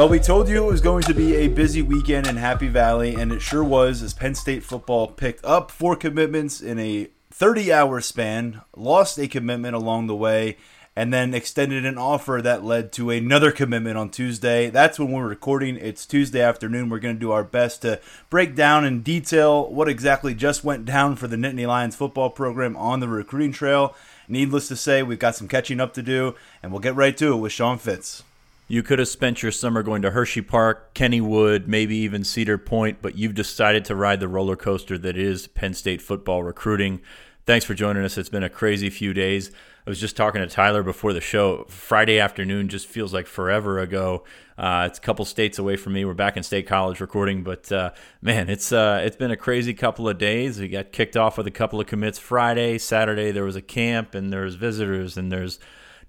Well, 0.00 0.08
we 0.08 0.18
told 0.18 0.48
you 0.48 0.64
it 0.64 0.72
was 0.72 0.80
going 0.80 1.02
to 1.02 1.12
be 1.12 1.34
a 1.34 1.48
busy 1.48 1.82
weekend 1.82 2.26
in 2.26 2.36
Happy 2.36 2.68
Valley, 2.68 3.16
and 3.16 3.30
it 3.30 3.42
sure 3.42 3.62
was 3.62 4.00
as 4.00 4.14
Penn 4.14 4.34
State 4.34 4.62
football 4.64 5.08
picked 5.08 5.44
up 5.44 5.70
four 5.70 5.94
commitments 5.94 6.62
in 6.62 6.78
a 6.78 7.10
30 7.30 7.70
hour 7.70 8.00
span, 8.00 8.62
lost 8.74 9.18
a 9.18 9.28
commitment 9.28 9.76
along 9.76 10.06
the 10.06 10.16
way, 10.16 10.56
and 10.96 11.12
then 11.12 11.34
extended 11.34 11.84
an 11.84 11.98
offer 11.98 12.40
that 12.42 12.64
led 12.64 12.92
to 12.92 13.10
another 13.10 13.52
commitment 13.52 13.98
on 13.98 14.08
Tuesday. 14.08 14.70
That's 14.70 14.98
when 14.98 15.12
we're 15.12 15.28
recording. 15.28 15.76
It's 15.76 16.06
Tuesday 16.06 16.40
afternoon. 16.40 16.88
We're 16.88 16.98
going 16.98 17.16
to 17.16 17.20
do 17.20 17.32
our 17.32 17.44
best 17.44 17.82
to 17.82 18.00
break 18.30 18.54
down 18.54 18.86
in 18.86 19.02
detail 19.02 19.68
what 19.68 19.86
exactly 19.86 20.32
just 20.34 20.64
went 20.64 20.86
down 20.86 21.16
for 21.16 21.28
the 21.28 21.36
Nittany 21.36 21.66
Lions 21.66 21.94
football 21.94 22.30
program 22.30 22.74
on 22.74 23.00
the 23.00 23.08
recruiting 23.08 23.52
trail. 23.52 23.94
Needless 24.28 24.66
to 24.68 24.76
say, 24.76 25.02
we've 25.02 25.18
got 25.18 25.36
some 25.36 25.46
catching 25.46 25.78
up 25.78 25.92
to 25.92 26.02
do, 26.02 26.36
and 26.62 26.72
we'll 26.72 26.80
get 26.80 26.96
right 26.96 27.18
to 27.18 27.34
it 27.34 27.36
with 27.36 27.52
Sean 27.52 27.76
Fitz. 27.76 28.22
You 28.70 28.84
could 28.84 29.00
have 29.00 29.08
spent 29.08 29.42
your 29.42 29.50
summer 29.50 29.82
going 29.82 30.00
to 30.02 30.12
Hershey 30.12 30.42
Park, 30.42 30.94
Kennywood, 30.94 31.66
maybe 31.66 31.96
even 31.96 32.22
Cedar 32.22 32.56
Point, 32.56 32.98
but 33.02 33.16
you've 33.16 33.34
decided 33.34 33.84
to 33.86 33.96
ride 33.96 34.20
the 34.20 34.28
roller 34.28 34.54
coaster 34.54 34.96
that 34.96 35.16
is 35.16 35.48
Penn 35.48 35.74
State 35.74 36.00
football 36.00 36.44
recruiting. 36.44 37.00
Thanks 37.46 37.64
for 37.64 37.74
joining 37.74 38.04
us. 38.04 38.16
It's 38.16 38.28
been 38.28 38.44
a 38.44 38.48
crazy 38.48 38.88
few 38.88 39.12
days. 39.12 39.50
I 39.84 39.90
was 39.90 39.98
just 39.98 40.16
talking 40.16 40.40
to 40.40 40.46
Tyler 40.46 40.84
before 40.84 41.12
the 41.12 41.20
show. 41.20 41.64
Friday 41.68 42.20
afternoon 42.20 42.68
just 42.68 42.86
feels 42.86 43.12
like 43.12 43.26
forever 43.26 43.80
ago. 43.80 44.22
Uh, 44.56 44.84
it's 44.86 44.98
a 44.98 45.02
couple 45.02 45.24
states 45.24 45.58
away 45.58 45.74
from 45.74 45.94
me. 45.94 46.04
We're 46.04 46.14
back 46.14 46.36
in 46.36 46.44
State 46.44 46.68
College 46.68 47.00
recording, 47.00 47.42
but 47.42 47.72
uh, 47.72 47.90
man, 48.22 48.48
it's 48.48 48.70
uh, 48.70 49.02
it's 49.04 49.16
been 49.16 49.32
a 49.32 49.36
crazy 49.36 49.74
couple 49.74 50.08
of 50.08 50.16
days. 50.16 50.60
We 50.60 50.68
got 50.68 50.92
kicked 50.92 51.16
off 51.16 51.38
with 51.38 51.48
a 51.48 51.50
couple 51.50 51.80
of 51.80 51.88
commits 51.88 52.20
Friday, 52.20 52.78
Saturday. 52.78 53.32
There 53.32 53.42
was 53.42 53.56
a 53.56 53.62
camp, 53.62 54.14
and 54.14 54.32
there's 54.32 54.54
visitors, 54.54 55.16
and 55.16 55.32
there's 55.32 55.58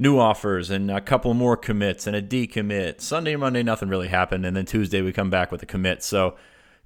new 0.01 0.17
offers 0.17 0.71
and 0.71 0.89
a 0.89 0.99
couple 0.99 1.31
more 1.35 1.55
commits 1.55 2.07
and 2.07 2.15
a 2.15 2.21
decommit. 2.23 2.99
Sunday, 2.99 3.35
Monday, 3.35 3.61
nothing 3.61 3.87
really 3.87 4.07
happened, 4.07 4.43
and 4.47 4.57
then 4.57 4.65
Tuesday 4.65 4.99
we 4.99 5.13
come 5.13 5.29
back 5.29 5.51
with 5.51 5.61
a 5.61 5.65
commit. 5.67 6.01
So 6.01 6.35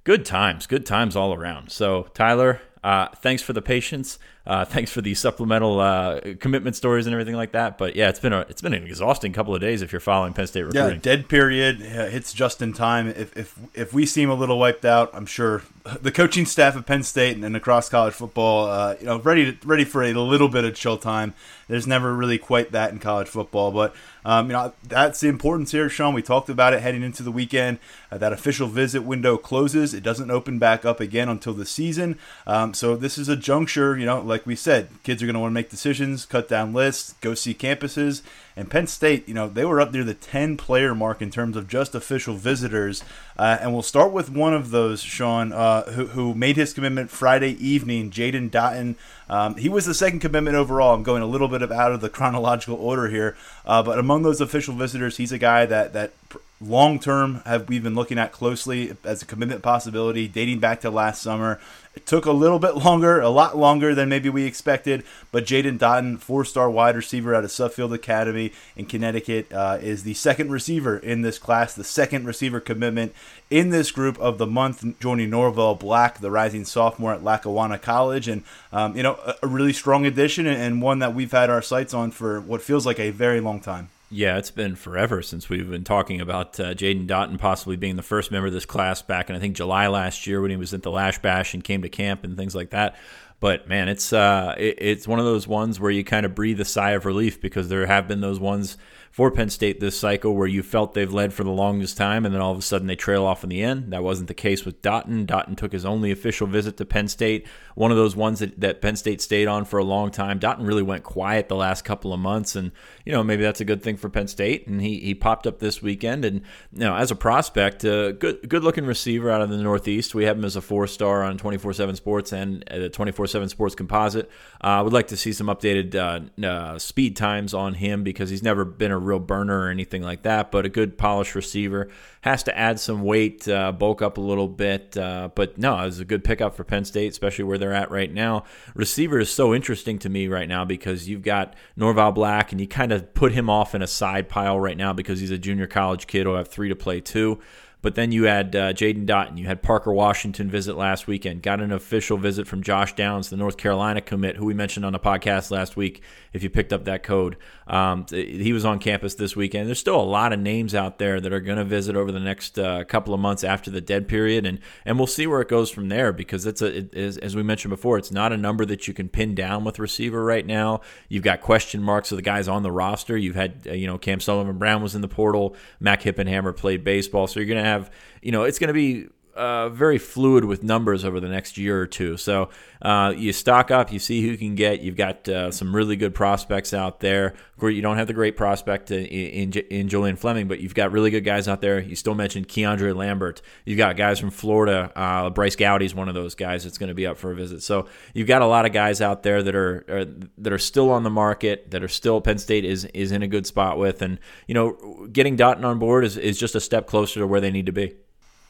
good 0.04 0.26
times, 0.26 0.66
good 0.66 0.84
times 0.84 1.16
all 1.16 1.32
around. 1.32 1.70
So 1.72 2.08
Tyler, 2.12 2.60
uh, 2.84 3.08
thanks 3.16 3.42
for 3.42 3.54
the 3.54 3.62
patience. 3.62 4.18
Uh, 4.46 4.64
thanks 4.64 4.92
for 4.92 5.00
the 5.00 5.14
supplemental 5.14 5.80
uh, 5.80 6.20
commitment 6.38 6.76
stories 6.76 7.06
and 7.06 7.12
everything 7.12 7.34
like 7.34 7.52
that. 7.52 7.78
But 7.78 7.96
yeah, 7.96 8.08
it's 8.08 8.20
been 8.20 8.32
a 8.32 8.40
it's 8.42 8.62
been 8.62 8.74
an 8.74 8.86
exhausting 8.86 9.32
couple 9.32 9.54
of 9.54 9.60
days 9.60 9.82
if 9.82 9.92
you're 9.92 10.00
following 10.00 10.32
Penn 10.34 10.46
State 10.46 10.62
recruiting. 10.62 10.96
Yeah, 10.96 11.00
dead 11.00 11.28
period 11.28 11.80
hits 11.80 12.32
just 12.32 12.62
in 12.62 12.72
time. 12.72 13.08
If, 13.08 13.36
if 13.36 13.58
if 13.74 13.92
we 13.92 14.06
seem 14.06 14.30
a 14.30 14.34
little 14.34 14.58
wiped 14.58 14.84
out, 14.84 15.10
I'm 15.12 15.26
sure 15.26 15.62
the 16.00 16.12
coaching 16.12 16.46
staff 16.46 16.76
at 16.76 16.86
Penn 16.86 17.02
State 17.02 17.36
and 17.36 17.56
across 17.56 17.88
college 17.88 18.14
football, 18.14 18.66
uh, 18.66 18.96
you 19.00 19.06
know, 19.06 19.18
ready 19.18 19.52
to, 19.52 19.66
ready 19.66 19.84
for 19.84 20.02
a 20.02 20.12
little 20.12 20.48
bit 20.48 20.64
of 20.64 20.74
chill 20.74 20.98
time. 20.98 21.34
There's 21.68 21.86
never 21.86 22.14
really 22.14 22.38
quite 22.38 22.70
that 22.72 22.92
in 22.92 23.00
college 23.00 23.26
football, 23.26 23.72
but 23.72 23.94
um, 24.24 24.46
you 24.46 24.52
know 24.52 24.72
that's 24.84 25.20
the 25.20 25.28
importance 25.28 25.72
here, 25.72 25.88
Sean. 25.88 26.14
We 26.14 26.22
talked 26.22 26.48
about 26.48 26.74
it 26.74 26.82
heading 26.82 27.02
into 27.02 27.22
the 27.22 27.32
weekend. 27.32 27.78
Uh, 28.10 28.18
that 28.18 28.32
official 28.32 28.68
visit 28.68 29.02
window 29.02 29.36
closes; 29.36 29.92
it 29.92 30.04
doesn't 30.04 30.30
open 30.30 30.60
back 30.60 30.84
up 30.84 31.00
again 31.00 31.28
until 31.28 31.54
the 31.54 31.66
season. 31.66 32.18
Um, 32.46 32.72
so 32.72 32.94
this 32.94 33.18
is 33.18 33.28
a 33.28 33.36
juncture, 33.36 33.96
you 33.98 34.06
know, 34.06 34.20
like 34.20 34.35
we 34.44 34.56
said, 34.56 34.88
kids 35.04 35.22
are 35.22 35.26
going 35.26 35.34
to 35.34 35.40
want 35.40 35.52
to 35.52 35.54
make 35.54 35.70
decisions, 35.70 36.26
cut 36.26 36.48
down 36.48 36.72
lists, 36.72 37.14
go 37.20 37.34
see 37.34 37.54
campuses. 37.54 38.22
And 38.56 38.70
Penn 38.70 38.86
State, 38.86 39.28
you 39.28 39.34
know, 39.34 39.48
they 39.48 39.64
were 39.64 39.80
up 39.80 39.92
near 39.92 40.02
the 40.02 40.14
10 40.14 40.56
player 40.56 40.94
mark 40.94 41.22
in 41.22 41.30
terms 41.30 41.56
of 41.56 41.68
just 41.68 41.94
official 41.94 42.34
visitors. 42.34 43.04
Uh, 43.38 43.58
and 43.60 43.72
we'll 43.72 43.82
start 43.82 44.12
with 44.12 44.30
one 44.30 44.52
of 44.52 44.70
those, 44.70 45.02
Sean, 45.02 45.52
uh, 45.52 45.84
who, 45.92 46.06
who, 46.06 46.34
made 46.34 46.56
his 46.56 46.72
commitment 46.72 47.10
Friday 47.10 47.52
evening, 47.64 48.10
Jaden 48.10 48.50
Dottin. 48.50 48.96
Um, 49.28 49.56
he 49.56 49.68
was 49.68 49.86
the 49.86 49.94
second 49.94 50.20
commitment 50.20 50.56
overall. 50.56 50.94
I'm 50.94 51.02
going 51.02 51.22
a 51.22 51.26
little 51.26 51.48
bit 51.48 51.62
of 51.62 51.70
out 51.70 51.92
of 51.92 52.00
the 52.00 52.08
chronological 52.10 52.76
order 52.76 53.08
here. 53.08 53.36
Uh, 53.64 53.82
but 53.82 53.98
among 53.98 54.22
those 54.22 54.40
official 54.40 54.74
visitors, 54.74 55.18
he's 55.18 55.32
a 55.32 55.38
guy 55.38 55.66
that, 55.66 55.92
that 55.92 56.12
long 56.60 56.98
term 56.98 57.42
have 57.44 57.68
we 57.68 57.78
been 57.78 57.94
looking 57.94 58.18
at 58.18 58.32
closely 58.32 58.96
as 59.04 59.22
a 59.22 59.26
commitment 59.26 59.62
possibility 59.62 60.26
dating 60.26 60.58
back 60.58 60.80
to 60.80 60.90
last 60.90 61.20
summer. 61.20 61.60
It 61.94 62.06
took 62.06 62.26
a 62.26 62.32
little 62.32 62.58
bit 62.58 62.76
longer, 62.76 63.20
a 63.20 63.30
lot 63.30 63.56
longer 63.56 63.94
than 63.94 64.10
maybe 64.10 64.28
we 64.28 64.44
expected, 64.44 65.02
but 65.32 65.46
Jaden 65.46 65.78
Dottin, 65.78 66.18
four-star 66.18 66.70
wide 66.70 66.94
receiver 66.94 67.34
out 67.34 67.44
of 67.44 67.50
Suffield 67.50 67.92
Academy 67.92 68.52
in 68.76 68.84
Connecticut, 68.84 69.50
uh, 69.50 69.78
is 69.80 70.02
the 70.02 70.12
second 70.12 70.50
receiver 70.50 70.98
in 70.98 71.22
this 71.22 71.38
class, 71.38 71.74
the 71.74 71.84
second 71.84 72.26
receiver 72.26 72.60
commitment 72.60 73.14
in 73.50 73.70
this 73.70 73.90
group 73.90 74.18
of 74.18 74.36
the 74.36 74.46
month, 74.46 74.84
joining 75.00 75.30
Norval 75.30 75.74
Black, 75.74 76.20
the 76.20 76.30
rising 76.30 76.64
sophomore 76.64 77.14
at 77.14 77.24
Lackawanna 77.24 77.78
College, 77.78 78.28
and 78.28 78.42
um, 78.72 78.96
you 78.96 79.02
know 79.02 79.18
a, 79.24 79.34
a, 79.42 79.46
really 79.46 79.72
strong 79.72 80.04
addition 80.04 80.46
and 80.46 80.82
one 80.82 80.98
that 80.98 81.14
we've 81.14 81.32
had 81.32 81.48
our 81.48 81.62
sights 81.62 81.94
on 81.94 82.10
for 82.10 82.40
what 82.40 82.60
feels 82.60 82.84
like 82.84 83.00
a 83.00 83.10
very 83.10 83.40
long 83.40 83.60
time. 83.60 83.88
Yeah, 84.08 84.38
it's 84.38 84.52
been 84.52 84.76
forever 84.76 85.20
since 85.20 85.48
we've 85.48 85.68
been 85.68 85.82
talking 85.82 86.20
about 86.20 86.60
uh, 86.60 86.74
Jaden 86.74 87.08
Dottin 87.08 87.38
possibly 87.38 87.76
being 87.76 87.96
the 87.96 88.02
first 88.02 88.30
member 88.30 88.46
of 88.46 88.52
this 88.52 88.64
class 88.64 89.02
back 89.02 89.28
in 89.28 89.34
I 89.34 89.40
think 89.40 89.56
July 89.56 89.88
last 89.88 90.28
year 90.28 90.40
when 90.40 90.50
he 90.50 90.56
was 90.56 90.72
at 90.72 90.82
the 90.82 90.92
Lasch 90.92 91.18
Bash 91.18 91.54
and 91.54 91.64
came 91.64 91.82
to 91.82 91.88
camp 91.88 92.22
and 92.22 92.36
things 92.36 92.54
like 92.54 92.70
that. 92.70 92.94
But 93.40 93.68
man, 93.68 93.88
it's 93.88 94.12
uh, 94.12 94.54
it, 94.56 94.76
it's 94.78 95.08
one 95.08 95.18
of 95.18 95.24
those 95.24 95.48
ones 95.48 95.80
where 95.80 95.90
you 95.90 96.04
kind 96.04 96.24
of 96.24 96.36
breathe 96.36 96.60
a 96.60 96.64
sigh 96.64 96.92
of 96.92 97.04
relief 97.04 97.40
because 97.40 97.68
there 97.68 97.84
have 97.86 98.06
been 98.06 98.20
those 98.20 98.38
ones 98.38 98.78
for 99.10 99.30
Penn 99.30 99.50
State 99.50 99.80
this 99.80 99.98
cycle 99.98 100.34
where 100.34 100.46
you 100.46 100.62
felt 100.62 100.94
they've 100.94 101.12
led 101.12 101.32
for 101.32 101.44
the 101.44 101.50
longest 101.50 101.96
time 101.96 102.24
and 102.24 102.34
then 102.34 102.42
all 102.42 102.52
of 102.52 102.58
a 102.58 102.62
sudden 102.62 102.86
they 102.86 102.96
trail 102.96 103.24
off 103.24 103.42
in 103.42 103.50
the 103.50 103.62
end. 103.62 103.92
That 103.92 104.02
wasn't 104.02 104.28
the 104.28 104.34
case 104.34 104.64
with 104.64 104.82
Dottin. 104.82 105.26
Dottin 105.26 105.56
took 105.56 105.72
his 105.72 105.84
only 105.84 106.10
official 106.10 106.46
visit 106.46 106.76
to 106.76 106.84
Penn 106.84 107.08
State, 107.08 107.46
one 107.74 107.90
of 107.90 107.96
those 107.96 108.16
ones 108.16 108.40
that, 108.40 108.60
that 108.60 108.80
Penn 108.80 108.96
State 108.96 109.20
stayed 109.20 109.48
on 109.48 109.64
for 109.64 109.78
a 109.78 109.84
long 109.84 110.10
time. 110.10 110.38
Dottin 110.38 110.66
really 110.66 110.82
went 110.82 111.04
quiet 111.04 111.48
the 111.48 111.56
last 111.56 111.84
couple 111.84 112.12
of 112.12 112.20
months 112.20 112.56
and, 112.56 112.72
you 113.04 113.12
know, 113.12 113.22
maybe 113.22 113.42
that's 113.42 113.60
a 113.60 113.64
good 113.64 113.82
thing 113.82 113.96
for 113.96 114.08
Penn 114.08 114.28
State. 114.28 114.66
And 114.66 114.80
he, 114.80 115.00
he 115.00 115.14
popped 115.14 115.46
up 115.46 115.58
this 115.58 115.82
weekend 115.82 116.24
and, 116.24 116.42
you 116.72 116.80
know, 116.80 116.94
as 116.94 117.10
a 117.10 117.16
prospect, 117.16 117.84
uh, 117.84 118.12
good 118.12 118.48
good 118.48 118.64
looking 118.64 118.86
receiver 118.86 119.30
out 119.30 119.40
of 119.40 119.50
the 119.50 119.56
Northeast. 119.56 120.14
We 120.14 120.24
have 120.24 120.36
him 120.36 120.44
as 120.44 120.56
a 120.56 120.60
four 120.60 120.86
star 120.86 121.22
on 121.22 121.38
24 121.38 121.72
7 121.72 121.96
Sports 121.96 122.32
and 122.32 122.64
the 122.70 122.88
24 122.88 123.26
7 123.26 123.48
Sports 123.48 123.74
Composite. 123.74 124.30
I 124.60 124.78
uh, 124.78 124.84
would 124.84 124.92
like 124.92 125.08
to 125.08 125.16
see 125.16 125.32
some 125.32 125.46
updated 125.46 125.94
uh, 125.94 126.46
uh, 126.46 126.78
speed 126.78 127.16
times 127.16 127.54
on 127.54 127.74
him 127.74 128.02
because 128.02 128.30
he's 128.30 128.42
never 128.42 128.64
been 128.64 128.90
a 128.90 128.98
real 129.06 129.18
burner 129.18 129.60
or 129.60 129.70
anything 129.70 130.02
like 130.02 130.22
that, 130.22 130.50
but 130.50 130.66
a 130.66 130.68
good 130.68 130.98
polished 130.98 131.34
receiver. 131.34 131.88
Has 132.20 132.42
to 132.42 132.58
add 132.58 132.80
some 132.80 133.02
weight, 133.02 133.48
uh, 133.48 133.72
bulk 133.72 134.02
up 134.02 134.18
a 134.18 134.20
little 134.20 134.48
bit, 134.48 134.96
uh, 134.96 135.30
but 135.34 135.56
no, 135.56 135.78
it's 135.86 136.00
a 136.00 136.04
good 136.04 136.24
pickup 136.24 136.56
for 136.56 136.64
Penn 136.64 136.84
State, 136.84 137.12
especially 137.12 137.44
where 137.44 137.56
they're 137.56 137.72
at 137.72 137.90
right 137.90 138.12
now. 138.12 138.44
Receiver 138.74 139.20
is 139.20 139.30
so 139.30 139.54
interesting 139.54 139.98
to 140.00 140.08
me 140.08 140.26
right 140.26 140.48
now 140.48 140.64
because 140.64 141.08
you've 141.08 141.22
got 141.22 141.54
Norval 141.76 142.12
Black, 142.12 142.50
and 142.52 142.60
you 142.60 142.66
kind 142.66 142.92
of 142.92 143.14
put 143.14 143.32
him 143.32 143.48
off 143.48 143.74
in 143.74 143.82
a 143.82 143.86
side 143.86 144.28
pile 144.28 144.58
right 144.58 144.76
now 144.76 144.92
because 144.92 145.20
he's 145.20 145.30
a 145.30 145.38
junior 145.38 145.66
college 145.66 146.06
kid 146.06 146.26
who'll 146.26 146.36
have 146.36 146.48
three 146.48 146.68
to 146.68 146.76
play 146.76 147.00
two. 147.00 147.38
But 147.86 147.94
then 147.94 148.10
you 148.10 148.24
had 148.24 148.56
uh, 148.56 148.72
Jaden 148.72 149.06
Dottin, 149.06 149.38
you 149.38 149.46
had 149.46 149.62
Parker 149.62 149.92
Washington 149.92 150.50
visit 150.50 150.76
last 150.76 151.06
weekend, 151.06 151.40
got 151.40 151.60
an 151.60 151.70
official 151.70 152.18
visit 152.18 152.48
from 152.48 152.60
Josh 152.60 152.96
Downs, 152.96 153.30
the 153.30 153.36
North 153.36 153.56
Carolina 153.56 154.00
commit, 154.00 154.34
who 154.34 154.44
we 154.44 154.54
mentioned 154.54 154.84
on 154.84 154.92
the 154.92 154.98
podcast 154.98 155.52
last 155.52 155.76
week. 155.76 156.02
If 156.32 156.42
you 156.42 156.50
picked 156.50 156.72
up 156.72 156.84
that 156.86 157.04
code, 157.04 157.36
um, 157.68 158.04
he 158.10 158.52
was 158.52 158.64
on 158.64 158.80
campus 158.80 159.14
this 159.14 159.36
weekend. 159.36 159.68
There's 159.68 159.78
still 159.78 160.00
a 160.00 160.02
lot 160.02 160.32
of 160.32 160.40
names 160.40 160.74
out 160.74 160.98
there 160.98 161.20
that 161.20 161.32
are 161.32 161.38
going 161.38 161.58
to 161.58 161.64
visit 161.64 161.94
over 161.94 162.10
the 162.10 162.18
next 162.18 162.58
uh, 162.58 162.82
couple 162.84 163.14
of 163.14 163.20
months 163.20 163.44
after 163.44 163.70
the 163.70 163.80
dead 163.80 164.08
period, 164.08 164.46
and 164.46 164.58
and 164.84 164.98
we'll 164.98 165.06
see 165.06 165.28
where 165.28 165.40
it 165.40 165.48
goes 165.48 165.70
from 165.70 165.88
there 165.88 166.12
because 166.12 166.44
it's 166.44 166.62
a 166.62 166.78
it 166.78 166.92
is, 166.92 167.18
as 167.18 167.36
we 167.36 167.44
mentioned 167.44 167.70
before, 167.70 167.98
it's 167.98 168.10
not 168.10 168.32
a 168.32 168.36
number 168.36 168.66
that 168.66 168.88
you 168.88 168.94
can 168.94 169.08
pin 169.08 169.36
down 169.36 169.62
with 169.62 169.78
receiver 169.78 170.24
right 170.24 170.44
now. 170.44 170.80
You've 171.08 171.22
got 171.22 171.40
question 171.40 171.84
marks 171.84 172.10
of 172.10 172.16
the 172.16 172.22
guys 172.22 172.48
on 172.48 172.64
the 172.64 172.72
roster. 172.72 173.16
You've 173.16 173.36
had 173.36 173.62
uh, 173.64 173.72
you 173.74 173.86
know 173.86 173.96
Cam 173.96 174.18
Sullivan 174.18 174.58
Brown 174.58 174.82
was 174.82 174.96
in 174.96 175.02
the 175.02 175.08
portal, 175.08 175.54
Mac 175.78 176.02
Hippenhammer 176.02 176.54
played 176.54 176.82
baseball, 176.82 177.28
so 177.28 177.38
you're 177.38 177.46
going 177.46 177.62
to 177.62 177.64
have 177.64 177.75
you 178.22 178.32
know 178.32 178.42
it's 178.44 178.58
going 178.58 178.68
to 178.68 178.74
be 178.74 179.08
uh, 179.36 179.68
very 179.68 179.98
fluid 179.98 180.44
with 180.44 180.62
numbers 180.62 181.04
over 181.04 181.20
the 181.20 181.28
next 181.28 181.58
year 181.58 181.80
or 181.80 181.86
two. 181.86 182.16
So 182.16 182.48
uh, 182.82 183.14
you 183.16 183.32
stock 183.32 183.70
up, 183.70 183.92
you 183.92 183.98
see 183.98 184.22
who 184.22 184.28
you 184.28 184.38
can 184.38 184.54
get. 184.54 184.80
You've 184.80 184.96
got 184.96 185.28
uh, 185.28 185.50
some 185.50 185.74
really 185.74 185.96
good 185.96 186.14
prospects 186.14 186.74
out 186.74 187.00
there. 187.00 187.26
Of 187.26 187.60
course, 187.60 187.74
you 187.74 187.82
don't 187.82 187.96
have 187.96 188.06
the 188.06 188.12
great 188.12 188.36
prospect 188.36 188.90
in, 188.90 189.06
in, 189.06 189.52
in 189.52 189.88
Julian 189.88 190.16
Fleming, 190.16 190.48
but 190.48 190.60
you've 190.60 190.74
got 190.74 190.92
really 190.92 191.10
good 191.10 191.24
guys 191.24 191.48
out 191.48 191.60
there. 191.60 191.80
You 191.80 191.96
still 191.96 192.14
mentioned 192.14 192.48
Keandre 192.48 192.94
Lambert. 192.94 193.40
You've 193.64 193.78
got 193.78 193.96
guys 193.96 194.18
from 194.18 194.30
Florida. 194.30 194.92
Uh, 194.94 195.30
Bryce 195.30 195.56
Gowdy's 195.56 195.94
one 195.94 196.08
of 196.08 196.14
those 196.14 196.34
guys 196.34 196.64
that's 196.64 196.78
going 196.78 196.88
to 196.88 196.94
be 196.94 197.06
up 197.06 197.16
for 197.16 197.32
a 197.32 197.34
visit. 197.34 197.62
So 197.62 197.88
you've 198.14 198.28
got 198.28 198.42
a 198.42 198.46
lot 198.46 198.66
of 198.66 198.72
guys 198.72 199.00
out 199.00 199.22
there 199.22 199.42
that 199.42 199.54
are, 199.54 199.84
are 199.88 200.04
that 200.38 200.52
are 200.52 200.58
still 200.58 200.90
on 200.90 201.02
the 201.02 201.10
market, 201.10 201.70
that 201.70 201.82
are 201.82 201.88
still 201.88 202.20
Penn 202.20 202.38
State 202.38 202.64
is 202.64 202.84
is 202.86 203.12
in 203.12 203.22
a 203.22 203.28
good 203.28 203.46
spot 203.46 203.78
with, 203.78 204.02
and 204.02 204.18
you 204.46 204.54
know, 204.54 205.08
getting 205.12 205.36
Dottin 205.36 205.64
on 205.64 205.78
board 205.78 206.04
is, 206.04 206.16
is 206.16 206.38
just 206.38 206.54
a 206.54 206.60
step 206.60 206.86
closer 206.86 207.20
to 207.20 207.26
where 207.26 207.40
they 207.40 207.50
need 207.50 207.66
to 207.66 207.72
be. 207.72 207.94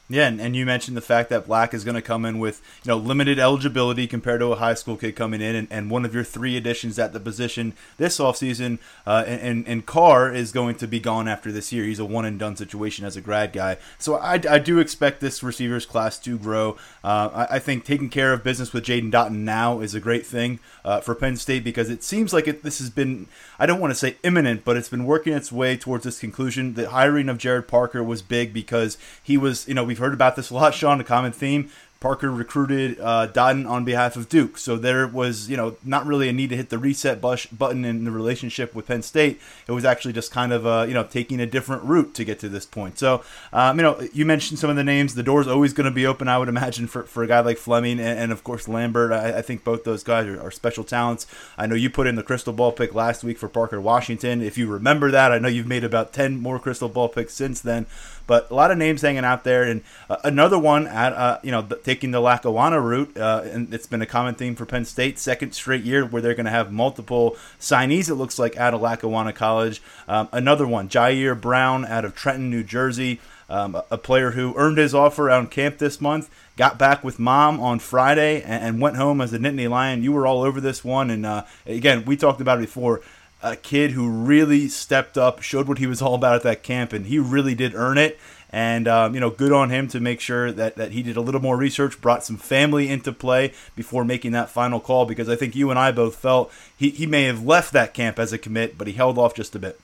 Yeah, 0.09 0.27
and, 0.27 0.39
and, 0.39 0.55
you 0.55 0.65
mentioned 0.65 0.95
the 0.95 1.01
fact 1.01 1.29
that 1.31 1.47
Black 1.47 1.73
is 1.73 1.83
going 1.83 1.95
to 1.95 2.01
come 2.01 2.23
in 2.23 2.39
with 2.39 2.61
you 2.85 2.91
know 2.91 2.97
limited 2.97 3.39
eligibility 3.39 4.07
compared 4.07 4.39
to 4.39 4.53
a 4.53 4.55
high 4.55 4.73
school 4.73 4.95
kid 4.95 5.17
coming 5.17 5.41
in, 5.41 5.53
and, 5.53 5.67
and 5.69 5.91
one 5.91 6.05
of 6.05 6.15
your 6.15 6.23
three 6.23 6.55
additions 6.55 6.97
at 6.97 7.11
the 7.11 7.19
position 7.19 7.73
this 7.97 8.17
offseason, 8.17 8.79
uh, 9.05 9.25
and, 9.27 9.67
and 9.67 9.85
Carr 9.85 10.33
is 10.33 10.53
going 10.53 10.75
to 10.75 10.87
be 10.87 11.01
gone 11.01 11.27
after 11.27 11.51
this 11.51 11.73
year. 11.73 11.83
He's 11.83 11.99
a 11.99 12.05
one 12.05 12.23
and 12.23 12.39
done 12.39 12.55
situation 12.55 13.03
as 13.03 13.17
a 13.17 13.21
grad 13.21 13.51
guy, 13.51 13.77
so 13.99 14.15
I, 14.15 14.39
I 14.49 14.59
do 14.59 14.79
expect 14.79 15.19
this 15.19 15.43
receivers 15.43 15.85
class 15.85 16.17
to 16.19 16.37
grow. 16.37 16.77
Uh, 17.03 17.45
I, 17.49 17.55
I, 17.55 17.59
think 17.59 17.83
taking 17.83 18.09
care 18.09 18.31
of 18.31 18.45
business 18.45 18.71
with 18.71 18.85
Jaden 18.85 19.11
Dottin 19.11 19.39
now 19.39 19.81
is 19.81 19.93
a 19.93 19.99
great 19.99 20.25
thing 20.25 20.59
uh, 20.85 21.01
for 21.01 21.15
Penn 21.15 21.35
State 21.35 21.65
because 21.65 21.89
it 21.89 22.01
seems 22.01 22.31
like 22.31 22.47
it, 22.47 22.63
this 22.63 22.79
has 22.79 22.89
been 22.89 23.27
I 23.59 23.65
don't 23.65 23.81
want 23.81 23.91
to 23.91 23.95
say 23.95 24.15
imminent, 24.23 24.63
but 24.63 24.77
it's 24.77 24.89
been 24.89 25.03
working 25.03 25.33
its 25.33 25.51
way 25.51 25.75
towards 25.75 26.05
this 26.05 26.19
conclusion. 26.19 26.75
The 26.75 26.91
hiring 26.91 27.27
of 27.27 27.39
Gerad 27.39 27.67
Parker 27.67 28.01
was 28.01 28.21
big 28.21 28.53
because 28.53 28.97
he 29.21 29.37
was 29.37 29.67
you 29.67 29.73
know 29.73 29.83
we 29.83 29.96
we've 29.97 30.03
heard 30.03 30.13
about 30.13 30.35
this 30.35 30.51
a 30.51 30.53
lot, 30.53 30.75
Sean. 30.75 31.01
A 31.01 31.03
common 31.03 31.31
theme. 31.31 31.71
Parker 31.99 32.29
recruited 32.29 32.99
uh, 32.99 33.27
Dottin 33.27 33.67
on 33.67 33.83
behalf 33.83 34.15
of 34.15 34.29
Duke, 34.29 34.59
so 34.59 34.77
there 34.77 35.07
was, 35.07 35.49
you 35.49 35.57
know, 35.57 35.77
not 35.83 36.05
really 36.05 36.29
a 36.29 36.33
need 36.33 36.51
to 36.51 36.55
hit 36.55 36.69
the 36.69 36.77
reset 36.77 37.19
bush 37.19 37.47
button 37.47 37.83
in 37.83 38.03
the 38.03 38.11
relationship 38.11 38.75
with 38.75 38.85
Penn 38.85 39.01
State. 39.01 39.41
It 39.67 39.71
was 39.71 39.83
actually 39.83 40.13
just 40.13 40.31
kind 40.31 40.53
of, 40.53 40.67
uh, 40.67 40.85
you 40.87 40.93
know, 40.93 41.03
taking 41.03 41.39
a 41.39 41.47
different 41.47 41.81
route 41.83 42.13
to 42.13 42.23
get 42.23 42.39
to 42.41 42.49
this 42.49 42.67
point. 42.67 42.99
So, 42.99 43.23
um, 43.51 43.77
you 43.77 43.83
know, 43.83 44.07
you 44.13 44.27
mentioned 44.27 44.59
some 44.59 44.69
of 44.69 44.75
the 44.75 44.83
names. 44.83 45.15
The 45.15 45.23
door's 45.23 45.47
always 45.47 45.73
going 45.73 45.85
to 45.85 45.91
be 45.91 46.05
open, 46.05 46.27
I 46.27 46.37
would 46.37 46.49
imagine, 46.49 46.85
for, 46.85 47.01
for 47.01 47.23
a 47.23 47.27
guy 47.27 47.39
like 47.39 47.57
Fleming 47.57 47.99
and, 47.99 48.19
and 48.19 48.31
of 48.31 48.43
course 48.43 48.67
Lambert. 48.67 49.11
I, 49.11 49.39
I, 49.39 49.41
think 49.41 49.63
both 49.63 49.83
those 49.83 50.03
guys 50.03 50.27
are, 50.27 50.39
are, 50.39 50.51
special 50.51 50.83
talents. 50.83 51.25
I 51.57 51.65
know 51.65 51.73
you 51.73 51.89
put 51.89 52.05
in 52.05 52.15
the 52.15 52.21
crystal 52.21 52.53
ball 52.53 52.71
pick 52.71 52.93
last 52.93 53.23
week 53.23 53.39
for 53.39 53.49
Parker 53.49 53.81
Washington. 53.81 54.43
If 54.43 54.55
you 54.55 54.67
remember 54.67 55.09
that, 55.09 55.31
I 55.31 55.39
know 55.39 55.47
you've 55.47 55.65
made 55.65 55.83
about 55.83 56.13
ten 56.13 56.39
more 56.39 56.59
crystal 56.59 56.89
ball 56.89 57.09
picks 57.09 57.33
since 57.33 57.59
then. 57.59 57.87
But 58.27 58.51
a 58.51 58.53
lot 58.53 58.71
of 58.71 58.77
names 58.77 59.01
hanging 59.01 59.23
out 59.23 59.43
there, 59.43 59.63
and 59.63 59.81
uh, 60.09 60.17
another 60.23 60.59
one 60.59 60.85
at 60.85 61.13
uh, 61.13 61.39
you 61.41 61.51
know 61.51 61.63
taking 61.63 62.11
the 62.11 62.19
Lackawanna 62.19 62.79
route, 62.79 63.17
uh, 63.17 63.41
and 63.45 63.73
it's 63.73 63.87
been 63.87 64.01
a 64.01 64.05
common 64.05 64.35
theme 64.35 64.55
for 64.55 64.65
Penn 64.65 64.85
State. 64.85 65.17
Second 65.17 65.53
straight 65.53 65.83
year 65.83 66.05
where 66.05 66.21
they're 66.21 66.35
going 66.35 66.45
to 66.45 66.51
have 66.51 66.71
multiple 66.71 67.37
signees. 67.59 68.09
It 68.09 68.15
looks 68.15 68.37
like 68.37 68.57
out 68.57 68.73
of 68.73 68.81
Lackawanna 68.81 69.33
College. 69.33 69.81
Um, 70.07 70.27
another 70.31 70.67
one, 70.67 70.89
Ji'Ayir 70.89 71.39
Brown 71.39 71.85
out 71.85 72.05
of 72.05 72.13
Trenton, 72.13 72.49
New 72.49 72.63
Jersey. 72.63 73.19
Um, 73.49 73.81
a 73.89 73.97
player 73.97 74.31
who 74.31 74.53
earned 74.57 74.77
his 74.77 74.93
offer 74.93 75.31
on 75.31 75.47
camp 75.47 75.77
this 75.77 76.01
month, 76.01 76.29
got 76.57 76.77
back 76.77 77.01
with 77.01 77.17
mom 77.17 77.61
on 77.61 77.79
Friday, 77.79 78.41
and, 78.41 78.61
and 78.61 78.81
went 78.81 78.97
home 78.97 79.21
as 79.21 79.31
a 79.31 79.39
Nittany 79.39 79.69
Lion. 79.69 80.03
You 80.03 80.11
were 80.11 80.27
all 80.27 80.41
over 80.41 80.59
this 80.59 80.83
one, 80.83 81.09
and 81.09 81.25
uh, 81.25 81.45
again, 81.65 82.03
we 82.03 82.17
talked 82.17 82.41
about 82.41 82.57
it 82.57 82.61
before 82.63 83.01
a 83.41 83.55
kid 83.55 83.91
who 83.91 84.09
really 84.09 84.67
stepped 84.67 85.17
up, 85.17 85.41
showed 85.41 85.67
what 85.67 85.77
he 85.77 85.87
was 85.87 86.01
all 86.01 86.15
about 86.15 86.35
at 86.35 86.43
that 86.43 86.63
camp, 86.63 86.93
and 86.93 87.05
he 87.05 87.19
really 87.19 87.55
did 87.55 87.75
earn 87.75 87.97
it. 87.97 88.19
And 88.49 88.87
um, 88.87 89.13
you 89.13 89.19
know, 89.19 89.29
good 89.29 89.51
on 89.51 89.69
him 89.69 89.87
to 89.89 89.99
make 89.99 90.21
sure 90.21 90.51
that, 90.51 90.77
that 90.77 90.91
he 90.93 91.03
did 91.03 91.17
a 91.17 91.21
little 91.21 91.41
more 91.41 91.57
research, 91.57 91.99
brought 91.99 92.23
some 92.23 92.37
family 92.37 92.89
into 92.89 93.11
play 93.11 93.53
before 93.75 94.05
making 94.05 94.31
that 94.31 94.49
final 94.49 94.79
call. 94.79 95.05
Because 95.05 95.27
I 95.27 95.35
think 95.35 95.55
you 95.55 95.69
and 95.69 95.77
I 95.77 95.91
both 95.91 96.15
felt 96.15 96.51
he, 96.75 96.89
he 96.89 97.05
may 97.05 97.23
have 97.23 97.43
left 97.43 97.73
that 97.73 97.93
camp 97.93 98.17
as 98.19 98.31
a 98.31 98.37
commit, 98.37 98.77
but 98.77 98.87
he 98.87 98.93
held 98.93 99.17
off 99.17 99.35
just 99.35 99.55
a 99.55 99.59
bit. 99.59 99.79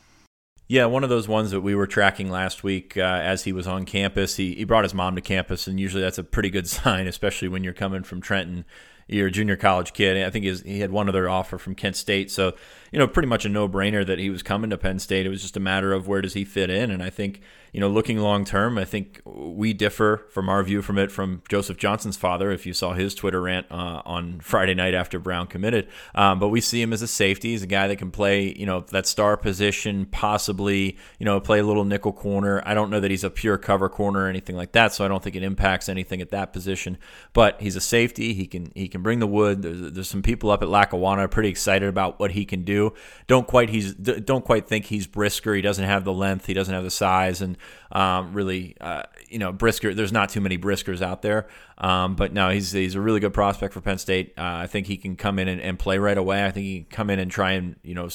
Yeah, 0.68 0.86
one 0.86 1.04
of 1.04 1.10
those 1.10 1.28
ones 1.28 1.52
that 1.52 1.62
we 1.62 1.76
were 1.76 1.88
tracking 1.88 2.32
last 2.32 2.64
week 2.64 2.96
uh, 2.96 3.02
as 3.02 3.44
he 3.44 3.52
was 3.52 3.68
on 3.68 3.86
campus. 3.86 4.38
He, 4.38 4.56
he 4.56 4.64
brought 4.64 4.86
his 4.86 4.94
mom 4.94 5.16
to 5.16 5.22
campus, 5.22 5.68
and 5.68 5.80
usually 5.80 6.02
that's 6.02 6.18
a 6.18 6.24
pretty 6.24 6.50
good 6.50 6.68
sign, 6.70 7.06
especially 7.06 7.50
when 7.50 7.64
you're 7.64 7.74
coming 7.74 8.04
from 8.04 8.22
Trenton. 8.22 8.66
You're 9.08 9.30
junior 9.30 9.56
college 9.56 9.94
kid. 9.94 10.24
I 10.26 10.30
think 10.30 10.46
he 10.46 10.80
had 10.80 10.92
one 10.92 11.10
other 11.10 11.30
offer 11.30 11.58
from 11.58 11.76
Kent 11.76 11.96
State. 11.96 12.32
So 12.32 12.54
you 12.94 13.00
know, 13.00 13.08
pretty 13.08 13.28
much 13.28 13.44
a 13.44 13.50
no 13.50 13.68
brainer 13.68 14.06
that 14.06 14.20
he 14.20 14.30
was 14.30 14.44
coming 14.44 14.70
to 14.70 14.78
Penn 14.78 15.00
State. 15.00 15.26
It 15.26 15.30
was 15.30 15.42
just 15.42 15.58
a 15.58 15.60
matter 15.60 15.94
of 15.94 16.08
where 16.08 16.22
does 16.22 16.36
he 16.36 16.46
fit 16.46 16.70
in. 16.70 16.92
And 16.92 17.02
I 17.02 17.10
think, 17.10 17.42
you 17.74 17.80
know, 17.80 17.90
looking 17.90 18.20
long 18.20 18.46
term, 18.46 18.78
I 18.78 18.86
think 18.86 19.20
we 19.26 19.74
differ 19.74 20.28
from 20.30 20.48
our 20.48 20.62
view 20.62 20.84
from 20.84 21.00
it 21.00 21.12
from 21.12 21.42
Joseph 21.50 21.78
Johnson's 21.78 22.16
father. 22.16 22.52
If 22.52 22.68
you 22.68 22.74
saw 22.74 22.94
his 22.94 23.16
Twitter 23.16 23.42
rant 23.42 23.66
uh, 23.72 24.04
on 24.06 24.40
Friday 24.42 24.76
night 24.76 24.94
after 24.94 25.18
Brown 25.18 25.48
committed, 25.48 25.90
um, 26.14 26.38
but 26.38 26.50
we 26.50 26.62
see 26.62 26.84
him 26.84 26.94
as 26.94 27.02
a 27.02 27.08
safety. 27.08 27.50
He's 27.50 27.64
a 27.64 27.68
guy 27.68 27.88
that 27.88 27.96
can 27.96 28.12
play, 28.12 28.54
you 28.56 28.68
know, 28.68 28.82
that 28.92 29.08
star 29.08 29.38
position, 29.38 30.06
possibly, 30.06 30.98
you 31.18 31.26
know, 31.26 31.40
play 31.40 31.60
a 31.60 31.64
little 31.64 31.84
nickel 31.84 32.14
corner. 32.14 32.62
I 32.64 32.76
don't 32.76 32.92
know 32.92 33.00
that 33.00 33.10
he's 33.10 33.24
a 33.24 33.32
pure 33.32 33.58
cover 33.58 33.90
corner 33.90 34.26
or 34.26 34.28
anything 34.28 34.56
like 34.56 34.74
that, 34.74 34.94
so 34.94 35.04
I 35.04 35.08
don't 35.08 35.24
think 35.24 35.36
it 35.36 35.42
impacts 35.42 35.90
anything 35.90 36.22
at 36.22 36.30
that 36.30 36.54
position. 36.54 37.00
But 37.34 37.60
he's 37.60 37.76
a 37.76 37.82
safety. 37.82 38.36
He 38.36 38.46
can 38.46 38.72
he 38.76 38.88
can 38.88 39.02
bring 39.02 39.18
the 39.18 39.26
wood. 39.26 39.64
There's, 39.64 39.94
there's 39.94 40.10
some 40.10 40.22
people 40.22 40.52
up 40.52 40.62
at 40.62 40.70
Lackawanna 40.70 41.28
pretty 41.28 41.50
excited 41.50 41.90
about 41.90 42.20
what 42.20 42.32
he 42.32 42.46
can 42.46 42.64
do. 42.64 42.94
Don't 43.26 43.48
quite 43.48 43.70
he's 43.70 43.96
don't 43.96 44.46
quite 44.46 44.68
think 44.68 44.86
he's 44.86 45.08
Brisker. 45.08 45.56
He 45.56 45.62
doesn't 45.64 45.86
have 45.86 46.04
the 46.04 46.14
length. 46.14 46.46
He 46.46 46.54
doesn't 46.54 46.74
have 46.74 46.84
the 46.84 46.92
size, 46.92 47.42
and 47.42 47.58
um, 47.92 48.34
really, 48.34 48.76
uh, 48.82 49.04
you 49.34 49.40
know, 49.40 49.52
Brisker. 49.52 49.94
There's 49.94 50.12
not 50.12 50.30
too 50.30 50.40
many 50.40 50.58
Briskers 50.58 51.02
out 51.02 51.24
there. 51.24 51.48
Um, 51.78 52.16
but 52.16 52.34
no, 52.34 52.50
he's 52.50 52.72
he's 52.72 52.96
a 52.96 53.02
really 53.02 53.20
good 53.20 53.34
prospect 53.34 53.74
for 53.74 53.82
Penn 53.82 53.98
State. 53.98 54.34
Uh, 54.38 54.44
I 54.44 54.68
think 54.68 54.88
he 54.88 54.96
can 54.96 55.16
come 55.16 55.40
in 55.40 55.48
and, 55.48 55.60
and, 55.60 55.78
play 55.78 55.98
right 55.98 56.18
away. 56.18 56.46
I 56.46 56.52
think 56.52 56.66
he 56.66 56.82
can 56.82 56.90
come 56.90 57.10
in 57.10 57.20
and 57.20 57.32
try 57.32 57.54
and 57.54 57.76
you 57.84 57.96
know 57.96 58.10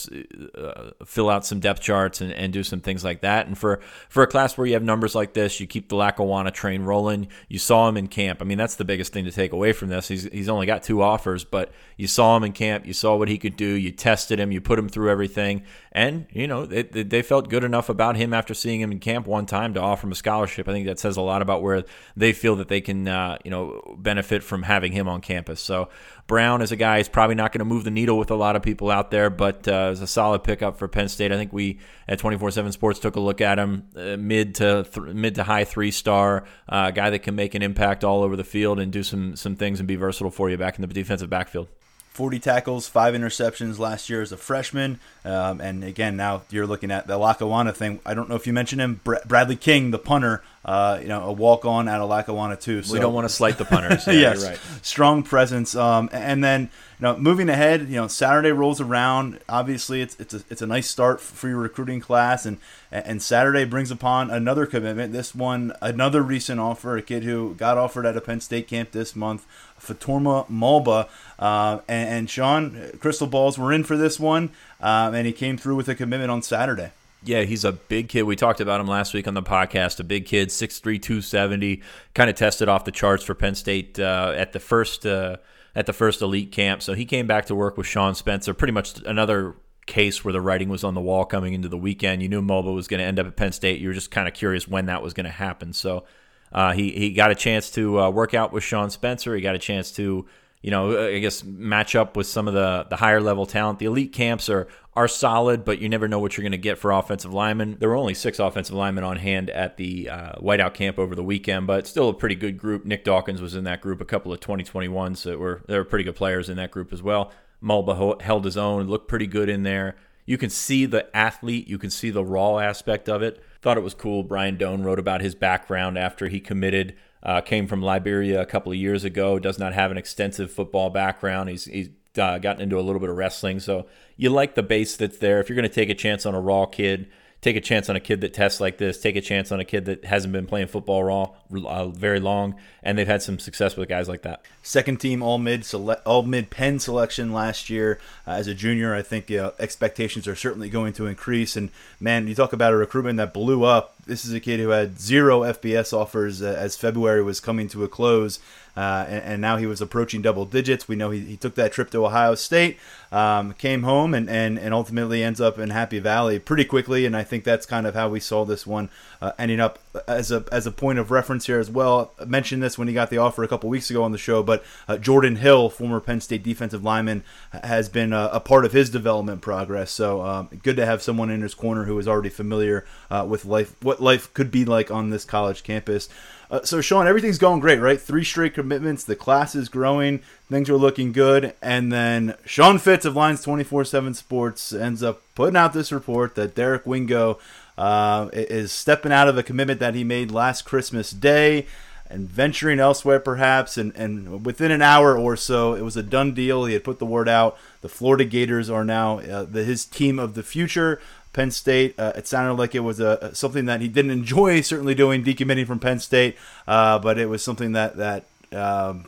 uh, 0.56 0.90
fill 1.04 1.28
out 1.28 1.44
some 1.44 1.58
depth 1.58 1.82
charts 1.82 2.20
and, 2.20 2.32
and 2.32 2.52
do 2.52 2.62
some 2.62 2.80
things 2.80 3.02
like 3.02 3.22
that. 3.22 3.46
And 3.46 3.58
for 3.58 3.80
for 4.08 4.22
a 4.22 4.26
class 4.28 4.56
where 4.56 4.66
you 4.66 4.74
have 4.74 4.82
numbers 4.82 5.14
like 5.14 5.34
this, 5.34 5.58
you 5.58 5.66
keep 5.66 5.88
the 5.88 5.96
Lackawanna 5.96 6.52
train 6.52 6.82
rolling. 6.82 7.28
You 7.48 7.58
saw 7.58 7.88
him 7.88 7.96
in 7.96 8.06
camp. 8.06 8.40
I 8.40 8.44
mean, 8.44 8.58
that's 8.58 8.76
the 8.76 8.84
biggest 8.84 9.12
thing 9.12 9.24
to 9.24 9.32
take 9.32 9.52
away 9.52 9.72
from 9.72 9.88
this. 9.88 10.06
He's 10.06 10.24
he's 10.24 10.48
only 10.48 10.66
got 10.66 10.84
two 10.84 11.02
offers, 11.02 11.44
but 11.44 11.72
you 11.96 12.06
saw 12.06 12.36
him 12.36 12.44
in 12.44 12.52
camp. 12.52 12.86
You 12.86 12.92
saw 12.92 13.16
what 13.16 13.28
he 13.28 13.38
could 13.38 13.56
do. 13.56 13.66
You 13.66 13.90
tested 13.90 14.38
him. 14.38 14.52
You 14.52 14.60
put 14.60 14.78
him 14.78 14.88
through 14.88 15.10
everything, 15.10 15.64
and 15.90 16.26
you 16.30 16.46
know 16.46 16.64
they, 16.64 16.84
they 16.84 17.22
felt 17.22 17.50
good 17.50 17.64
enough 17.64 17.88
about 17.88 18.16
him 18.16 18.32
after 18.32 18.54
seeing 18.54 18.80
him 18.80 18.92
in 18.92 19.00
camp 19.00 19.26
one 19.26 19.46
time 19.46 19.74
to 19.74 19.80
offer 19.80 20.06
him 20.06 20.12
a 20.12 20.14
scholarship. 20.14 20.68
I 20.68 20.72
think 20.72 20.86
that 20.86 21.00
says 21.08 21.16
a 21.16 21.22
lot 21.22 21.42
about 21.42 21.62
where 21.62 21.84
they 22.16 22.32
feel 22.32 22.56
that 22.56 22.68
they 22.68 22.80
can 22.80 23.08
uh, 23.08 23.38
you 23.44 23.50
know 23.50 23.96
benefit 23.98 24.42
from 24.42 24.62
having 24.62 24.92
him 24.92 25.08
on 25.08 25.20
campus. 25.20 25.60
So 25.60 25.88
Brown 26.26 26.60
is 26.60 26.72
a 26.72 26.76
guy 26.76 26.98
who's 26.98 27.08
probably 27.08 27.34
not 27.34 27.52
going 27.52 27.60
to 27.60 27.64
move 27.64 27.84
the 27.84 27.90
needle 27.90 28.18
with 28.18 28.30
a 28.30 28.34
lot 28.34 28.54
of 28.56 28.62
people 28.62 28.90
out 28.90 29.10
there, 29.10 29.30
but 29.30 29.66
uh, 29.66 29.90
is 29.92 30.02
a 30.02 30.06
solid 30.06 30.44
pickup 30.44 30.78
for 30.78 30.86
Penn 30.88 31.08
State. 31.08 31.32
I 31.32 31.36
think 31.36 31.52
we 31.52 31.78
at 32.06 32.18
24/7 32.18 32.72
Sports 32.72 32.98
took 32.98 33.16
a 33.16 33.20
look 33.20 33.40
at 33.40 33.58
him, 33.58 33.88
uh, 33.96 34.16
mid 34.16 34.56
to 34.56 34.84
th- 34.84 35.14
mid 35.14 35.34
to 35.36 35.44
high 35.44 35.64
three 35.64 35.90
star 35.90 36.44
uh, 36.68 36.90
guy 36.90 37.10
that 37.10 37.20
can 37.20 37.34
make 37.34 37.54
an 37.54 37.62
impact 37.62 38.04
all 38.04 38.22
over 38.22 38.36
the 38.36 38.44
field 38.44 38.78
and 38.78 38.92
do 38.92 39.02
some 39.02 39.36
some 39.36 39.56
things 39.56 39.80
and 39.80 39.88
be 39.88 39.96
versatile 39.96 40.30
for 40.30 40.50
you 40.50 40.56
back 40.56 40.76
in 40.76 40.82
the 40.82 40.88
defensive 40.88 41.30
backfield. 41.30 41.68
40 42.18 42.40
tackles, 42.40 42.88
five 42.88 43.14
interceptions 43.14 43.78
last 43.78 44.10
year 44.10 44.20
as 44.20 44.32
a 44.32 44.36
freshman. 44.36 44.98
Um, 45.24 45.60
and 45.60 45.84
again, 45.84 46.16
now 46.16 46.42
you're 46.50 46.66
looking 46.66 46.90
at 46.90 47.06
the 47.06 47.16
Lackawanna 47.16 47.72
thing. 47.72 48.00
I 48.04 48.14
don't 48.14 48.28
know 48.28 48.34
if 48.34 48.44
you 48.44 48.52
mentioned 48.52 48.80
him, 48.80 49.00
Bradley 49.04 49.54
King, 49.54 49.92
the 49.92 50.00
punter, 50.00 50.42
uh, 50.64 50.98
you 51.00 51.06
know, 51.06 51.22
a 51.22 51.32
walk 51.32 51.64
on 51.64 51.86
out 51.86 52.00
of 52.00 52.08
Lackawanna, 52.08 52.56
too. 52.56 52.82
So, 52.82 52.92
we 52.92 52.98
don't 52.98 53.14
want 53.14 53.26
to 53.26 53.32
slight 53.32 53.56
the 53.56 53.64
punters. 53.64 54.04
Yeah, 54.08 54.14
yes, 54.14 54.44
right. 54.44 54.58
strong 54.82 55.22
presence. 55.22 55.76
Um, 55.76 56.10
and 56.12 56.42
then, 56.42 56.62
you 56.62 57.02
know, 57.02 57.16
moving 57.16 57.48
ahead, 57.48 57.82
you 57.82 57.94
know, 57.94 58.08
Saturday 58.08 58.50
rolls 58.50 58.80
around. 58.80 59.38
Obviously, 59.48 60.02
it's 60.02 60.18
it's 60.18 60.34
a, 60.34 60.42
it's 60.50 60.60
a 60.60 60.66
nice 60.66 60.90
start 60.90 61.20
for 61.20 61.48
your 61.48 61.58
recruiting 61.58 62.00
class. 62.00 62.44
And, 62.44 62.58
and 62.90 63.22
Saturday 63.22 63.64
brings 63.64 63.92
upon 63.92 64.30
another 64.30 64.66
commitment. 64.66 65.12
This 65.12 65.36
one, 65.36 65.72
another 65.80 66.20
recent 66.22 66.58
offer, 66.58 66.96
a 66.96 67.02
kid 67.02 67.22
who 67.22 67.54
got 67.54 67.78
offered 67.78 68.06
at 68.06 68.16
a 68.16 68.20
Penn 68.20 68.40
State 68.40 68.66
camp 68.66 68.90
this 68.90 69.14
month. 69.14 69.46
Fatorma 69.80 70.48
Mulba. 70.48 71.08
Uh, 71.38 71.80
and, 71.88 72.08
and, 72.08 72.30
Sean, 72.30 72.90
Crystal 72.98 73.26
Balls 73.26 73.58
were 73.58 73.72
in 73.72 73.84
for 73.84 73.96
this 73.96 74.18
one, 74.18 74.50
um, 74.80 75.14
and 75.14 75.26
he 75.26 75.32
came 75.32 75.56
through 75.56 75.76
with 75.76 75.88
a 75.88 75.94
commitment 75.94 76.30
on 76.30 76.42
Saturday. 76.42 76.92
Yeah, 77.24 77.42
he's 77.42 77.64
a 77.64 77.72
big 77.72 78.08
kid. 78.08 78.22
We 78.22 78.36
talked 78.36 78.60
about 78.60 78.80
him 78.80 78.86
last 78.86 79.12
week 79.12 79.26
on 79.26 79.34
the 79.34 79.42
podcast. 79.42 79.98
A 79.98 80.04
big 80.04 80.26
kid, 80.26 80.48
6'3", 80.48 80.82
270, 81.02 81.82
kind 82.14 82.30
of 82.30 82.36
tested 82.36 82.68
off 82.68 82.84
the 82.84 82.92
charts 82.92 83.24
for 83.24 83.34
Penn 83.34 83.54
State 83.54 83.98
uh, 83.98 84.32
at 84.36 84.52
the 84.52 84.60
first 84.60 85.04
uh, 85.04 85.36
at 85.74 85.86
the 85.86 85.92
first 85.92 86.22
elite 86.22 86.52
camp. 86.52 86.82
So 86.82 86.94
he 86.94 87.04
came 87.04 87.26
back 87.26 87.46
to 87.46 87.54
work 87.54 87.76
with 87.76 87.86
Sean 87.86 88.14
Spencer. 88.14 88.54
Pretty 88.54 88.72
much 88.72 89.00
another 89.04 89.54
case 89.86 90.24
where 90.24 90.32
the 90.32 90.40
writing 90.40 90.68
was 90.68 90.84
on 90.84 90.94
the 90.94 91.00
wall 91.00 91.24
coming 91.24 91.54
into 91.54 91.68
the 91.68 91.78
weekend. 91.78 92.22
You 92.22 92.28
knew 92.28 92.42
Mulba 92.42 92.72
was 92.72 92.86
going 92.86 92.98
to 92.98 93.06
end 93.06 93.18
up 93.18 93.26
at 93.26 93.36
Penn 93.36 93.52
State. 93.52 93.80
You 93.80 93.88
were 93.88 93.94
just 93.94 94.10
kind 94.10 94.28
of 94.28 94.34
curious 94.34 94.68
when 94.68 94.86
that 94.86 95.02
was 95.02 95.14
going 95.14 95.24
to 95.24 95.30
happen. 95.30 95.72
So 95.72 96.04
uh, 96.52 96.72
he 96.72 96.90
he 96.90 97.12
got 97.12 97.30
a 97.30 97.34
chance 97.34 97.70
to 97.72 98.00
uh, 98.00 98.10
work 98.10 98.34
out 98.34 98.52
with 98.52 98.64
Sean 98.64 98.90
Spencer. 98.90 99.34
He 99.34 99.40
got 99.40 99.54
a 99.54 99.58
chance 99.58 99.90
to 99.92 100.26
you 100.62 100.70
know 100.70 101.08
I 101.08 101.18
guess 101.18 101.44
match 101.44 101.94
up 101.94 102.16
with 102.16 102.26
some 102.26 102.48
of 102.48 102.54
the 102.54 102.86
the 102.88 102.96
higher 102.96 103.20
level 103.20 103.46
talent. 103.46 103.78
The 103.78 103.86
elite 103.86 104.12
camps 104.12 104.48
are 104.48 104.68
are 104.94 105.08
solid, 105.08 105.64
but 105.64 105.80
you 105.80 105.88
never 105.88 106.08
know 106.08 106.18
what 106.18 106.36
you're 106.36 106.42
going 106.42 106.52
to 106.52 106.58
get 106.58 106.76
for 106.76 106.90
offensive 106.90 107.32
linemen. 107.32 107.76
There 107.78 107.88
were 107.88 107.96
only 107.96 108.14
six 108.14 108.38
offensive 108.38 108.74
linemen 108.74 109.04
on 109.04 109.16
hand 109.16 109.48
at 109.50 109.76
the 109.76 110.08
uh, 110.08 110.32
Whiteout 110.40 110.74
camp 110.74 110.98
over 110.98 111.14
the 111.14 111.22
weekend, 111.22 111.68
but 111.68 111.86
still 111.86 112.08
a 112.08 112.14
pretty 112.14 112.34
good 112.34 112.58
group. 112.58 112.84
Nick 112.84 113.04
Dawkins 113.04 113.40
was 113.40 113.54
in 113.54 113.62
that 113.64 113.80
group. 113.80 114.00
A 114.00 114.04
couple 114.04 114.32
of 114.32 114.40
2021s 114.40 115.22
that 115.22 115.38
were 115.38 115.62
there 115.68 115.78
were 115.78 115.84
pretty 115.84 116.04
good 116.04 116.16
players 116.16 116.48
in 116.48 116.56
that 116.56 116.70
group 116.72 116.92
as 116.92 117.02
well. 117.02 117.30
Mulba 117.62 118.20
held 118.20 118.44
his 118.44 118.56
own, 118.56 118.86
looked 118.86 119.08
pretty 119.08 119.26
good 119.26 119.48
in 119.48 119.62
there. 119.62 119.96
You 120.26 120.36
can 120.36 120.50
see 120.50 120.84
the 120.84 121.14
athlete, 121.16 121.68
you 121.68 121.78
can 121.78 121.90
see 121.90 122.10
the 122.10 122.24
raw 122.24 122.58
aspect 122.58 123.08
of 123.08 123.22
it. 123.22 123.42
Thought 123.60 123.76
it 123.76 123.82
was 123.82 123.94
cool. 123.94 124.22
Brian 124.22 124.56
Dohn 124.56 124.84
wrote 124.84 124.98
about 124.98 125.20
his 125.20 125.34
background 125.34 125.98
after 125.98 126.28
he 126.28 126.40
committed. 126.40 126.94
Uh, 127.22 127.40
came 127.40 127.66
from 127.66 127.82
Liberia 127.82 128.40
a 128.40 128.46
couple 128.46 128.70
of 128.70 128.78
years 128.78 129.02
ago. 129.04 129.38
Does 129.38 129.58
not 129.58 129.72
have 129.72 129.90
an 129.90 129.98
extensive 129.98 130.52
football 130.52 130.90
background. 130.90 131.48
He's 131.48 131.64
he's 131.64 131.90
uh, 132.16 132.38
gotten 132.38 132.62
into 132.62 132.78
a 132.78 132.82
little 132.82 133.00
bit 133.00 133.10
of 133.10 133.16
wrestling. 133.16 133.60
So 133.60 133.86
you 134.16 134.30
like 134.30 134.54
the 134.54 134.62
base 134.62 134.96
that's 134.96 135.18
there. 135.18 135.40
If 135.40 135.48
you're 135.48 135.56
going 135.56 135.68
to 135.68 135.74
take 135.74 135.90
a 135.90 135.94
chance 135.94 136.24
on 136.26 136.34
a 136.34 136.40
raw 136.40 136.66
kid, 136.66 137.08
take 137.40 137.56
a 137.56 137.60
chance 137.60 137.88
on 137.88 137.94
a 137.94 138.00
kid 138.00 138.20
that 138.20 138.34
tests 138.34 138.60
like 138.60 138.78
this, 138.78 139.00
take 139.00 139.14
a 139.14 139.20
chance 139.20 139.52
on 139.52 139.60
a 139.60 139.64
kid 139.64 139.84
that 139.84 140.04
hasn't 140.04 140.32
been 140.32 140.46
playing 140.46 140.66
football 140.66 141.04
raw 141.04 141.30
uh, 141.66 141.88
very 141.88 142.18
long, 142.18 142.56
and 142.82 142.98
they've 142.98 143.06
had 143.06 143.22
some 143.22 143.38
success 143.38 143.76
with 143.76 143.88
guys 143.88 144.08
like 144.08 144.22
that. 144.22 144.42
Second 144.62 145.00
team 145.00 145.22
all 145.22 145.38
mid 145.38 145.64
sele- 145.64 146.00
all 146.04 146.22
mid 146.22 146.50
Penn 146.50 146.78
selection 146.78 147.32
last 147.32 147.70
year 147.70 148.00
uh, 148.26 148.32
as 148.32 148.48
a 148.48 148.54
junior. 148.54 148.94
I 148.94 149.02
think 149.02 149.30
uh, 149.30 149.52
expectations 149.58 150.26
are 150.26 150.34
certainly 150.34 150.68
going 150.68 150.92
to 150.94 151.06
increase. 151.06 151.56
And 151.56 151.70
man, 152.00 152.26
you 152.26 152.34
talk 152.34 152.52
about 152.52 152.72
a 152.72 152.76
recruitment 152.76 153.18
that 153.18 153.32
blew 153.32 153.64
up. 153.64 153.94
This 154.06 154.24
is 154.24 154.32
a 154.32 154.40
kid 154.40 154.58
who 154.58 154.70
had 154.70 154.98
zero 154.98 155.42
FBS 155.42 155.92
offers 155.92 156.42
uh, 156.42 156.56
as 156.58 156.76
February 156.76 157.22
was 157.22 157.40
coming 157.40 157.68
to 157.68 157.84
a 157.84 157.88
close. 157.88 158.40
Uh, 158.78 159.04
and, 159.08 159.24
and, 159.24 159.40
now 159.40 159.56
he 159.56 159.66
was 159.66 159.80
approaching 159.80 160.22
double 160.22 160.44
digits. 160.44 160.86
We 160.86 160.94
know 160.94 161.10
he, 161.10 161.18
he 161.18 161.36
took 161.36 161.56
that 161.56 161.72
trip 161.72 161.90
to 161.90 162.06
Ohio 162.06 162.36
State, 162.36 162.78
um, 163.10 163.54
came 163.54 163.82
home, 163.82 164.14
and, 164.14 164.30
and, 164.30 164.56
and 164.56 164.72
ultimately 164.72 165.24
ends 165.24 165.40
up 165.40 165.58
in 165.58 165.70
Happy 165.70 165.98
Valley 165.98 166.38
pretty 166.38 166.64
quickly. 166.64 167.04
And 167.04 167.16
I 167.16 167.24
think 167.24 167.42
that's 167.42 167.66
kind 167.66 167.88
of 167.88 167.96
how 167.96 168.08
we 168.08 168.20
saw 168.20 168.44
this 168.44 168.68
one 168.68 168.88
uh, 169.20 169.32
ending 169.36 169.58
up 169.58 169.80
as 170.06 170.30
a 170.30 170.44
as 170.52 170.64
a 170.64 170.70
point 170.70 171.00
of 171.00 171.10
reference 171.10 171.46
here 171.46 171.58
as 171.58 171.68
well. 171.68 172.12
I 172.20 172.26
mentioned 172.26 172.62
this 172.62 172.78
when 172.78 172.86
he 172.86 172.94
got 172.94 173.10
the 173.10 173.18
offer 173.18 173.42
a 173.42 173.48
couple 173.48 173.68
weeks 173.68 173.90
ago 173.90 174.04
on 174.04 174.12
the 174.12 174.18
show, 174.18 174.44
but 174.44 174.62
uh, 174.86 174.96
Jordan 174.96 175.36
Hill, 175.36 175.70
former 175.70 175.98
Penn 175.98 176.20
State 176.20 176.44
defensive 176.44 176.84
lineman, 176.84 177.24
has 177.64 177.88
been 177.88 178.12
a, 178.12 178.30
a 178.32 178.38
part 178.38 178.64
of 178.64 178.72
his 178.72 178.90
development 178.90 179.40
progress. 179.40 179.90
So 179.90 180.22
um, 180.22 180.50
good 180.62 180.76
to 180.76 180.86
have 180.86 181.02
someone 181.02 181.30
in 181.30 181.42
his 181.42 181.54
corner 181.54 181.84
who 181.84 181.98
is 181.98 182.06
already 182.06 182.28
familiar 182.28 182.86
uh, 183.10 183.26
with 183.28 183.44
life, 183.44 183.74
what 183.82 184.00
life 184.00 184.32
could 184.34 184.52
be 184.52 184.64
like 184.64 184.88
on 184.92 185.10
this 185.10 185.24
college 185.24 185.64
campus. 185.64 186.08
Uh, 186.50 186.62
so, 186.62 186.80
Sean, 186.80 187.06
everything's 187.06 187.38
going 187.38 187.60
great, 187.60 187.78
right? 187.78 188.00
Three 188.00 188.24
straight 188.24 188.54
commitments. 188.54 189.04
The 189.04 189.16
class 189.16 189.54
is 189.54 189.68
growing. 189.68 190.20
Things 190.50 190.70
are 190.70 190.76
looking 190.76 191.12
good. 191.12 191.54
And 191.60 191.92
then 191.92 192.36
Sean 192.46 192.78
Fitz 192.78 193.04
of 193.04 193.14
Lions 193.14 193.42
24 193.42 193.84
7 193.84 194.14
Sports 194.14 194.72
ends 194.72 195.02
up 195.02 195.22
putting 195.34 195.56
out 195.56 195.74
this 195.74 195.92
report 195.92 196.34
that 196.36 196.54
Derek 196.54 196.86
Wingo 196.86 197.38
uh, 197.76 198.30
is 198.32 198.72
stepping 198.72 199.12
out 199.12 199.28
of 199.28 199.36
a 199.36 199.42
commitment 199.42 199.78
that 199.80 199.94
he 199.94 200.04
made 200.04 200.30
last 200.30 200.62
Christmas 200.62 201.10
Day 201.10 201.66
and 202.10 202.28
venturing 202.28 202.80
elsewhere, 202.80 203.20
perhaps. 203.20 203.76
And, 203.76 203.94
and 203.94 204.44
within 204.44 204.70
an 204.70 204.82
hour 204.82 205.16
or 205.16 205.36
so, 205.36 205.74
it 205.74 205.82
was 205.82 205.96
a 205.96 206.02
done 206.02 206.32
deal. 206.32 206.64
He 206.64 206.72
had 206.72 206.84
put 206.84 206.98
the 206.98 207.06
word 207.06 207.28
out. 207.28 207.58
The 207.82 207.88
Florida 207.88 208.24
Gators 208.24 208.70
are 208.70 208.84
now 208.84 209.18
uh, 209.20 209.44
the, 209.44 209.64
his 209.64 209.84
team 209.84 210.18
of 210.18 210.34
the 210.34 210.42
future. 210.42 211.00
Penn 211.32 211.50
State. 211.50 211.98
Uh, 211.98 212.12
it 212.16 212.26
sounded 212.26 212.54
like 212.54 212.74
it 212.74 212.80
was 212.80 213.00
a 213.00 213.34
something 213.34 213.66
that 213.66 213.80
he 213.80 213.88
didn't 213.88 214.10
enjoy 214.10 214.60
certainly 214.60 214.94
doing 214.94 215.24
decommitting 215.24 215.66
from 215.66 215.78
Penn 215.78 216.00
State, 216.00 216.36
uh, 216.66 216.98
but 216.98 217.18
it 217.18 217.26
was 217.26 217.42
something 217.42 217.72
that 217.72 217.96
that. 217.96 218.24
Um, 218.52 219.06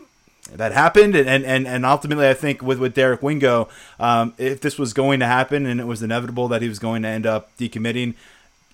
that 0.53 0.73
happened, 0.73 1.15
and, 1.15 1.45
and, 1.45 1.69
and 1.69 1.87
ultimately, 1.87 2.29
I 2.29 2.35
think 2.35 2.61
with, 2.61 2.81
with 2.81 2.95
Derek 2.95 3.23
Wingo, 3.23 3.69
um, 4.01 4.35
if 4.37 4.61
this 4.61 4.79
was 4.79 4.93
going 4.93 5.21
to 5.21 5.27
happen 5.27 5.65
and 5.65 5.79
it 5.79 5.87
was 5.87 6.03
inevitable 6.03 6.49
that 6.49 6.61
he 6.61 6.69
was 6.69 6.81
going 6.81 7.03
to 7.03 7.09
end 7.09 7.25
up 7.25 7.57
decommitting, 7.57 8.15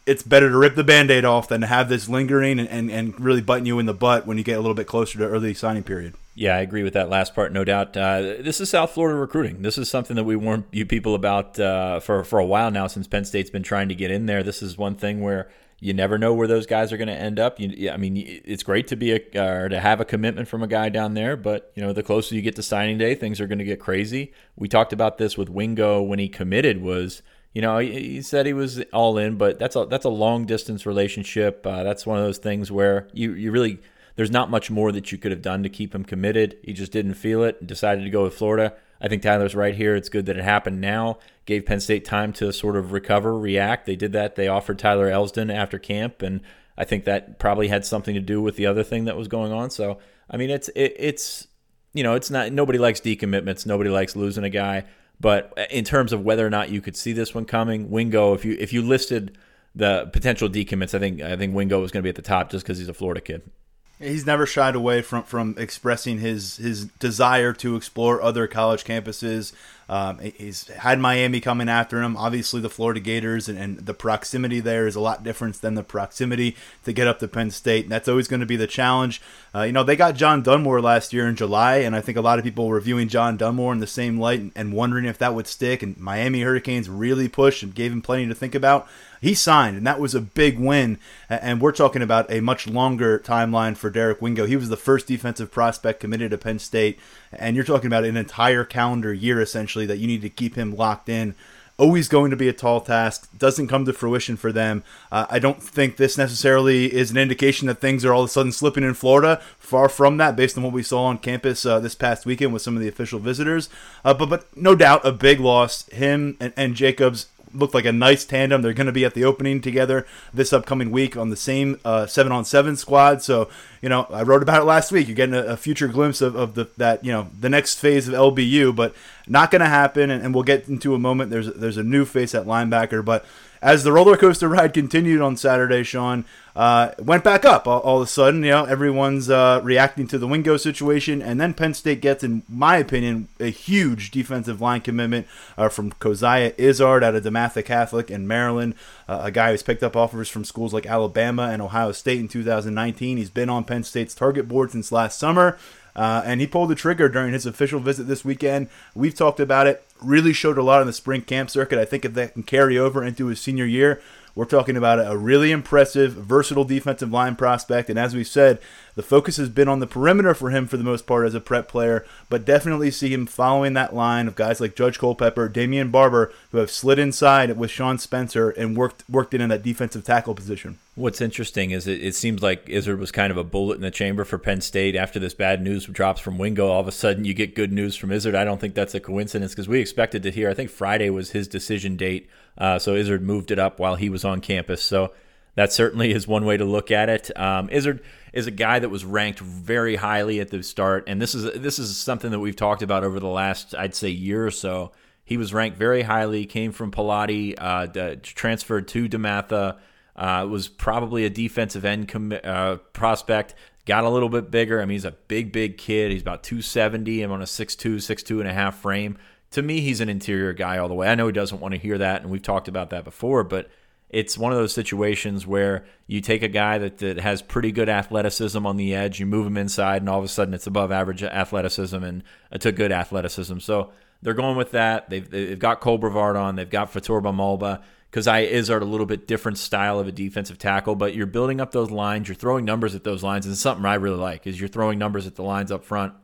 it's 0.07 0.23
better 0.23 0.49
to 0.49 0.57
rip 0.57 0.75
the 0.75 0.85
band-aid 0.85 1.27
off 1.27 1.49
than 1.49 1.61
to 1.61 1.67
have 1.67 1.89
this 1.89 2.09
lingering 2.09 2.59
and, 2.59 2.69
and, 2.71 2.91
and 2.91 3.21
really 3.21 3.43
biting 3.43 3.67
you 3.67 3.79
in 3.79 3.85
the 3.85 3.93
butt 3.93 4.27
when 4.27 4.39
you 4.39 4.45
get 4.45 4.57
a 4.57 4.61
little 4.61 4.75
bit 4.75 4.87
closer 4.87 5.19
to 5.19 5.27
early 5.27 5.53
signing 5.53 5.83
period. 5.83 6.15
Yeah, 6.39 6.55
I 6.55 6.61
agree 6.61 6.83
with 6.83 6.93
that 6.93 7.09
last 7.09 7.35
part, 7.35 7.51
no 7.51 7.65
doubt. 7.65 7.97
Uh, 7.97 8.21
this 8.21 8.61
is 8.61 8.69
South 8.69 8.91
Florida 8.91 9.19
recruiting. 9.19 9.63
This 9.63 9.79
is 9.79 9.89
something 9.89 10.17
that 10.17 10.25
we 10.25 10.37
warned 10.37 10.65
you 10.71 10.85
people 10.85 11.15
about 11.15 11.59
uh, 11.59 11.99
for 11.99 12.25
for 12.25 12.39
a 12.39 12.45
while 12.45 12.71
now, 12.71 12.87
since 12.89 13.09
Penn 13.09 13.25
State's 13.25 13.49
been 13.49 13.63
trying 13.63 13.89
to 13.89 13.95
get 13.95 14.11
in 14.11 14.27
there. 14.27 14.43
This 14.43 14.63
is 14.63 14.77
one 14.77 14.97
thing 14.97 15.23
where 15.23 15.49
you 15.81 15.95
never 15.95 16.19
know 16.19 16.35
where 16.35 16.47
those 16.47 16.67
guys 16.67 16.93
are 16.93 16.99
going 16.99 17.09
to 17.09 17.15
end 17.15 17.41
up. 17.41 17.59
You, 17.59 17.91
I 17.91 17.97
mean, 17.97 18.23
it's 18.45 18.63
great 18.63 18.87
to 18.89 18.97
be 18.97 19.13
a 19.13 19.21
or 19.35 19.71
to 19.71 19.81
have 19.81 19.99
a 19.99 20.05
commitment 20.05 20.47
from 20.47 20.63
a 20.63 20.67
guy 20.67 20.91
down 20.91 21.15
there, 21.15 21.39
but 21.39 21.73
you 21.75 21.83
know, 21.83 21.95
the 21.95 22.03
closer 22.03 22.35
you 22.35 22.43
get 22.43 22.57
to 22.57 22.63
signing 22.63 22.99
day, 22.99 23.15
things 23.15 23.41
are 23.41 23.47
going 23.47 23.59
to 23.59 23.65
get 23.65 23.81
crazy. 23.81 24.35
We 24.57 24.69
talked 24.69 24.93
about 24.93 25.17
this 25.17 25.39
with 25.39 25.49
Wingo 25.49 26.03
when 26.03 26.19
he 26.19 26.29
committed. 26.29 26.83
Was 26.83 27.23
you 27.55 27.63
know, 27.63 27.79
he, 27.79 28.21
said 28.21 28.45
he 28.45 28.53
was 28.53 28.83
all 28.93 29.17
in, 29.17 29.39
but 29.39 29.59
that's 29.59 29.75
a 29.75 29.87
that's 29.87 30.05
a 30.05 30.11
long 30.11 30.45
distance 30.45 30.85
relationship. 30.85 31.67
Uh, 31.67 31.83
that's 31.83 32.05
one 32.05 32.19
of 32.19 32.25
those 32.25 32.37
things 32.37 32.71
where 32.71 33.09
you 33.15 33.33
you 33.33 33.51
really 33.51 33.81
there's 34.17 34.31
not 34.31 34.51
much 34.51 34.71
more 34.71 34.93
that 34.93 35.13
you 35.13 35.19
could 35.19 35.31
have 35.31 35.43
done 35.43 35.63
to 35.63 35.69
keep 35.69 35.95
him 35.95 36.05
committed. 36.05 36.59
He 36.63 36.73
just 36.73 36.93
didn't 36.93 37.15
feel 37.15 37.45
it 37.45 37.59
and 37.61 37.69
decided 37.69 38.05
to 38.05 38.11
go 38.11 38.25
with 38.25 38.35
Florida. 38.35 38.75
I 39.01 39.09
think 39.09 39.23
Tyler's 39.23 39.55
right 39.55 39.75
here. 39.75 39.95
It's 39.95 40.09
good 40.09 40.27
that 40.27 40.39
it 40.39 40.45
happened 40.45 40.81
now. 40.81 41.19
Gave 41.45 41.67
Penn 41.67 41.81
State 41.81 42.05
time 42.05 42.33
to 42.35 42.53
sort 42.53 42.77
of 42.77 42.93
recover, 42.93 43.39
react. 43.39 43.87
They 43.87 43.97
did 43.97 44.13
that. 44.13 44.37
They 44.37 44.49
offered 44.49 44.79
Tyler 44.79 45.11
Elsdon 45.11 45.55
after 45.55 45.79
camp, 45.79 46.23
and 46.23 46.41
I 46.79 46.85
think 46.85 47.05
that 47.05 47.39
probably 47.39 47.69
had 47.69 47.85
something 47.85 48.15
to 48.15 48.21
do 48.21 48.41
with 48.41 48.57
the 48.57 48.67
other 48.67 48.83
thing 48.83 49.05
that 49.05 49.17
was 49.17 49.29
going 49.29 49.53
on. 49.53 49.71
So, 49.71 49.99
I 50.31 50.39
mean, 50.39 50.51
it's 50.51 50.69
it, 50.71 50.95
it's 50.99 51.47
you 51.93 52.03
know, 52.03 52.15
it's 52.15 52.31
not 52.31 52.53
nobody 52.53 52.79
likes 52.79 53.01
decommitments. 53.01 53.67
Nobody 53.67 53.91
likes 53.91 54.17
losing 54.17 54.45
a 54.45 54.51
guy. 54.51 54.85
But 55.21 55.57
in 55.71 55.85
terms 55.85 56.13
of 56.13 56.23
whether 56.23 56.47
or 56.47 56.51
not 56.51 56.71
you 56.71 56.81
could 56.81 56.97
see 56.97 57.13
this 57.13 57.35
one 57.35 57.45
coming, 57.45 57.91
Wingo, 57.91 58.35
if 58.35 58.45
you 58.45 58.57
if 58.59 58.73
you 58.73 58.83
listed 58.83 59.37
the 59.75 60.09
potential 60.13 60.49
decommits, 60.49 60.95
I 60.95 60.99
think 60.99 61.21
I 61.21 61.37
think 61.37 61.55
Wingo 61.55 61.81
was 61.81 61.91
going 61.91 62.01
to 62.01 62.05
be 62.05 62.11
at 62.11 62.17
the 62.17 62.23
top 62.23 62.51
just 62.51 62.65
because 62.65 62.79
he's 62.79 62.89
a 62.89 62.95
Florida 62.95 63.21
kid. 63.21 63.51
He's 63.99 64.27
never 64.27 64.45
shied 64.45 64.75
away 64.75 65.01
from, 65.01 65.23
from 65.23 65.55
expressing 65.57 66.19
his, 66.19 66.57
his 66.59 66.85
desire 66.85 67.53
to 67.55 67.77
explore 67.77 68.21
other 68.21 68.47
college 68.47 68.85
campuses. 68.85 69.53
Um, 69.89 70.19
he's 70.19 70.67
had 70.69 70.99
Miami 70.99 71.41
coming 71.41 71.69
after 71.69 72.03
him. 72.03 72.17
Obviously, 72.17 72.61
the 72.61 72.69
Florida 72.69 72.99
Gators 72.99 73.49
and, 73.49 73.57
and, 73.57 73.79
the 73.79 73.95
proximity 73.95 74.59
there 74.59 74.89
is 74.89 74.97
a 74.97 75.01
lot 75.01 75.23
different 75.23 75.61
than 75.61 75.77
the 75.77 75.85
proximity 75.85 76.57
to 76.85 76.93
get 76.93 77.07
up 77.07 77.21
to 77.21 77.29
Penn 77.29 77.53
State. 77.53 77.85
And 77.85 77.93
that's 77.93 78.09
always 78.09 78.27
going 78.27 78.41
to 78.41 78.47
be 78.47 78.57
the 78.57 78.67
challenge. 78.67 79.23
Uh, 79.55 79.63
you 79.63 79.73
know, 79.73 79.85
they 79.85 79.95
got 79.95 80.17
John 80.17 80.43
Dunmore 80.43 80.81
last 80.81 81.13
year 81.13 81.29
in 81.29 81.37
July, 81.37 81.77
and 81.77 81.95
I 81.95 82.01
think 82.01 82.19
a 82.19 82.23
lot 82.23 82.39
of 82.39 82.45
people 82.45 82.67
were 82.67 82.81
viewing 82.81 83.09
John 83.09 83.37
Dunmore 83.37 83.73
in 83.73 83.79
the 83.79 83.87
same 83.87 84.19
light 84.19 84.41
and, 84.41 84.53
and 84.57 84.73
wondering 84.73 85.05
if 85.05 85.19
that 85.19 85.35
would 85.35 85.47
stick. 85.47 85.85
And 85.85 85.97
Miami 85.99 86.41
Hurricanes 86.41 86.91
really 86.91 87.29
pushed 87.29 87.63
and 87.63 87.75
gave 87.75 87.93
him 87.93 88.03
plenty 88.03 88.27
to 88.27 88.35
think 88.35 88.57
about. 88.57 88.89
He 89.21 89.35
signed, 89.35 89.77
and 89.77 89.87
that 89.87 90.01
was 90.01 90.15
a 90.15 90.21
big 90.21 90.59
win. 90.59 90.99
And 91.29 91.61
we're 91.61 91.73
talking 91.73 92.03
about 92.03 92.31
a 92.31 92.41
much 92.41 92.67
longer 92.67 93.19
timeline 93.19 93.77
for 93.77 93.91
Derek 93.91 94.21
Wingo. 94.21 94.47
He 94.47 94.57
was 94.57 94.69
the 94.69 94.77
first 94.77 95.07
defensive 95.07 95.51
prospect 95.51 96.01
committed 96.01 96.31
to 96.31 96.39
Penn 96.39 96.59
State, 96.59 96.99
and 97.33 97.57
you're 97.57 97.65
talking 97.65 97.87
about 97.87 98.05
an 98.05 98.17
entire 98.17 98.65
calendar 98.65 99.13
year 99.13 99.41
essentially 99.41 99.76
that 99.85 99.99
you 99.99 100.07
need 100.07 100.23
to 100.23 100.31
keep 100.31 100.55
him 100.55 100.75
locked 100.75 101.11
in 101.11 101.35
always 101.79 102.09
going 102.09 102.31
to 102.31 102.37
be 102.37 102.49
a 102.49 102.53
tall 102.53 102.81
task. 102.81 103.29
Doesn't 103.37 103.69
come 103.69 103.85
to 103.85 103.93
fruition 103.93 104.37
for 104.37 104.53
them. 104.53 104.83
Uh, 105.13 105.27
I 105.29 105.39
don't 105.39 105.63
think 105.63 105.97
this 105.97 106.17
necessarily 106.17 106.93
is 106.93 107.11
an 107.11 107.17
indication 107.17 107.69
that 107.69 107.81
things 107.81 108.05
are 108.05 108.13
all 108.13 108.23
of 108.23 108.31
a 108.31 108.33
sudden 108.33 108.53
slipping 108.53 108.85
in 108.85 108.95
Florida. 108.95 109.41
Far 109.59 109.89
from 109.89 110.17
that, 110.19 110.37
based 110.37 110.57
on 110.57 110.65
what 110.65 110.73
we 110.73 110.83
saw 110.83 111.05
on 111.05 111.19
campus 111.19 111.67
uh, 111.67 111.81
this 111.81 111.95
past 111.95 112.27
weekend 112.27 112.53
with 112.53 112.63
some 112.63 112.77
of 112.77 112.83
the 112.83 112.89
official 112.89 113.19
visitors. 113.19 113.69
Uh, 114.05 114.15
but 114.15 114.27
but 114.27 114.57
no 114.57 114.75
doubt 114.75 115.07
a 115.07 115.13
big 115.13 115.41
loss. 115.41 115.87
Him 115.89 116.37
and, 116.41 116.53
and 116.57 116.75
Jacobs 116.75 117.27
looked 117.59 117.75
like 117.75 117.85
a 117.85 117.93
nice 117.93 118.25
tandem. 118.25 118.63
They're 118.63 118.73
going 118.73 118.87
to 118.87 118.93
be 118.93 119.05
at 119.05 119.15
the 119.15 119.25
opening 119.25 119.61
together 119.61 120.07
this 120.33 120.53
upcoming 120.53 120.91
week 120.91 121.17
on 121.17 121.31
the 121.31 121.37
same 121.37 121.81
uh, 121.85 122.07
seven 122.07 122.33
on 122.33 122.45
seven 122.45 122.77
squad. 122.77 123.23
So 123.23 123.49
you 123.83 123.89
know, 123.89 124.07
I 124.11 124.23
wrote 124.23 124.43
about 124.43 124.63
it 124.63 124.65
last 124.65 124.91
week. 124.91 125.07
You're 125.07 125.15
getting 125.15 125.35
a, 125.35 125.43
a 125.43 125.57
future 125.57 125.89
glimpse 125.89 126.21
of, 126.21 126.35
of 126.35 126.55
the 126.55 126.69
that 126.77 127.05
you 127.05 127.13
know 127.13 127.29
the 127.39 127.49
next 127.49 127.79
phase 127.79 128.09
of 128.09 128.15
LBU, 128.15 128.75
but 128.75 128.95
not 129.29 129.51
going 129.51 129.61
to 129.61 129.69
happen. 129.69 130.11
And, 130.11 130.25
and, 130.25 130.35
we'll 130.35 130.45
get 130.45 130.69
into 130.69 130.95
a 130.95 130.99
moment. 130.99 131.31
There's 131.31 131.53
there's 131.55 131.77
a 131.77 131.83
new 131.83 132.05
face 132.05 132.35
at 132.35 132.47
linebacker, 132.47 133.05
but 133.05 133.25
as 133.63 133.85
the 133.85 133.93
roller 133.93 134.17
coaster 134.17 134.49
ride 134.49 134.75
continued 134.75 135.21
on 135.21 135.37
Saturday, 135.37 135.83
Sean 135.83 136.25
uh, 136.55 136.93
went 136.99 137.23
back 137.23 137.45
up 137.45 137.67
all, 137.67 137.81
all, 137.81 137.97
of 137.99 138.05
a 138.05 138.07
sudden. 138.07 138.43
You 138.43 138.51
know, 138.51 138.65
everyone's 138.65 139.29
uh, 139.29 139.61
reacting 139.63 140.07
to 140.09 140.19
the 140.19 140.27
Wingo 140.27 140.57
situation, 140.57 141.21
and 141.21 141.41
then 141.41 141.53
Penn 141.55 141.75
State 141.75 142.01
gets, 142.01 142.25
in 142.25 142.43
my 142.49 142.79
opinion, 142.79 143.29
a 143.39 143.51
huge 143.51 144.11
defensive 144.11 144.61
line 144.61 144.81
commitment 144.81 145.27
uh, 145.59 145.69
from 145.69 145.93
Coziah 145.93 146.55
Izzard 146.57 147.05
out 147.05 147.15
of 147.15 147.25
DeMatha 147.25 147.65
Catholic 147.65 148.11
in 148.11 148.27
Maryland, 148.27 148.75
uh, 149.09 149.21
a 149.25 149.31
guy 149.31 149.51
who's 149.51 149.63
picked 149.63 149.83
up 149.83 149.97
offers 149.97 150.29
from 150.29 150.45
schools 150.45 150.73
like 150.73 150.87
Alabama 150.87 151.51
and 151.53 151.61
Ohio 151.61 151.93
State 151.93 152.21
in 152.21 152.29
2019. 152.29 153.19
He's 153.19 153.31
been 153.31 153.51
on 153.51 153.65
Penn 153.65 153.85
State's 153.85 154.15
target 154.15 154.49
board 154.49 154.71
since 154.71 154.91
last 154.91 155.19
summer. 155.19 155.59
Uh, 155.97 156.23
and 156.25 156.41
he 156.41 156.47
pulled 156.47 156.69
the 156.69 156.75
trigger 156.75 157.09
during 157.09 157.33
his 157.33 157.47
official 157.47 157.81
visit 157.81 158.05
this 158.05 158.25
weekend. 158.25 158.69
We've 158.95 159.15
talked 159.15 159.41
about 159.41 159.67
it. 159.67 159.83
Really 160.03 160.35
showed 160.35 160.59
a 160.59 160.63
lot 160.63 160.83
in 160.83 160.87
the 160.87 160.93
spring 160.93 161.23
camp 161.23 161.49
circuit. 161.49 161.79
I 161.79 161.87
think 161.87 162.05
if 162.05 162.13
that 162.15 162.35
can 162.35 162.43
carry 162.43 162.79
over 162.79 163.03
into 163.03 163.27
his 163.27 163.41
senior 163.41 163.65
year, 163.65 164.03
we're 164.35 164.45
talking 164.45 164.77
about 164.77 165.05
a 165.05 165.17
really 165.17 165.51
impressive, 165.51 166.13
versatile 166.13 166.65
defensive 166.65 167.11
line 167.11 167.35
prospect. 167.35 167.89
And 167.89 167.99
as 167.99 168.15
we 168.15 168.23
said, 168.23 168.59
the 168.97 169.03
focus 169.03 169.37
has 169.37 169.51
been 169.51 169.69
on 169.69 169.79
the 169.79 169.87
perimeter 169.87 170.35
for 170.35 170.51
him 170.51 170.67
for 170.67 170.79
the 170.79 170.83
most 170.83 171.07
part 171.07 171.27
as 171.27 171.35
a 171.35 171.41
prep 171.41 171.69
player, 171.69 172.05
but 172.31 172.47
definitely 172.47 172.91
see 172.91 173.13
him 173.13 173.27
following 173.27 173.75
that 173.75 173.95
line 173.95 174.27
of 174.27 174.35
guys 174.35 174.59
like 174.59 174.75
Judge 174.75 174.99
Culpepper, 174.99 175.51
Damion 175.51 175.93
Barber, 175.93 176.33
who 176.51 176.59
have 176.59 176.71
slid 176.71 176.99
inside 176.99 177.57
with 177.59 177.71
Sean 177.71 177.99
Spencer 177.99 178.51
and 178.51 178.75
worked 178.75 179.05
worked 179.09 179.35
in 179.35 179.43
in 179.43 179.51
that 179.51 179.63
defensive 179.63 180.03
tackle 180.03 180.35
position. 180.35 180.79
What's 180.95 181.21
interesting 181.21 181.73
is 181.73 181.87
it, 181.87 182.03
it 182.03 182.15
seems 182.15 182.43
like 182.43 182.71
Izzard 182.71 182.99
was 182.99 183.13
kind 183.13 183.31
of 183.31 183.37
a 183.37 183.45
bullet 183.45 183.75
in 183.75 183.83
the 183.83 183.91
chamber 183.91 184.25
for 184.25 184.39
Penn 184.39 184.63
State 184.63 184.97
after 184.97 185.19
this 185.19 185.35
bad 185.35 185.61
news 185.61 185.85
drops 185.85 186.23
from 186.23 186.39
Wingo. 186.39 186.69
All 186.69 186.81
of 186.81 186.89
a 186.89 186.93
sudden, 186.93 187.27
you 187.27 187.35
get 187.35 187.55
good 187.55 187.73
news 187.73 187.97
from 187.97 188.11
Izzard. 188.11 188.35
I 188.35 188.45
don't 188.45 188.63
think 188.63 188.75
that's 188.75 188.95
a 188.95 189.01
coincidence 189.01 189.53
because 189.53 189.69
we 189.69 189.79
expected 189.79 190.23
to 190.23 190.31
hear. 190.31 190.49
I 190.49 190.55
think 190.55 190.71
Friday 190.71 191.11
was 191.11 191.33
his 191.33 191.49
decision 191.49 191.97
date, 191.97 192.31
uh, 192.57 192.79
so 192.79 192.95
Izzard 192.95 193.23
moved 193.23 193.51
it 193.51 193.59
up 193.59 193.79
while 193.79 193.97
he 193.97 194.09
was 194.09 194.25
on 194.25 194.41
campus. 194.41 194.83
So 194.83 195.13
that 195.57 195.73
certainly 195.73 196.13
is 196.13 196.27
one 196.29 196.45
way 196.45 196.57
to 196.57 196.65
look 196.65 196.91
at 196.91 197.09
it. 197.09 197.37
Um, 197.37 197.69
Izzard 197.71 198.03
is 198.37 198.47
a 198.47 198.51
guy 198.51 198.79
that 198.79 198.91
was 198.91 199.03
ranked 199.05 199.39
very 199.41 199.97
highly 199.97 200.41
at 200.41 200.51
the 200.51 200.63
start, 200.63 201.05
and 201.07 201.21
this 201.21 201.35
is 201.35 201.59
this 201.59 201.79
is 201.79 201.97
something 201.97 202.31
that 202.31 202.39
we've 202.39 202.55
talked 202.55 202.83
about 202.83 203.03
over 203.03 203.19
the 203.19 203.27
last, 203.27 203.75
I'd 203.75 203.95
say, 203.95 204.11
year 204.11 204.47
or 204.47 204.51
so 204.51 204.93
He 205.25 205.37
was 205.37 205.53
ranked 205.53 205.77
very 205.77 206.03
highly. 206.03 206.47
Came 206.47 206.71
from 206.71 206.93
Pilati, 206.93 207.55
uh, 207.59 208.17
transferred 208.23 208.87
to 208.89 209.09
DeMatha. 209.09 209.79
Uh, 210.15 210.47
was 210.49 210.69
probably 210.69 211.25
a 211.25 211.31
defensive 211.31 211.85
end 211.85 212.09
com- 212.09 212.39
uh, 212.45 212.77
prospect. 212.93 213.55
Got 213.87 214.05
a 214.05 214.09
little 214.11 214.29
bit 214.29 214.51
bigger. 214.51 214.81
I 214.81 214.85
mean, 214.85 214.95
he's 214.95 215.05
a 215.05 215.11
big, 215.29 215.53
big 215.53 215.79
kid. 215.79 216.11
He's 216.13 216.23
about 216.23 216.43
270. 216.43 217.23
I'm 217.23 217.33
on 217.33 217.43
a 217.43 217.47
6'2", 217.47 217.97
6'2 217.97 218.41
and 218.41 218.49
a 218.49 218.53
half 218.53 218.79
frame. 218.81 219.19
To 219.51 219.63
me, 219.63 219.81
he's 219.81 220.01
an 220.01 220.09
interior 220.09 220.53
guy 220.53 220.79
all 220.79 220.89
the 220.89 220.95
way. 220.95 221.09
I 221.09 221.15
know 221.15 221.27
he 221.27 221.33
doesn't 221.33 221.61
want 221.61 221.75
to 221.75 221.81
hear 221.81 221.99
that, 221.99 222.23
and 222.23 222.31
we've 222.31 222.43
talked 222.43 222.69
about 222.69 222.91
that 222.91 223.05
before, 223.05 223.45
but 223.45 223.69
it's 224.09 224.39
one 224.39 224.53
of 224.53 224.59
those 224.59 224.73
situations 224.73 225.47
where 225.47 225.85
you 226.07 226.21
take 226.21 226.43
a 226.43 226.49
guy 226.49 226.79
that, 226.79 226.99
that 226.99 227.19
has 227.19 227.43
pretty 227.43 227.73
good 227.73 227.89
athleticism 227.89 228.65
on 228.65 228.77
the 228.77 228.95
edge, 228.95 229.19
you 229.19 229.27
move 229.27 229.47
him 229.47 229.57
inside, 229.57 230.03
and 230.03 230.09
all 230.09 230.19
of 230.19 230.25
a 230.25 230.29
sudden 230.29 230.55
it's 230.55 230.67
above 230.67 230.93
average 230.93 231.23
athleticism 231.23 231.97
and 231.97 232.23
to 232.61 232.71
good 232.71 232.93
athleticism. 232.93 233.59
So 233.59 233.91
they're 234.23 234.35
going 234.35 234.57
with 234.57 234.71
that. 234.71 235.11
They've, 235.11 235.29
they've 235.29 235.59
got 235.59 235.81
Cole 235.81 235.99
Brevard 235.99 236.37
on. 236.37 236.57
They've 236.57 236.69
got 236.69 236.93
Fatorba 236.93 236.95
Fator 236.95 237.21
Bamolba. 237.21 237.83
Coziah 238.13 238.49
Izzard, 238.49 238.83
a 238.83 238.87
little 238.87 239.05
bit 239.05 239.27
different 239.27 239.59
style 239.59 239.99
of 239.99 240.07
a 240.07 240.13
defensive 240.13 240.57
tackle, 240.57 240.95
but 240.95 241.15
you're 241.15 241.27
building 241.27 241.61
up 241.61 241.73
those 241.73 241.91
lines. 241.91 242.29
You're 242.29 242.35
throwing 242.37 242.65
numbers 242.65 242.95
at 242.95 243.05
those 243.05 243.23
lines, 243.23 243.45
and 243.45 243.57
something 243.57 243.85
I 243.85 243.95
really 243.95 244.17
like 244.17 244.47
is 244.47 244.59
you're 244.59 244.69
throwing 244.69 244.99
numbers 244.99 245.27
at 245.27 245.35
the 245.35 245.43
lines 245.43 245.71
up 245.71 245.85
front. 245.85 246.15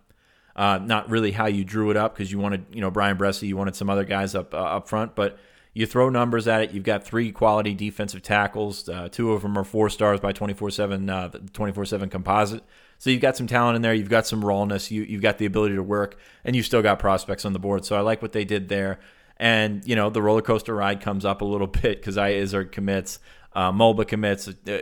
Uh, 0.55 0.79
not 0.79 1.11
really 1.11 1.33
how 1.33 1.47
you 1.47 1.65
drew 1.65 1.91
it 1.91 1.97
up 1.97 2.15
because 2.15 2.31
you 2.31 2.39
wanted, 2.39 2.65
you 2.73 2.81
know, 2.81 2.91
Bryan 2.91 3.19
Bresee, 3.19 3.49
you 3.49 3.57
wanted 3.57 3.75
some 3.75 3.91
other 3.91 4.05
guys 4.05 4.35
up 4.35 4.55
uh, 4.55 4.59
up 4.59 4.89
front, 4.89 5.15
but 5.15 5.39
you 5.75 5.87
throw 5.87 6.11
numbers 6.11 6.47
at 6.47 6.63
it. 6.63 6.73
You've 6.73 6.85
got 6.85 7.05
three 7.05 7.33
quality 7.33 7.75
defensive 7.75 8.23
tackles. 8.23 8.89
Uh, 8.89 9.09
two 9.11 9.33
of 9.33 9.43
them 9.43 9.57
are 9.57 9.65
four 9.65 9.89
stars 9.89 10.21
by 10.21 10.33
24 10.33 10.71
7, 10.71 11.09
uh, 11.09 11.29
24 11.53 11.85
7 11.85 12.09
composite. 12.11 12.63
So 12.99 13.11
you've 13.11 13.23
got 13.23 13.37
some 13.37 13.47
talent 13.47 13.77
in 13.77 13.83
there. 13.83 13.95
You've 13.95 14.11
got 14.11 14.27
some 14.27 14.45
rawness. 14.45 14.91
You, 14.91 15.03
you've 15.03 15.23
got 15.23 15.39
the 15.39 15.47
ability 15.47 15.75
to 15.75 15.83
work, 15.83 16.19
and 16.45 16.55
you've 16.55 16.67
still 16.67 16.83
got 16.83 16.99
prospects 16.99 17.45
on 17.45 17.53
the 17.53 17.59
board. 17.59 17.85
So 17.85 17.97
I 17.97 18.01
like 18.01 18.23
what 18.23 18.33
they 18.33 18.45
did 18.45 18.69
there. 18.69 19.01
And, 19.39 19.85
you 19.85 19.97
know, 19.97 20.09
the 20.09 20.23
roller 20.23 20.43
coaster 20.43 20.75
ride 20.75 21.01
comes 21.01 21.25
up 21.25 21.41
a 21.41 21.45
little 21.45 21.67
bit 21.83 22.01
because 22.01 22.17
I 22.17 22.31
Izzard 22.31 22.71
commits. 22.71 23.19
Uh, 23.55 23.71
Mulba 23.71 24.07
commits, 24.07 24.49
uh, 24.49 24.79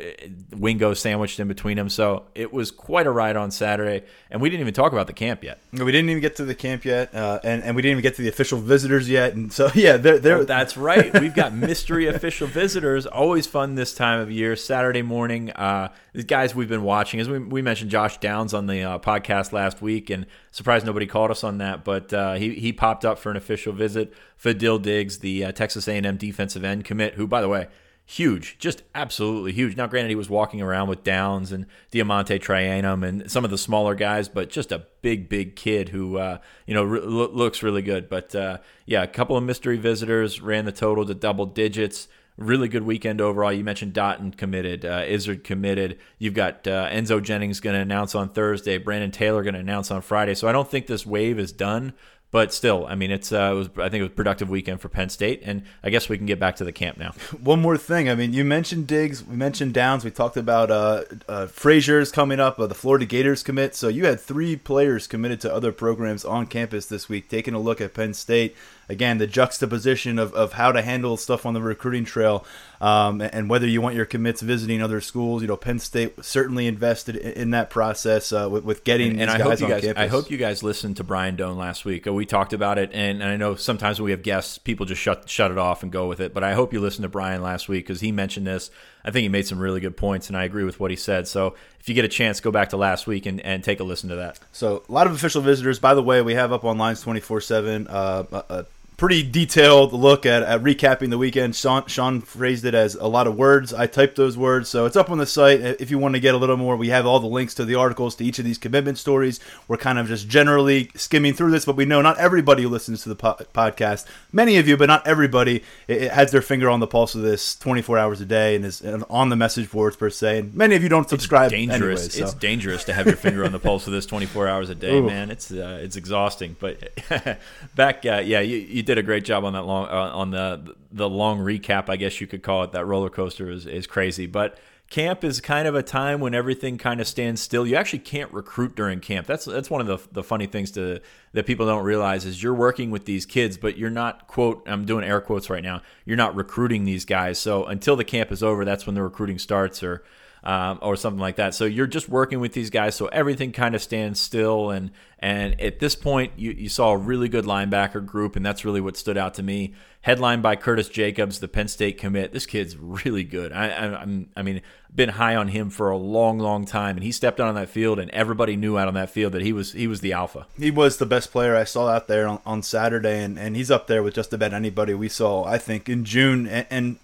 Wingo 0.57 0.95
sandwiched 0.95 1.41
in 1.41 1.49
between 1.49 1.77
them. 1.77 1.89
So 1.89 2.27
it 2.35 2.53
was 2.53 2.71
quite 2.71 3.07
a 3.07 3.11
ride 3.11 3.37
on 3.37 3.51
Saturday. 3.51 4.07
And 4.31 4.41
we 4.41 4.49
didn't 4.49 4.61
even 4.61 4.75
talk 4.75 4.93
about 4.93 5.07
the 5.07 5.13
camp 5.13 5.43
yet. 5.43 5.61
We 5.73 5.91
didn't 5.91 6.11
even 6.11 6.21
get 6.21 6.37
to 6.37 6.45
the 6.45 6.55
camp 6.55 6.85
yet. 6.85 7.15
Uh, 7.15 7.41
and, 7.43 7.63
and 7.65 7.75
we 7.75 7.83
didn't 7.83 7.93
even 7.93 8.03
get 8.03 8.17
to 8.17 8.23
the 8.23 8.29
official 8.29 8.59
visitors 8.59 9.09
yet. 9.09 9.35
And 9.35 9.53
so, 9.53 9.71
yeah, 9.75 9.97
they're. 9.97 10.19
they're... 10.19 10.39
Oh, 10.39 10.45
that's 10.45 10.77
right. 10.77 11.13
We've 11.21 11.35
got 11.35 11.53
mystery 11.53 12.07
official 12.07 12.47
visitors. 12.47 13.07
Always 13.07 13.47
fun 13.47 13.75
this 13.75 13.95
time 13.95 14.21
of 14.21 14.31
year. 14.31 14.55
Saturday 14.57 15.03
morning. 15.03 15.51
Uh, 15.51 15.89
the 16.13 16.23
guys 16.23 16.55
we've 16.55 16.69
been 16.69 16.83
watching, 16.83 17.21
as 17.21 17.29
we, 17.29 17.39
we 17.39 17.63
mentioned 17.63 17.91
Josh 17.91 18.19
Downs 18.19 18.55
on 18.55 18.67
the 18.67 18.83
uh, 18.83 18.99
podcast 18.99 19.53
last 19.53 19.81
week, 19.81 20.11
and 20.11 20.27
surprised 20.51 20.87
nobody 20.87 21.07
called 21.07 21.31
us 21.31 21.45
on 21.45 21.59
that, 21.59 21.85
but 21.85 22.13
uh, 22.13 22.35
he, 22.35 22.55
he 22.55 22.73
popped 22.73 23.05
up 23.05 23.19
for 23.19 23.31
an 23.31 23.37
official 23.37 23.73
visit. 23.73 24.13
Fadil 24.43 24.81
Diggs, 24.81 25.19
the 25.19 25.45
uh, 25.45 25.53
Texas 25.53 25.87
A&M 25.87 26.17
defensive 26.17 26.65
end 26.65 26.85
commit, 26.85 27.15
who, 27.15 27.27
by 27.27 27.41
the 27.41 27.49
way, 27.49 27.69
huge, 28.11 28.59
just 28.59 28.83
absolutely 28.93 29.53
huge. 29.53 29.77
Now, 29.77 29.87
granted, 29.87 30.09
he 30.09 30.17
was 30.17 30.29
walking 30.29 30.61
around 30.61 30.89
with 30.89 31.05
Downs 31.05 31.53
and 31.53 31.67
DeaMonte 31.93 32.41
Trayanum 32.43 33.07
and 33.07 33.31
some 33.31 33.45
of 33.45 33.53
the 33.53 33.59
smaller 33.59 33.95
guys, 33.95 34.29
but 34.29 34.51
just 34.51 34.73
a 34.73 34.85
big, 35.01 35.29
big 35.29 35.55
kid 35.55 35.91
who, 35.91 36.19
uh, 36.19 36.39
you 36.67 36.75
know, 36.75 36.83
re- 36.83 37.01
looks 37.01 37.63
really 37.63 37.83
good. 37.83 38.09
But 38.09 38.35
uh, 38.35 38.59
yeah, 38.85 39.05
a 39.05 39.07
couple 39.07 39.37
of 39.37 39.45
mystery 39.45 39.77
visitors 39.77 40.41
ran 40.41 40.65
the 40.65 40.73
total 40.73 41.07
to 41.07 41.15
double 41.15 41.47
digits. 41.47 42.09
Really 42.37 42.67
good 42.67 42.83
weekend 42.83 43.21
overall. 43.21 43.53
You 43.53 43.63
mentioned 43.63 43.93
Dottin 43.95 44.37
committed, 44.37 44.85
uh, 44.85 45.05
Izzard 45.07 45.45
committed. 45.45 45.99
You've 46.19 46.35
got 46.35 46.67
uh, 46.67 46.89
Enzo 46.89 47.23
Jennings 47.23 47.61
going 47.61 47.75
to 47.75 47.81
announce 47.81 48.17
on 48.17 48.29
Thursday. 48.29 48.79
Brandon 48.79 49.13
Taylor 49.13 49.45
going 49.45 49.55
to 49.55 49.61
announce 49.61 49.91
on 49.93 50.03
Friday. 50.03 50.35
So 50.35 50.49
I 50.49 50.53
don't 50.53 50.69
think 50.69 50.89
this 50.89 51.07
wave 51.07 51.39
is 51.39 51.53
done, 51.53 51.93
but 52.33 52.53
still, 52.53 52.87
I 52.87 52.95
mean, 52.95 53.11
it's 53.11 53.33
uh, 53.33 53.51
it 53.53 53.55
was 53.55 53.69
I 53.79 53.89
think 53.89 54.01
it 54.01 54.05
was 54.05 54.13
productive 54.13 54.49
weekend 54.49 54.81
for 54.81 54.89
Penn 54.89 55.09
State, 55.09 55.43
and 55.45 55.63
I 55.83 55.91
guess 55.91 56.09
we 56.09 56.17
can 56.17 56.27
get 56.27 56.39
back 56.39 56.57
to 56.57 56.65
the 56.65 56.73
camp 56.73 56.97
now. 56.97 57.11
One 57.43 57.61
more 57.61 57.77
thing, 57.77 58.09
I 58.09 58.15
mean, 58.15 58.33
you 58.33 58.45
mentioned 58.45 58.87
Diggs, 58.87 59.25
we 59.25 59.35
mentioned 59.35 59.75
Downs, 59.75 60.05
we 60.05 60.13
talked 60.13 60.37
about 60.37 60.71
uh, 60.71 61.05
uh, 61.29 61.47
Frazier's 61.47 62.13
coming 62.13 62.39
up, 62.39 62.59
uh, 62.61 62.67
the 62.69 62.75
Florida 62.75 63.05
Gators 63.05 63.43
commit. 63.43 63.75
So 63.75 63.89
you 63.89 64.07
had 64.07 64.21
three 64.21 64.55
players 64.55 65.07
committed 65.09 65.41
to 65.41 65.53
other 65.53 65.73
programs 65.73 66.25
on 66.25 66.47
campus 66.47 66.87
this 66.87 67.09
week. 67.09 67.29
Taking 67.29 67.55
a 67.55 67.59
look 67.59 67.81
at 67.81 67.95
Penn 67.95 68.15
State, 68.15 68.57
again, 68.89 69.19
the 69.19 69.27
juxtaposition 69.27 70.19
of, 70.19 70.33
of 70.35 70.53
how 70.53 70.71
to 70.71 70.83
handle 70.83 71.17
stuff 71.17 71.45
on 71.45 71.55
the 71.55 71.63
recruiting 71.63 72.05
trail, 72.05 72.45
um, 72.81 73.21
and 73.21 73.51
whether 73.51 73.67
you 73.67 73.83
want 73.83 73.95
your 73.95 74.07
commits 74.07 74.41
visiting 74.41 74.83
other 74.83 75.01
schools. 75.01 75.43
You 75.43 75.49
know, 75.49 75.57
Penn 75.57 75.79
State 75.79 76.25
certainly 76.25 76.67
invested 76.67 77.17
in 77.17 77.51
that 77.51 77.69
process 77.69 78.33
uh, 78.33 78.49
with, 78.51 78.65
with, 78.65 78.85
getting 78.85 79.13
and, 79.13 79.23
and 79.23 79.31
I 79.31 79.39
hope 79.39 79.61
you 79.61 79.69
guys, 79.69 79.83
campus. 79.83 80.03
I 80.03 80.07
hope 80.07 80.31
you 80.31 80.39
guys 80.39 80.63
listened 80.63 80.97
to 80.97 81.05
Brian 81.05 81.37
Dohn 81.37 81.59
last 81.59 81.85
week. 81.85 82.07
We 82.07 82.25
talked 82.25 82.53
about 82.53 82.79
it, 82.79 82.91
and, 82.93 83.23
and 83.23 83.31
I 83.31 83.37
know 83.37 83.55
sometimes 83.55 84.01
when 84.01 84.07
we 84.07 84.11
have 84.13 84.23
guests, 84.23 84.57
people 84.57 84.87
just 84.87 85.01
shut 85.01 85.29
shut 85.29 85.51
it 85.51 85.59
off 85.59 85.83
and 85.83 85.93
go 85.93 86.09
with 86.09 86.21
it. 86.21 86.33
But 86.33 86.43
I 86.43 86.55
hope 86.55 86.73
you 86.73 86.81
listened 86.81 87.03
to 87.03 87.11
Brian 87.11 87.43
last 87.43 87.69
week 87.69 87.87
because 87.87 88.01
he 88.01 88.13
mentioned 88.13 88.47
this. 88.47 88.71
I 89.05 89.11
think 89.11 89.23
he 89.23 89.29
made 89.29 89.47
some 89.47 89.59
really 89.59 89.81
good 89.81 89.97
points, 89.97 90.29
and 90.29 90.37
I 90.37 90.45
agree 90.45 90.65
with 90.65 90.81
what 90.81 90.91
he 90.91 90.97
said. 90.97 91.29
So 91.29 91.57
if 91.81 91.89
you 91.89 91.95
get 91.95 92.05
a 92.05 92.09
chance, 92.09 92.41
go 92.41 92.51
back 92.51 92.71
to 92.71 92.77
last 92.77 93.07
week 93.07 93.27
and, 93.27 93.41
and 93.41 93.63
take 93.63 93.81
a 93.81 93.85
listen 93.85 94.09
to 94.11 94.17
that. 94.17 94.39
So 94.53 94.85
a 94.89 94.93
lot 94.93 95.07
of 95.07 95.13
official 95.15 95.43
visitors. 95.43 95.79
By 95.79 95.95
the 95.95 96.03
way, 96.03 96.23
we 96.23 96.35
have 96.35 96.53
up 96.53 96.65
on 96.65 96.79
Lions 96.79 97.03
twenty 97.03 97.21
four 97.21 97.41
seven 97.41 97.87
uh, 97.89 98.65
pretty 99.01 99.23
detailed 99.23 99.95
look 99.95 100.27
at, 100.27 100.43
at 100.43 100.63
recapping 100.63 101.09
the 101.09 101.17
weekend. 101.17 101.57
Sean, 101.57 101.87
Sean 101.87 102.21
phrased 102.21 102.67
it 102.67 102.75
as 102.75 102.95
a 102.97 103.07
lot 103.07 103.27
of 103.27 103.35
words. 103.35 103.73
I 103.73 103.87
typed 103.87 104.17
those 104.17 104.37
words, 104.37 104.69
so 104.69 104.85
it's 104.85 104.95
up 104.95 105.09
on 105.09 105.17
the 105.17 105.25
site. 105.25 105.63
If 105.63 105.91
you 105.91 105.99
want 105.99 106.17
to 106.17 106.21
get 106.21 106.35
a 106.35 106.37
little 106.37 106.59
more, 106.59 106.77
we 106.77 106.91
have 106.91 107.07
all 107.07 107.19
the 107.19 107.27
links 107.27 107.55
to 107.55 107.65
the 107.65 107.77
articles 107.77 108.15
to 108.17 108.25
each 108.27 108.39
of 108.39 108.45
these 108.45 108.59
commitment 108.59 108.99
stories. 108.99 109.41
We're 109.69 109.79
kind 109.79 109.99
of 109.99 110.07
just 110.07 110.29
generally 110.29 110.91
skimming 110.97 111.33
through 111.33 111.51
this, 111.51 111.65
but 111.65 111.77
we 111.77 111.87
know 111.87 112.03
not 112.03 112.19
everybody 112.19 112.63
who 112.63 112.69
listens 112.69 113.03
to 113.05 113.09
the 113.09 113.15
po- 113.15 113.39
podcast, 113.55 114.05
many 114.33 114.59
of 114.59 114.69
you, 114.69 114.77
but 114.77 114.85
not 114.85 115.07
everybody, 115.07 115.65
it, 115.89 116.03
it 116.03 116.13
has 116.13 116.31
their 116.31 116.43
finger 116.43 116.69
on 116.69 116.81
the 116.81 116.87
pulse 116.87 117.15
of 117.15 117.23
this 117.23 117.57
24 117.57 117.97
hours 117.97 118.21
a 118.21 118.27
day 118.27 118.55
and 118.55 118.67
is 118.67 118.83
on 119.09 119.31
the 119.31 119.37
message 119.37 119.71
boards 119.71 119.97
per 119.97 120.11
se. 120.11 120.41
And 120.41 120.55
many 120.55 120.77
of 120.77 120.83
you 120.83 120.91
don't 120.91 121.09
subscribe. 121.09 121.55
It's 121.55 121.67
dangerous. 121.71 122.13
So. 122.13 122.25
It's 122.25 122.35
dangerous 122.35 122.85
to 122.85 122.93
have 122.93 123.07
your 123.07 123.17
finger 123.17 123.47
on 123.47 123.53
the 123.53 123.59
pulse 123.59 123.87
of 123.87 123.95
this 123.95 124.05
24 124.05 124.47
hours 124.47 124.69
a 124.69 124.75
day, 124.75 124.91
Ooh. 124.99 125.07
man. 125.07 125.31
It's 125.31 125.51
uh, 125.51 125.81
it's 125.83 125.97
exhausting. 125.97 126.55
But 126.61 126.91
back, 127.75 128.05
uh, 128.05 128.21
yeah, 128.23 128.41
you, 128.41 128.59
you 128.59 128.90
did 128.91 128.99
a 128.99 129.03
great 129.05 129.25
job 129.25 129.45
on 129.45 129.53
that 129.53 129.63
long 129.63 129.87
uh, 129.89 130.11
on 130.13 130.33
the 130.33 130.75
the 130.91 131.09
long 131.09 131.39
recap. 131.39 131.89
I 131.89 131.95
guess 131.95 132.21
you 132.21 132.27
could 132.27 132.43
call 132.43 132.65
it. 132.65 132.73
That 132.73 132.87
roller 132.87 133.09
coaster 133.09 133.49
is 133.49 133.65
is 133.65 133.87
crazy, 133.87 134.27
but 134.27 134.59
camp 134.91 135.23
is 135.23 135.41
kind 135.41 135.69
of 135.69 135.77
a 135.77 135.83
time 135.85 136.19
when 136.19 136.35
everything 136.35 136.77
kind 136.77 137.01
of 137.01 137.07
stands 137.07 137.41
still. 137.41 137.65
You 137.65 137.77
actually 137.77 138.01
can't 138.01 138.33
recruit 138.33 138.75
during 138.75 138.99
camp. 138.99 139.29
That's 139.29 139.45
that's 139.45 139.71
one 139.71 139.81
of 139.81 139.87
the 139.87 139.99
the 140.13 140.25
funny 140.25 140.47
things 140.47 140.73
to 140.73 141.01
that 141.35 141.47
people 141.47 141.67
don't 141.67 141.85
realize 141.85 142.25
is 142.25 142.43
you're 142.43 142.53
working 142.53 142.91
with 142.91 143.05
these 143.05 143.27
kids, 143.27 143.57
but 143.57 143.79
you're 143.79 143.91
not 143.91 144.27
quote 144.27 144.65
I'm 144.67 144.85
doing 144.85 145.05
air 145.05 145.21
quotes 145.21 145.49
right 145.49 145.63
now. 145.63 145.83
You're 146.05 146.17
not 146.17 146.35
recruiting 146.35 146.85
these 146.85 147.05
guys. 147.05 147.39
So 147.39 147.65
until 147.67 147.95
the 147.95 148.05
camp 148.05 148.33
is 148.33 148.43
over, 148.43 148.65
that's 148.65 148.87
when 148.87 148.97
the 148.97 149.03
recruiting 149.05 149.39
starts 149.39 149.85
or 149.85 150.03
um, 150.43 150.79
or 150.83 150.97
something 150.97 151.21
like 151.21 151.37
that. 151.37 151.55
So 151.55 151.65
you're 151.65 151.87
just 151.87 152.09
working 152.09 152.41
with 152.41 152.53
these 152.53 152.71
guys, 152.71 152.95
so 152.95 153.07
everything 153.07 153.53
kind 153.53 153.75
of 153.75 153.83
stands 153.83 154.21
still. 154.21 154.71
And 154.71 154.91
and 155.19 155.61
at 155.61 155.81
this 155.81 155.95
point, 155.95 156.33
you, 156.37 156.53
you 156.53 156.69
saw 156.71 156.93
a 156.93 156.97
really 156.97 157.29
good 157.29 157.45
linebacker 157.45 158.05
group, 158.05 158.37
and 158.37 158.45
that's 158.45 158.65
really 158.65 158.81
what 158.81 158.97
stood 158.97 159.19
out 159.19 159.35
to 159.35 159.43
me. 159.43 159.75
Headlined 160.03 160.43
by 160.43 160.57
Curtis 160.57 160.89
Jacobs, 160.89 161.41
the 161.41 161.49
Penn 161.49 161.69
State 161.69 161.99
commit. 161.99 162.33
This 162.33 162.47
kid's 162.47 162.75
really 162.75 163.23
good. 163.23 163.53
I, 163.53 163.69
I, 163.69 164.01
I'm, 164.01 164.31
I 164.35 164.41
mean, 164.41 164.63
been 164.95 165.11
high 165.11 165.37
on 165.37 165.49
him 165.49 165.69
for 165.69 165.91
a 165.91 165.97
long, 165.99 166.39
long 166.39 166.65
time, 166.65 166.97
and 166.97 167.05
he 167.05 167.13
stepped 167.13 167.39
out 167.39 167.49
on 167.49 167.55
that 167.57 167.69
field, 167.69 167.99
and 167.99 168.11
everybody 168.13 168.57
knew 168.57 168.79
out 168.79 168.89
on 168.89 168.95
that 168.95 169.11
field 169.11 169.33
that 169.35 169.43
he 169.43 169.53
was 169.53 169.73
he 169.73 169.87
was 169.87 170.01
the 170.01 170.15
alpha. 170.15 170.47
He 170.59 170.71
was 170.71 170.97
the 170.97 171.05
best 171.05 171.31
player 171.31 171.55
I 171.55 171.65
saw 171.65 171.89
out 171.89 172.09
there 172.09 172.27
on, 172.27 172.41
on 172.47 172.63
Saturday, 172.63 173.23
and, 173.23 173.39
and 173.39 173.57
he's 173.57 173.71
up 173.71 173.89
there 173.89 174.03
with 174.03 174.15
just 174.15 174.33
about 174.33 174.55
anybody 174.55 174.95
we 174.95 175.11
saw. 175.11 175.45
I 175.45 175.59
think 175.59 175.91
in 175.91 176.07
June, 176.07 176.47
and, 176.47 176.67
and 176.71 176.99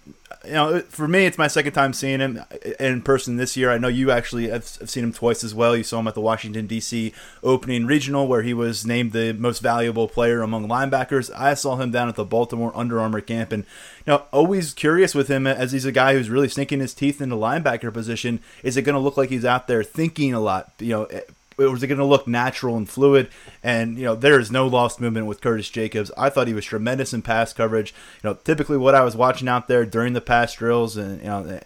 you 0.47 0.53
know, 0.53 0.79
for 0.81 1.07
me, 1.07 1.25
it's 1.25 1.37
my 1.37 1.47
second 1.47 1.73
time 1.73 1.93
seeing 1.93 2.19
him 2.19 2.41
in 2.79 3.01
person 3.01 3.35
this 3.35 3.57
year. 3.57 3.69
I 3.69 3.77
know 3.77 3.89
you 3.89 4.11
actually 4.11 4.47
have, 4.49 4.63
seen 4.65 5.03
him 5.03 5.13
twice 5.13 5.43
as 5.43 5.53
well. 5.53 5.75
You 5.75 5.83
saw 5.83 5.99
him 5.99 6.07
at 6.07 6.15
the 6.15 6.21
Washington 6.21 6.67
D.C. 6.67 7.13
opening 7.43 7.85
regional, 7.85 8.27
where 8.27 8.41
he 8.41 8.53
was 8.53 8.85
named 8.85 9.11
the 9.11 9.33
most 9.33 9.59
valuable 9.59 10.07
player 10.07 10.41
among 10.41 10.67
linebackers. 10.67 11.29
I 11.35 11.53
saw 11.53 11.75
him 11.75 11.91
down 11.91 12.07
at 12.07 12.15
the 12.15 12.23
Baltimore 12.23 12.71
Under 12.75 12.99
Armour 12.99 13.21
camp, 13.21 13.51
and 13.51 13.63
you 14.05 14.13
know, 14.13 14.23
always 14.31 14.73
curious 14.73 15.13
with 15.13 15.27
him 15.27 15.45
as 15.45 15.73
he's 15.73 15.85
a 15.85 15.91
guy 15.91 16.13
who's 16.13 16.29
really 16.29 16.49
sinking 16.49 16.79
his 16.79 16.93
teeth 16.93 17.21
into 17.21 17.35
linebacker 17.35 17.93
position. 17.93 18.39
Is 18.63 18.77
it 18.77 18.83
going 18.83 18.95
to 18.95 18.99
look 18.99 19.17
like 19.17 19.29
he's 19.29 19.45
out 19.45 19.67
there 19.67 19.83
thinking 19.83 20.33
a 20.33 20.39
lot? 20.39 20.71
You 20.79 20.89
know, 20.89 21.03
eh, 21.05 21.21
or 21.59 21.75
is 21.75 21.83
it 21.83 21.87
going 21.87 21.97
to 21.97 22.05
look 22.05 22.27
natural 22.27 22.77
and 22.77 22.87
fluid? 22.87 23.29
And 23.67 23.97
you 23.97 24.05
know, 24.05 24.15
there 24.15 24.39
is 24.39 24.49
no 24.49 24.65
lost 24.65 25.01
movement 25.01 25.25
with 25.25 25.41
Curtis 25.41 25.69
Jacobs. 25.69 26.09
I 26.17 26.29
thought 26.29 26.47
he 26.47 26.53
was 26.53 26.63
tremendous 26.63 27.13
in 27.13 27.21
pass 27.21 27.51
coverage. 27.51 27.93
You 28.23 28.29
know, 28.29 28.37
typically 28.45 28.77
what 28.77 28.95
I 28.95 29.03
was 29.03 29.13
watching 29.13 29.49
out 29.49 29.67
there 29.67 29.85
during 29.85 30.13
the 30.13 30.21
pass 30.21 30.53
drills, 30.53 30.95
and 30.95 31.19
you 31.19 31.27
know, 31.27 31.59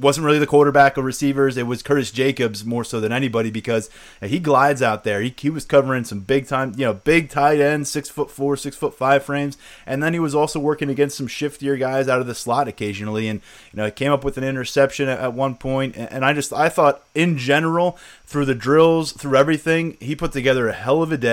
wasn't 0.00 0.24
really 0.24 0.38
the 0.38 0.46
quarterback 0.46 0.96
of 0.96 1.04
receivers. 1.04 1.56
It 1.56 1.66
was 1.66 1.82
Curtis 1.82 2.10
Jacobs 2.10 2.64
more 2.64 2.84
so 2.84 3.00
than 3.00 3.12
anybody 3.12 3.50
because 3.50 3.90
he 4.22 4.38
glides 4.38 4.82
out 4.82 5.04
there. 5.04 5.20
He, 5.20 5.34
he 5.36 5.50
was 5.50 5.64
covering 5.64 6.04
some 6.04 6.20
big 6.20 6.46
time, 6.46 6.74
you 6.76 6.84
know, 6.84 6.94
big 6.94 7.28
tight 7.28 7.60
end, 7.60 7.88
six 7.88 8.08
foot 8.08 8.30
four, 8.30 8.56
six 8.56 8.76
foot 8.76 8.94
five 8.94 9.24
frames, 9.24 9.58
and 9.86 10.02
then 10.02 10.12
he 10.12 10.20
was 10.20 10.34
also 10.34 10.60
working 10.60 10.90
against 10.90 11.16
some 11.16 11.26
shiftier 11.26 11.78
guys 11.78 12.08
out 12.08 12.20
of 12.20 12.26
the 12.26 12.34
slot 12.34 12.68
occasionally. 12.68 13.28
And 13.28 13.40
you 13.72 13.78
know, 13.78 13.86
he 13.86 13.90
came 13.90 14.12
up 14.12 14.24
with 14.24 14.38
an 14.38 14.44
interception 14.44 15.08
at, 15.08 15.18
at 15.18 15.32
one 15.34 15.54
point, 15.54 15.96
and 15.96 16.24
I 16.24 16.32
just 16.32 16.52
I 16.52 16.68
thought 16.68 17.02
in 17.14 17.36
general 17.36 17.98
through 18.26 18.44
the 18.44 18.54
drills, 18.54 19.10
through 19.10 19.36
everything, 19.36 19.96
he 19.98 20.14
put 20.14 20.30
together 20.30 20.68
a 20.68 20.72
hell 20.72 21.02
of 21.02 21.10
a 21.10 21.16
day, 21.16 21.29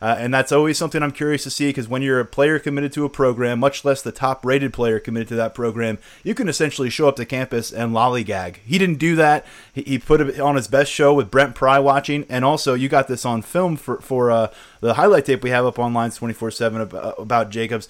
uh, 0.00 0.16
and 0.18 0.32
that's 0.32 0.52
always 0.52 0.78
something 0.78 1.02
I'm 1.02 1.12
curious 1.12 1.42
to 1.44 1.50
see 1.50 1.68
because 1.68 1.88
when 1.88 2.02
you're 2.02 2.20
a 2.20 2.24
player 2.24 2.58
committed 2.58 2.92
to 2.92 3.04
a 3.04 3.08
program, 3.08 3.58
much 3.60 3.84
less 3.84 4.02
the 4.02 4.12
top 4.12 4.44
rated 4.44 4.72
player 4.72 4.98
committed 4.98 5.28
to 5.28 5.36
that 5.36 5.54
program, 5.54 5.98
you 6.22 6.34
can 6.34 6.48
essentially 6.48 6.90
show 6.90 7.08
up 7.08 7.16
to 7.16 7.24
campus 7.24 7.72
and 7.72 7.92
lollygag. 7.92 8.56
He 8.64 8.78
didn't 8.78 8.98
do 8.98 9.16
that. 9.16 9.46
He, 9.72 9.82
he 9.82 9.98
put 9.98 10.20
it 10.20 10.40
on 10.40 10.56
his 10.56 10.68
best 10.68 10.90
show 10.90 11.14
with 11.14 11.30
Brent 11.30 11.54
Pry 11.54 11.78
watching, 11.78 12.26
and 12.28 12.44
also 12.44 12.74
you 12.74 12.88
got 12.88 13.08
this 13.08 13.24
on 13.24 13.42
film 13.42 13.76
for 13.76 13.98
for 14.00 14.30
uh, 14.30 14.48
the 14.80 14.94
highlight 14.94 15.24
tape 15.24 15.42
we 15.42 15.50
have 15.50 15.66
up 15.66 15.78
on 15.78 15.94
Lions 15.94 16.16
24 16.16 16.50
seven 16.50 16.80
about 16.80 17.50
Jacobs 17.50 17.88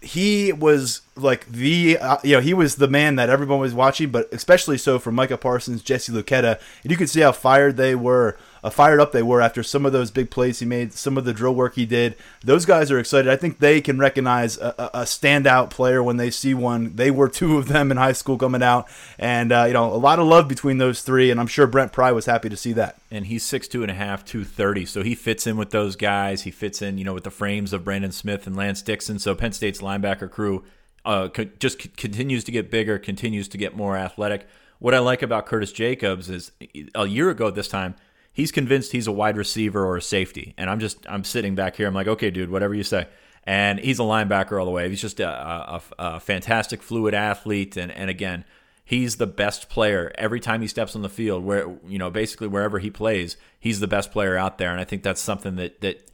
he 0.00 0.52
was 0.52 1.00
like 1.16 1.46
the 1.46 1.98
uh, 1.98 2.18
you 2.22 2.36
know 2.36 2.40
he 2.40 2.54
was 2.54 2.76
the 2.76 2.88
man 2.88 3.16
that 3.16 3.30
everyone 3.30 3.58
was 3.58 3.74
watching, 3.74 4.10
but 4.10 4.32
especially 4.32 4.78
so 4.78 4.98
for 4.98 5.10
Micah 5.10 5.36
Parsons, 5.36 5.82
Jesse 5.82 6.12
Luketa, 6.12 6.60
and 6.82 6.90
you 6.90 6.96
could 6.96 7.10
see 7.10 7.20
how 7.20 7.32
fired 7.32 7.76
they 7.76 7.94
were 7.94 8.36
uh, 8.62 8.70
fired 8.70 9.00
up 9.00 9.12
they 9.12 9.22
were 9.22 9.40
after 9.40 9.62
some 9.62 9.86
of 9.86 9.92
those 9.92 10.10
big 10.10 10.30
plays 10.30 10.58
he 10.58 10.66
made, 10.66 10.92
some 10.92 11.16
of 11.18 11.24
the 11.24 11.32
drill 11.32 11.54
work 11.54 11.74
he 11.74 11.86
did. 11.86 12.16
Those 12.42 12.64
guys 12.64 12.90
are 12.90 12.98
excited. 12.98 13.30
I 13.30 13.36
think 13.36 13.58
they 13.58 13.80
can 13.80 13.98
recognize 13.98 14.56
a, 14.58 14.90
a 14.94 15.02
standout 15.02 15.70
player 15.70 16.02
when 16.02 16.16
they 16.16 16.30
see 16.30 16.54
one. 16.54 16.96
They 16.96 17.10
were 17.10 17.28
two 17.28 17.58
of 17.58 17.68
them 17.68 17.90
in 17.90 17.96
high 17.96 18.12
school 18.12 18.38
coming 18.38 18.62
out, 18.62 18.88
and 19.18 19.52
uh, 19.52 19.64
you 19.66 19.72
know 19.72 19.92
a 19.92 19.96
lot 19.96 20.18
of 20.18 20.26
love 20.26 20.48
between 20.48 20.78
those 20.78 21.02
three. 21.02 21.30
And 21.30 21.40
I'm 21.40 21.46
sure 21.46 21.66
Brent 21.66 21.92
Pry 21.92 22.12
was 22.12 22.26
happy 22.26 22.48
to 22.48 22.56
see 22.56 22.72
that. 22.74 22.98
And 23.10 23.26
he's 23.26 23.44
six 23.44 23.68
two 23.68 23.82
and 23.82 23.90
a 23.90 23.94
half, 23.94 24.24
two 24.24 24.44
thirty, 24.44 24.84
so 24.84 25.02
he 25.02 25.14
fits 25.14 25.46
in 25.46 25.56
with 25.56 25.70
those 25.70 25.96
guys. 25.96 26.42
He 26.42 26.50
fits 26.50 26.82
in, 26.82 26.98
you 26.98 27.04
know, 27.04 27.14
with 27.14 27.24
the 27.24 27.30
frames 27.30 27.72
of 27.72 27.84
Brandon 27.84 28.12
Smith 28.12 28.46
and 28.46 28.56
Lance 28.56 28.82
Dixon. 28.82 29.18
So 29.18 29.34
Penn 29.34 29.52
State's 29.52 29.80
linebacker 29.80 30.30
crew 30.30 30.64
uh, 31.04 31.28
just 31.58 31.82
c- 31.82 31.90
continues 31.96 32.44
to 32.44 32.52
get 32.52 32.70
bigger, 32.70 32.98
continues 32.98 33.48
to 33.48 33.58
get 33.58 33.76
more 33.76 33.96
athletic. 33.96 34.46
What 34.78 34.94
I 34.94 34.98
like 34.98 35.22
about 35.22 35.46
Curtis 35.46 35.72
Jacobs 35.72 36.28
is 36.30 36.52
a 36.94 37.06
year 37.06 37.30
ago 37.30 37.50
this 37.50 37.68
time 37.68 37.96
he's 38.38 38.52
convinced 38.52 38.92
he's 38.92 39.08
a 39.08 39.12
wide 39.12 39.36
receiver 39.36 39.84
or 39.84 39.96
a 39.96 40.00
safety. 40.02 40.54
And 40.56 40.70
I'm 40.70 40.78
just 40.78 40.98
I'm 41.08 41.24
sitting 41.24 41.56
back 41.56 41.74
here. 41.74 41.88
I'm 41.88 41.92
like, 41.94 42.06
okay, 42.06 42.30
dude, 42.30 42.50
whatever 42.50 42.72
you 42.72 42.84
say. 42.84 43.08
And 43.42 43.80
he's 43.80 43.98
a 43.98 44.02
linebacker 44.02 44.58
all 44.58 44.64
the 44.64 44.70
way. 44.70 44.88
He's 44.88 45.00
just 45.00 45.18
a, 45.18 45.28
a, 45.28 45.82
a 45.98 46.20
fantastic, 46.20 46.80
fluid 46.80 47.14
athlete. 47.14 47.76
And 47.76 47.90
and 47.90 48.08
again, 48.08 48.44
he's 48.84 49.16
the 49.16 49.26
best 49.26 49.68
player 49.68 50.12
every 50.16 50.38
time 50.38 50.62
he 50.62 50.68
steps 50.68 50.94
on 50.94 51.02
the 51.02 51.08
field. 51.08 51.44
Where 51.44 51.76
you 51.84 51.98
know 51.98 52.10
basically 52.10 52.46
wherever 52.46 52.78
he 52.78 52.90
plays, 52.90 53.36
he's 53.58 53.80
the 53.80 53.88
best 53.88 54.12
player 54.12 54.36
out 54.36 54.58
there. 54.58 54.70
And 54.70 54.80
I 54.80 54.84
think 54.84 55.02
that's 55.02 55.20
something 55.20 55.56
that 55.56 55.80
that 55.80 56.08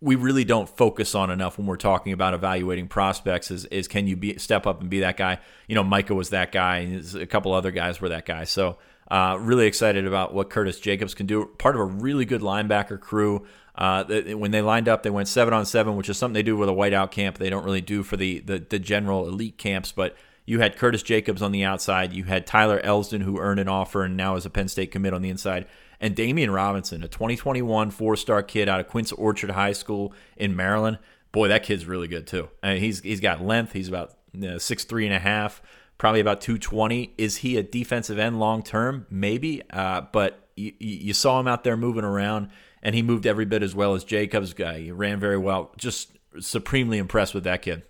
we 0.00 0.14
really 0.14 0.44
don't 0.44 0.68
focus 0.68 1.16
on 1.16 1.30
enough 1.32 1.58
when 1.58 1.66
we're 1.66 1.76
talking 1.76 2.12
about 2.12 2.32
evaluating 2.32 2.86
prospects 2.86 3.50
is, 3.50 3.64
is 3.66 3.88
can 3.88 4.06
you 4.06 4.16
be 4.16 4.38
step 4.38 4.66
up 4.66 4.80
and 4.80 4.88
be 4.88 5.00
that 5.00 5.18
guy 5.18 5.38
you 5.68 5.74
know 5.74 5.84
micah 5.84 6.14
was 6.14 6.30
that 6.30 6.52
guy 6.52 6.78
and 6.78 7.14
a 7.16 7.26
couple 7.26 7.52
other 7.52 7.70
guys 7.70 8.00
were 8.00 8.08
that 8.08 8.24
guy 8.24 8.44
so 8.44 8.78
uh, 9.10 9.36
really 9.40 9.66
excited 9.66 10.06
about 10.06 10.32
what 10.32 10.50
Curtis 10.50 10.78
Jacobs 10.78 11.14
can 11.14 11.26
do. 11.26 11.46
Part 11.58 11.74
of 11.74 11.80
a 11.80 11.84
really 11.84 12.24
good 12.24 12.42
linebacker 12.42 13.00
crew. 13.00 13.44
Uh, 13.74 14.04
when 14.04 14.50
they 14.50 14.62
lined 14.62 14.88
up, 14.88 15.02
they 15.02 15.10
went 15.10 15.26
seven 15.26 15.54
on 15.54 15.64
seven, 15.66 15.96
which 15.96 16.08
is 16.08 16.16
something 16.16 16.34
they 16.34 16.42
do 16.42 16.56
with 16.56 16.68
a 16.68 16.72
whiteout 16.72 17.10
camp. 17.10 17.38
They 17.38 17.50
don't 17.50 17.64
really 17.64 17.80
do 17.80 18.02
for 18.02 18.16
the, 18.16 18.40
the, 18.40 18.58
the 18.58 18.78
general 18.78 19.26
elite 19.26 19.58
camps, 19.58 19.90
but 19.90 20.16
you 20.44 20.60
had 20.60 20.76
Curtis 20.76 21.02
Jacobs 21.02 21.42
on 21.42 21.52
the 21.52 21.64
outside. 21.64 22.12
You 22.12 22.24
had 22.24 22.46
Tyler 22.46 22.80
Elsdon, 22.82 23.22
who 23.22 23.38
earned 23.38 23.60
an 23.60 23.68
offer 23.68 24.04
and 24.04 24.16
now 24.16 24.36
is 24.36 24.46
a 24.46 24.50
Penn 24.50 24.68
State 24.68 24.90
commit 24.90 25.14
on 25.14 25.22
the 25.22 25.30
inside. 25.30 25.66
And 26.00 26.16
Demeioun 26.16 26.52
Robinson, 26.52 27.02
a 27.02 27.08
2021 27.08 27.90
four 27.90 28.16
star 28.16 28.42
kid 28.42 28.68
out 28.68 28.80
of 28.80 28.88
Quince 28.88 29.12
Orchard 29.12 29.50
High 29.50 29.72
School 29.72 30.12
in 30.36 30.56
Maryland. 30.56 30.98
Boy, 31.32 31.48
that 31.48 31.62
kid's 31.62 31.84
really 31.86 32.08
good 32.08 32.26
too. 32.26 32.48
I 32.62 32.74
mean, 32.74 32.82
he's 32.82 33.00
he's 33.00 33.20
got 33.20 33.42
length. 33.42 33.72
He's 33.72 33.88
about 33.88 34.14
you 34.32 34.48
know, 34.48 34.58
six 34.58 34.84
three 34.84 35.06
and 35.06 35.14
a 35.14 35.18
half 35.18 35.62
probably 36.00 36.20
about 36.20 36.40
220. 36.40 37.12
Is 37.18 37.36
he 37.36 37.58
a 37.58 37.62
defensive 37.62 38.18
end 38.18 38.40
long 38.40 38.62
term? 38.62 39.06
Maybe, 39.10 39.62
uh, 39.68 40.00
but 40.12 40.48
you, 40.56 40.72
you, 40.78 41.12
saw 41.12 41.38
him 41.38 41.46
out 41.46 41.62
there 41.62 41.76
moving 41.76 42.04
around, 42.04 42.48
and 42.82 42.94
he 42.94 43.02
moved 43.02 43.26
every 43.26 43.44
bit 43.44 43.62
as 43.62 43.74
well 43.74 43.94
as 43.94 44.02
Jacobs. 44.02 44.54
Guy, 44.54 44.78
he 44.78 44.92
ran 44.92 45.20
very 45.20 45.36
well. 45.36 45.72
Just 45.76 46.12
supremely 46.40 46.96
impressed 46.96 47.34
with 47.34 47.44
that 47.44 47.60
kid. 47.60 47.82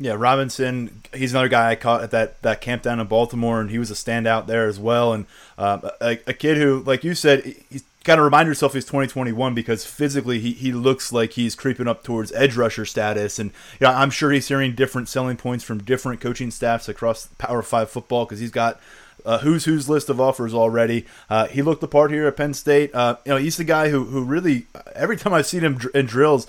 Yeah, 0.00 0.14
Robinson. 0.18 1.02
He's 1.14 1.32
another 1.32 1.48
guy 1.48 1.70
I 1.70 1.76
caught 1.76 2.02
at 2.02 2.10
that, 2.10 2.42
that 2.42 2.60
camp 2.60 2.82
down 2.82 2.98
in 2.98 3.06
Baltimore, 3.06 3.60
and 3.60 3.70
he 3.70 3.78
was 3.78 3.92
a 3.92 3.94
standout 3.94 4.48
there 4.48 4.66
as 4.66 4.80
well. 4.80 5.12
And 5.12 5.26
uh, 5.56 5.90
a, 6.00 6.18
a, 6.26 6.32
kid 6.32 6.56
who, 6.56 6.82
like 6.82 7.04
you 7.04 7.14
said, 7.14 7.54
he's 7.70 7.84
got 8.04 8.16
to 8.16 8.22
remind 8.22 8.46
yourself 8.46 8.74
he's 8.74 8.84
2021 8.84 9.54
because 9.54 9.84
physically 9.84 10.38
he, 10.38 10.52
he 10.52 10.72
looks 10.72 11.12
like 11.12 11.32
he's 11.32 11.54
creeping 11.54 11.88
up 11.88 12.04
towards 12.04 12.30
edge 12.32 12.54
rusher 12.56 12.84
status. 12.84 13.38
And 13.38 13.50
you 13.80 13.86
know, 13.86 13.92
I'm 13.92 14.10
sure 14.10 14.30
he's 14.30 14.46
hearing 14.46 14.74
different 14.74 15.08
selling 15.08 15.36
points 15.36 15.64
from 15.64 15.82
different 15.82 16.20
coaching 16.20 16.50
staffs 16.50 16.88
across 16.88 17.26
Power 17.38 17.62
Five 17.62 17.90
football 17.90 18.26
because 18.26 18.40
he's 18.40 18.50
got 18.50 18.78
uh, 19.24 19.38
who's 19.38 19.64
who's 19.64 19.88
list 19.88 20.10
of 20.10 20.20
offers 20.20 20.52
already. 20.52 21.06
Uh, 21.30 21.46
he 21.46 21.62
looked 21.62 21.80
the 21.80 21.88
part 21.88 22.10
here 22.10 22.26
at 22.26 22.36
Penn 22.36 22.54
State. 22.54 22.94
Uh, 22.94 23.16
you 23.24 23.32
know, 23.32 23.38
he's 23.38 23.56
the 23.56 23.64
guy 23.64 23.88
who 23.88 24.04
who 24.04 24.22
really 24.22 24.66
every 24.94 25.16
time 25.16 25.32
I've 25.32 25.46
seen 25.46 25.62
him 25.62 25.80
in 25.94 26.04
drills, 26.04 26.46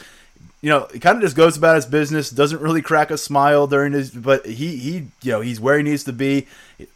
you 0.61 0.69
know, 0.69 0.87
he 0.91 0.99
kind 0.99 1.15
of 1.15 1.21
just 1.21 1.37
goes 1.37 1.55
about 1.55 1.75
his 1.75 1.85
business, 1.85 2.29
doesn't 2.29 2.59
really 2.59 2.81
crack 2.81 3.11
a 3.11 3.17
smile 3.17 3.65
during 3.65 3.93
his, 3.93 4.11
but 4.11 4.45
he 4.45 4.75
he 4.77 5.07
you 5.21 5.31
know 5.31 5.41
he's 5.41 5.59
where 5.59 5.77
he 5.77 5.83
needs 5.83 6.03
to 6.03 6.13
be 6.13 6.47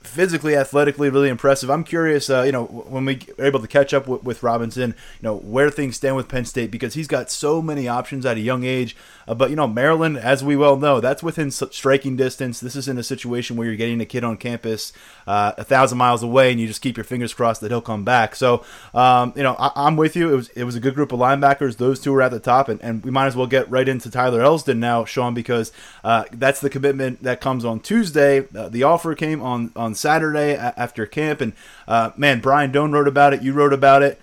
physically, 0.02 0.56
athletically, 0.56 1.10
really 1.10 1.30
impressive. 1.30 1.70
I'm 1.70 1.84
curious, 1.84 2.30
uh, 2.30 2.42
you 2.42 2.52
know, 2.52 2.65
when 2.65 3.06
we 3.06 3.20
are 3.38 3.46
able 3.46 3.60
to 3.60 3.68
catch 3.68 3.94
up 3.94 4.08
with, 4.08 4.24
with, 4.24 4.44
Robinson, 4.44 4.92
you 4.92 5.24
know, 5.24 5.38
where 5.38 5.70
things 5.70 5.96
stand 5.96 6.15
with 6.15 6.28
Penn 6.28 6.46
State 6.46 6.72
because 6.72 6.96
he's 6.96 7.08
got 7.08 7.32
so 7.32 7.62
many 7.62 7.88
options 7.88 8.26
at 8.26 8.38
a 8.38 8.42
young 8.42 8.63
age. 8.63 8.96
Uh, 9.28 9.36
but 9.36 9.50
you 9.50 9.56
know, 9.56 9.68
Maryland, 9.68 10.18
as 10.18 10.44
we 10.44 10.56
well 10.56 10.76
know, 10.76 11.00
that's 11.00 11.24
within 11.24 11.52
striking 11.52 12.15
distance. 12.18 12.60
This 12.60 12.76
isn't 12.76 12.98
a 12.98 13.04
situation 13.04 13.56
where 13.56 13.68
you're 13.68 13.78
getting 13.78 14.02
a 14.02 14.06
kid 14.06 14.24
on 14.24 14.38
campus 14.38 14.92
uh, 15.28 15.54
a 15.58 15.63
thousand 15.63 15.98
miles 15.98 16.24
away 16.24 16.52
and 16.52 16.60
you 16.60 16.65
just 16.65 16.82
keep 16.82 16.98
your 16.98 17.04
fingers 17.04 17.34
crossed 17.34 17.62
that 17.62 17.70
he'll 17.70 17.82
come 17.82 18.04
back. 18.04 18.36
So, 18.36 18.65
um, 18.94 19.32
you 19.36 19.44
know, 19.44 19.56
I, 19.60 19.88
am 19.88 19.96
with 19.96 20.15
you. 20.15 20.34
It 20.34 20.36
was 20.36 20.50
it 20.50 20.63
was 20.63 20.76
a 20.76 20.80
good 20.80 20.96
group 20.96 21.12
of 21.12 21.20
linebackers. 21.20 21.78
Those 21.78 22.00
two 22.00 22.12
were 22.12 22.22
at 22.22 22.32
the 22.32 22.39
top, 22.39 22.68
and, 22.68 22.82
and 22.82 23.04
we 23.04 23.12
might 23.12 23.28
as 23.28 23.36
well 23.36 23.48
get 23.48 23.70
right 23.70 23.88
into 23.88 24.10
Tyler 24.10 24.42
Elsdon 24.42 24.78
now, 24.78 25.06
Sean, 25.06 25.34
because 25.34 25.72
uh, 26.04 26.24
that's 26.32 26.60
the 26.60 26.70
commitment 26.70 27.22
that 27.24 27.39
comes 27.39 27.63
on 27.63 27.80
Tuesday. 27.80 28.48
Uh, 28.56 28.70
the 28.70 28.84
offer 28.84 29.13
came 29.13 29.42
on 29.42 29.68
on 29.75 29.95
Saturday 29.95 30.55
after 30.55 31.05
camp, 31.05 31.41
and 31.41 31.53
uh, 31.88 32.12
man, 32.17 32.39
Brian 32.39 32.71
Dohn 32.71 32.91
wrote 32.91 33.08
about 33.08 33.34
it. 33.34 33.41
You 33.41 33.53
wrote 33.53 33.73
about 33.73 34.03
it. 34.03 34.19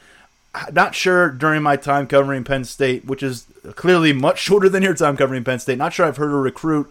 Not 0.73 0.95
sure 0.95 1.29
during 1.31 1.63
my 1.63 1.77
time 1.77 2.07
covering 2.07 2.43
Penn 2.43 2.65
State, 2.65 3.05
which 3.05 3.23
is 3.23 3.47
clearly 3.75 4.13
much 4.13 4.39
shorter 4.41 4.69
than 4.69 4.83
your 4.83 4.95
time 4.95 5.17
covering 5.17 5.45
Penn 5.45 5.59
State. 5.59 5.79
Not 5.79 5.93
sure 5.93 6.07
I've 6.07 6.17
heard 6.17 6.33
a 6.33 6.37
recruit 6.37 6.91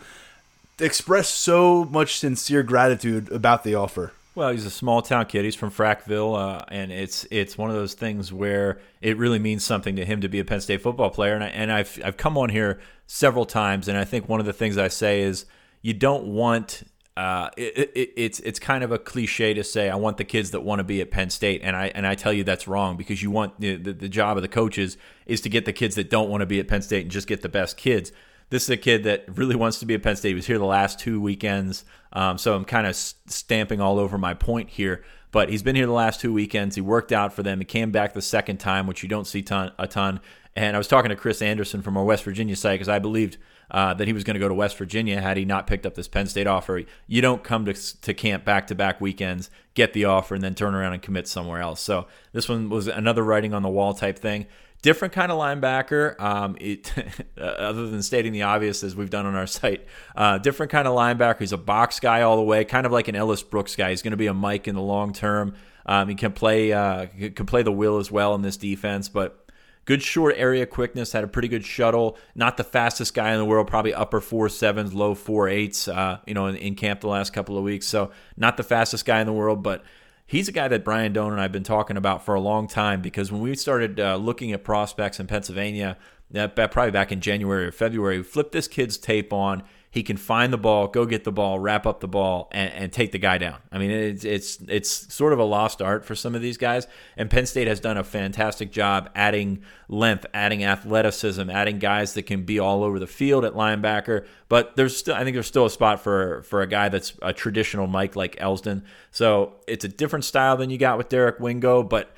express 0.79 1.29
so 1.29 1.85
much 1.85 2.17
sincere 2.17 2.63
gratitude 2.63 3.31
about 3.31 3.63
the 3.63 3.75
offer. 3.75 4.11
Well, 4.35 4.51
he's 4.51 4.65
a 4.65 4.69
small 4.69 5.01
town 5.01 5.27
kid. 5.27 5.45
He's 5.45 5.55
from 5.55 5.71
Frackville, 5.71 6.35
uh, 6.35 6.65
and 6.67 6.91
it's 6.91 7.25
it's 7.31 7.57
one 7.57 7.69
of 7.69 7.75
those 7.77 7.93
things 7.93 8.33
where 8.33 8.79
it 9.01 9.17
really 9.17 9.39
means 9.39 9.63
something 9.63 9.95
to 9.95 10.03
him 10.03 10.19
to 10.21 10.27
be 10.27 10.39
a 10.39 10.45
Penn 10.45 10.59
State 10.59 10.81
football 10.81 11.09
player. 11.09 11.35
And, 11.35 11.43
I, 11.43 11.47
and 11.47 11.71
I've 11.71 12.01
I've 12.03 12.17
come 12.17 12.37
on 12.37 12.49
here 12.49 12.81
several 13.07 13.45
times, 13.45 13.87
and 13.87 13.97
I 13.97 14.03
think 14.03 14.27
one 14.27 14.41
of 14.41 14.45
the 14.45 14.51
things 14.51 14.77
I 14.77 14.89
say 14.89 15.21
is 15.21 15.45
you 15.81 15.93
don't 15.93 16.25
want 16.25 16.83
uh, 17.17 17.49
it, 17.56 17.91
it, 17.95 18.13
it's 18.17 18.39
it's 18.41 18.60
kind 18.60 18.84
of 18.84 18.91
a 18.91 18.99
cliche 18.99 19.54
to 19.54 19.63
say 19.63 19.89
I 19.89 19.95
want 19.95 20.17
the 20.17 20.25
kids 20.25 20.51
that 20.51 20.62
want 20.62 20.80
to 20.80 20.84
be 20.84 20.99
at 20.99 21.12
Penn 21.12 21.30
State, 21.30 21.62
and 21.63 21.75
I 21.75 21.88
and 21.95 22.06
I 22.06 22.15
tell 22.15 22.34
you 22.34 22.43
that's 22.43 22.67
wrong 22.67 22.97
because 22.97 23.23
you 23.23 23.32
want 23.32 23.60
the, 23.60 23.78
the, 23.78 23.93
the 23.93 24.10
job 24.10 24.38
of 24.38 24.41
the 24.41 24.49
coaches 24.49 24.97
is 25.25 25.39
to 25.41 25.49
get 25.49 25.63
the 25.63 25.71
kids 25.71 25.95
that 25.95 26.10
don't 26.10 26.30
want 26.30 26.41
to 26.41 26.45
be 26.45 26.60
at 26.60 26.67
Penn 26.67 26.82
State 26.82 27.04
and 27.04 27.12
just 27.12 27.28
get 27.28 27.41
the 27.41 27.49
best 27.49 27.78
kids. 27.78 28.12
This 28.49 28.63
is 28.63 28.69
a 28.69 28.78
kid 28.78 29.04
that 29.06 29.25
really 29.38 29.56
wants 29.56 29.80
to 29.80 29.86
be 29.86 29.95
at 29.95 30.04
Penn 30.04 30.17
State. 30.17 30.30
He 30.30 30.36
was 30.36 30.45
here 30.45 30.60
the 30.60 30.65
last 30.65 30.99
two 30.99 31.21
weekends, 31.21 31.86
um, 32.12 32.38
so 32.38 32.54
I'm 32.54 32.65
kind 32.65 32.86
of 32.86 32.95
stamping 32.95 33.80
all 33.80 33.97
over 33.97 34.17
my 34.17 34.34
point 34.34 34.69
here. 34.69 35.04
But 35.32 35.49
he's 35.49 35.63
been 35.63 35.75
here 35.75 35.86
the 35.86 35.93
last 35.93 36.19
two 36.19 36.34
weekends. 36.34 36.75
He 36.75 36.82
worked 36.82 37.12
out 37.12 37.34
for 37.34 37.43
them. 37.43 37.60
He 37.60 37.65
came 37.65 37.91
back 37.91 38.13
the 38.13 38.21
second 38.21 38.58
time, 38.58 38.88
which 38.88 39.04
you 39.04 39.10
don't 39.10 39.25
see 39.25 39.41
ton, 39.41 39.71
a 39.80 39.88
ton. 39.88 40.19
And 40.56 40.75
I 40.75 40.78
was 40.78 40.88
talking 40.88 41.10
to 41.10 41.15
Chris 41.15 41.41
Anderson 41.41 41.82
from 41.82 41.97
our 41.97 42.04
West 42.04 42.23
Virginia 42.23 42.56
site 42.56 42.75
because 42.75 42.89
I 42.89 42.99
believed 42.99 43.38
uh, 43.71 43.93
that 43.93 44.08
he 44.08 44.13
was 44.13 44.23
going 44.23 44.36
to 44.36 44.39
go 44.39 44.47
to 44.47 44.54
West 44.54 44.78
Virginia 44.78 45.21
had 45.21 45.38
he 45.38 45.45
not 45.45 45.67
picked 45.67 45.86
up 45.86 45.95
this 45.95 46.08
Penn 46.08 46.28
State 46.28 46.47
offer. 46.47 46.84
You 47.08 47.21
don't 47.21 47.43
come 47.43 47.65
to, 47.65 47.73
to 48.01 48.13
camp 48.13 48.45
back 48.45 48.67
to 48.67 48.75
back 48.75 49.01
weekends, 49.01 49.49
get 49.73 49.93
the 49.93 50.06
offer, 50.06 50.36
and 50.36 50.43
then 50.43 50.56
turn 50.56 50.75
around 50.75 50.93
and 50.93 51.01
commit 51.01 51.28
somewhere 51.28 51.62
else. 51.62 51.82
So 51.82 52.08
this 52.32 52.47
one 52.47 52.69
was 52.69 52.88
another 52.88 53.23
writing 53.23 53.54
on 53.54 53.63
the 53.63 53.69
wall 53.69 53.93
type 53.93 54.19
thing. 54.19 54.45
Different 54.82 55.15
kind 55.15 55.32
of 55.32 55.39
linebacker. 55.39 56.19
Um, 56.19 56.58
it, 56.60 56.93
other 57.38 57.89
than 57.89 58.04
stating 58.04 58.34
the 58.34 58.43
obvious, 58.43 58.84
as 58.84 58.95
we've 58.95 59.10
done 59.10 59.25
on 59.25 59.36
our 59.36 59.47
site, 59.47 59.86
uh, 60.15 60.38
different 60.38 60.71
kind 60.71 60.88
of 60.88 60.95
linebacker. 60.95 61.39
He's 61.39 61.54
a 61.54 61.58
box 61.58 61.99
guy 61.99 62.21
all 62.21 62.38
the 62.38 62.43
way, 62.43 62.65
kind 62.65 62.86
of 62.86 62.91
like 62.91 63.08
an 63.08 63.15
Ellis 63.15 63.41
Brooks 63.41 63.75
guy. 63.75 63.89
He's 63.89 64.04
going 64.04 64.12
to 64.12 64.17
be 64.17 64.28
a 64.28 64.34
Mike 64.34 64.67
in 64.67 64.75
the 64.75 64.82
long 64.82 65.12
term. 65.12 65.56
Um, 65.88 66.10
he 66.10 66.15
can 66.15 66.34
play 66.34 66.71
uh, 66.71 67.08
can 67.36 67.45
play 67.45 67.63
the 67.63 67.71
will 67.71 67.97
as 67.97 68.12
well 68.12 68.36
in 68.36 68.41
this 68.41 68.58
defense, 68.58 69.08
but 69.10 69.44
good 69.85 70.01
short 70.01 70.35
area 70.37 70.65
quickness, 70.65 71.11
had 71.11 71.23
a 71.23 71.27
pretty 71.27 71.47
good 71.47 71.63
shuttle. 71.63 72.17
Not 72.35 72.57
the 72.57 72.63
fastest 72.63 73.13
guy 73.13 73.31
in 73.31 73.37
the 73.37 73.45
world, 73.45 73.67
probably 73.67 73.93
upper 73.93 74.19
four 74.19 74.49
sevens, 74.49 74.93
low 74.93 75.15
four 75.15 75.47
eights. 75.47 75.87
Uh, 75.87 76.19
you 76.25 76.33
know, 76.33 76.47
in, 76.47 76.55
in 76.55 76.75
camp 76.75 77.01
the 77.01 77.07
last 77.07 77.33
couple 77.33 77.57
of 77.57 77.63
weeks, 77.63 77.87
so 77.87 78.11
not 78.35 78.57
the 78.57 78.63
fastest 78.63 79.05
guy 79.05 79.21
in 79.21 79.27
the 79.27 79.33
world, 79.33 79.63
but 79.63 79.83
he's 80.25 80.47
a 80.47 80.51
guy 80.51 80.67
that 80.67 80.83
Brian 80.83 81.13
Dohn 81.13 81.31
and 81.31 81.41
I've 81.41 81.51
been 81.51 81.63
talking 81.63 81.97
about 81.97 82.25
for 82.25 82.35
a 82.35 82.41
long 82.41 82.67
time 82.67 83.01
because 83.01 83.31
when 83.31 83.41
we 83.41 83.55
started 83.55 83.99
uh, 83.99 84.15
looking 84.15 84.51
at 84.51 84.63
prospects 84.63 85.19
in 85.19 85.27
Pennsylvania, 85.27 85.97
that 86.31 86.55
probably 86.55 86.91
back 86.91 87.11
in 87.11 87.21
January 87.21 87.67
or 87.67 87.71
February, 87.71 88.17
we 88.17 88.23
flipped 88.23 88.51
this 88.51 88.67
kid's 88.67 88.97
tape 88.97 89.31
on 89.31 89.63
he 89.95 90.03
can 90.03 90.17
find 90.17 90.51
the 90.51 90.58
ball, 90.58 90.89
go 90.89 91.05
get 91.05 91.23
the 91.23 91.31
ball, 91.31 91.58
wrap 91.58 91.86
up 91.86 92.01
the 92.01 92.08
ball, 92.08 92.49
and, 92.51 92.69
and, 92.73 92.91
take 92.91 93.13
the 93.13 93.17
guy 93.17 93.38
down. 93.38 93.60
I 93.71 93.77
mean, 93.77 93.91
it's 93.91 94.25
it's 94.25 94.60
it's 94.67 95.13
sort 95.13 95.31
of 95.31 95.39
a 95.39 95.45
lost 95.45 95.81
art 95.81 96.03
for 96.03 96.15
some 96.15 96.36
of 96.36 96.41
these 96.41 96.58
guys. 96.58 96.86
And 97.15 97.29
Penn 97.29 97.45
State 97.45 97.69
has 97.69 97.79
done 97.79 97.95
a 97.95 98.03
fantastic 98.03 98.73
job 98.73 99.10
adding 99.15 99.62
length, 99.88 100.25
adding 100.34 100.65
athleticism, 100.65 101.49
adding 101.49 101.79
guys 101.79 102.13
that 102.15 102.23
can 102.23 102.43
be 102.43 102.60
all 102.60 102.84
over 102.84 102.99
the 102.99 103.08
field 103.08 103.45
at 103.45 103.53
linebacker. 103.53 104.25
But 104.49 104.75
there's 104.75 104.97
still, 104.97 105.15
I 105.15 105.23
think, 105.23 105.34
there's 105.34 105.47
still 105.47 105.65
a 105.65 105.69
spot 105.69 106.01
for 106.01 106.41
for 106.41 106.62
a 106.62 106.67
guy 106.67 106.89
that's 106.89 107.13
a 107.21 107.31
traditional 107.31 107.88
Mike 107.88 108.17
like 108.17 108.36
Elsdon. 108.36 108.84
So 109.12 109.53
it's 109.65 109.86
a 109.86 109.89
different 109.89 110.25
style 110.25 110.58
than 110.58 110.69
you 110.69 110.77
got 110.77 110.97
with 110.97 111.08
Derek 111.08 111.39
Wingo, 111.39 111.84
but 111.84 112.13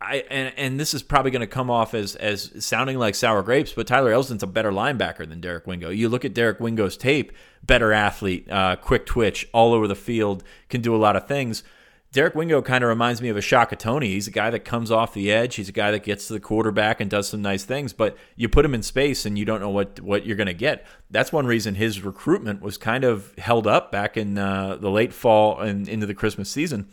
I 0.00 0.24
and, 0.30 0.52
and 0.56 0.80
this 0.80 0.94
is 0.94 1.02
probably 1.02 1.30
going 1.30 1.40
to 1.40 1.46
come 1.46 1.70
off 1.70 1.92
as 1.92 2.14
as 2.16 2.64
sounding 2.64 2.98
like 2.98 3.14
sour 3.14 3.42
grapes, 3.42 3.72
but 3.72 3.86
Tyler 3.86 4.12
Elsdon's 4.12 4.42
a 4.42 4.46
better 4.46 4.70
linebacker 4.70 5.28
than 5.28 5.40
Derek 5.40 5.66
Wingo. 5.66 5.90
You 5.90 6.08
look 6.08 6.24
at 6.24 6.34
Derek 6.34 6.60
Wingo's 6.60 6.96
tape, 6.96 7.32
better 7.64 7.92
athlete, 7.92 8.48
uh, 8.50 8.76
quick 8.76 9.06
twitch, 9.06 9.48
all 9.52 9.72
over 9.72 9.88
the 9.88 9.96
field, 9.96 10.44
can 10.68 10.80
do 10.80 10.94
a 10.94 10.98
lot 10.98 11.16
of 11.16 11.26
things. 11.26 11.64
Derek 12.10 12.34
Wingo 12.34 12.62
kind 12.62 12.82
of 12.82 12.88
reminds 12.88 13.20
me 13.20 13.28
of 13.28 13.36
a 13.36 13.42
Shaka 13.42 13.76
Toney. 13.76 14.08
He's 14.08 14.28
a 14.28 14.30
guy 14.30 14.48
that 14.48 14.60
comes 14.60 14.90
off 14.90 15.12
the 15.12 15.30
edge. 15.30 15.56
He's 15.56 15.68
a 15.68 15.72
guy 15.72 15.90
that 15.90 16.04
gets 16.04 16.26
to 16.28 16.32
the 16.32 16.40
quarterback 16.40 17.00
and 17.00 17.10
does 17.10 17.28
some 17.28 17.42
nice 17.42 17.64
things, 17.64 17.92
but 17.92 18.16
you 18.34 18.48
put 18.48 18.64
him 18.64 18.74
in 18.74 18.82
space 18.82 19.26
and 19.26 19.38
you 19.38 19.44
don't 19.44 19.60
know 19.60 19.68
what, 19.68 20.00
what 20.00 20.24
you're 20.24 20.36
going 20.36 20.46
to 20.46 20.54
get. 20.54 20.86
That's 21.10 21.32
one 21.32 21.46
reason 21.46 21.74
his 21.74 22.02
recruitment 22.02 22.62
was 22.62 22.78
kind 22.78 23.04
of 23.04 23.34
held 23.36 23.66
up 23.66 23.92
back 23.92 24.16
in 24.16 24.38
uh, 24.38 24.76
the 24.76 24.90
late 24.90 25.12
fall 25.12 25.60
and 25.60 25.86
into 25.86 26.06
the 26.06 26.14
Christmas 26.14 26.48
season. 26.48 26.88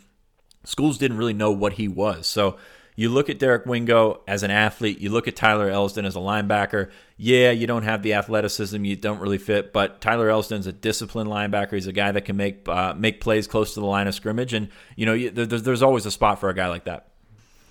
Schools 0.64 0.98
didn't 0.98 1.16
really 1.16 1.32
know 1.32 1.50
what 1.50 1.74
he 1.74 1.88
was. 1.88 2.26
So 2.26 2.58
you 2.96 3.10
look 3.10 3.28
at 3.28 3.38
Derek 3.38 3.66
Wingo 3.66 4.22
as 4.26 4.42
an 4.42 4.50
athlete, 4.50 4.98
you 4.98 5.10
look 5.10 5.28
at 5.28 5.36
Tyler 5.36 5.70
Elsdon 5.70 6.06
as 6.06 6.16
a 6.16 6.20
linebacker. 6.20 6.90
Yeah, 7.18 7.50
you 7.50 7.66
don't 7.66 7.82
have 7.82 8.02
the 8.02 8.14
athleticism, 8.14 8.84
you 8.84 8.96
don't 8.96 9.20
really 9.20 9.38
fit, 9.38 9.72
but 9.72 10.00
Tyler 10.00 10.28
Elsdon's 10.28 10.66
a 10.66 10.72
disciplined 10.72 11.28
linebacker. 11.30 11.72
He's 11.72 11.86
a 11.86 11.92
guy 11.92 12.10
that 12.10 12.24
can 12.24 12.36
make 12.36 12.66
uh, 12.66 12.94
make 12.94 13.20
plays 13.20 13.46
close 13.46 13.74
to 13.74 13.80
the 13.80 13.86
line 13.86 14.08
of 14.08 14.14
scrimmage, 14.14 14.54
and 14.54 14.68
you 14.96 15.06
know 15.06 15.28
there's, 15.28 15.62
there's 15.62 15.82
always 15.82 16.06
a 16.06 16.10
spot 16.10 16.40
for 16.40 16.48
a 16.48 16.54
guy 16.54 16.68
like 16.68 16.84
that. 16.84 17.08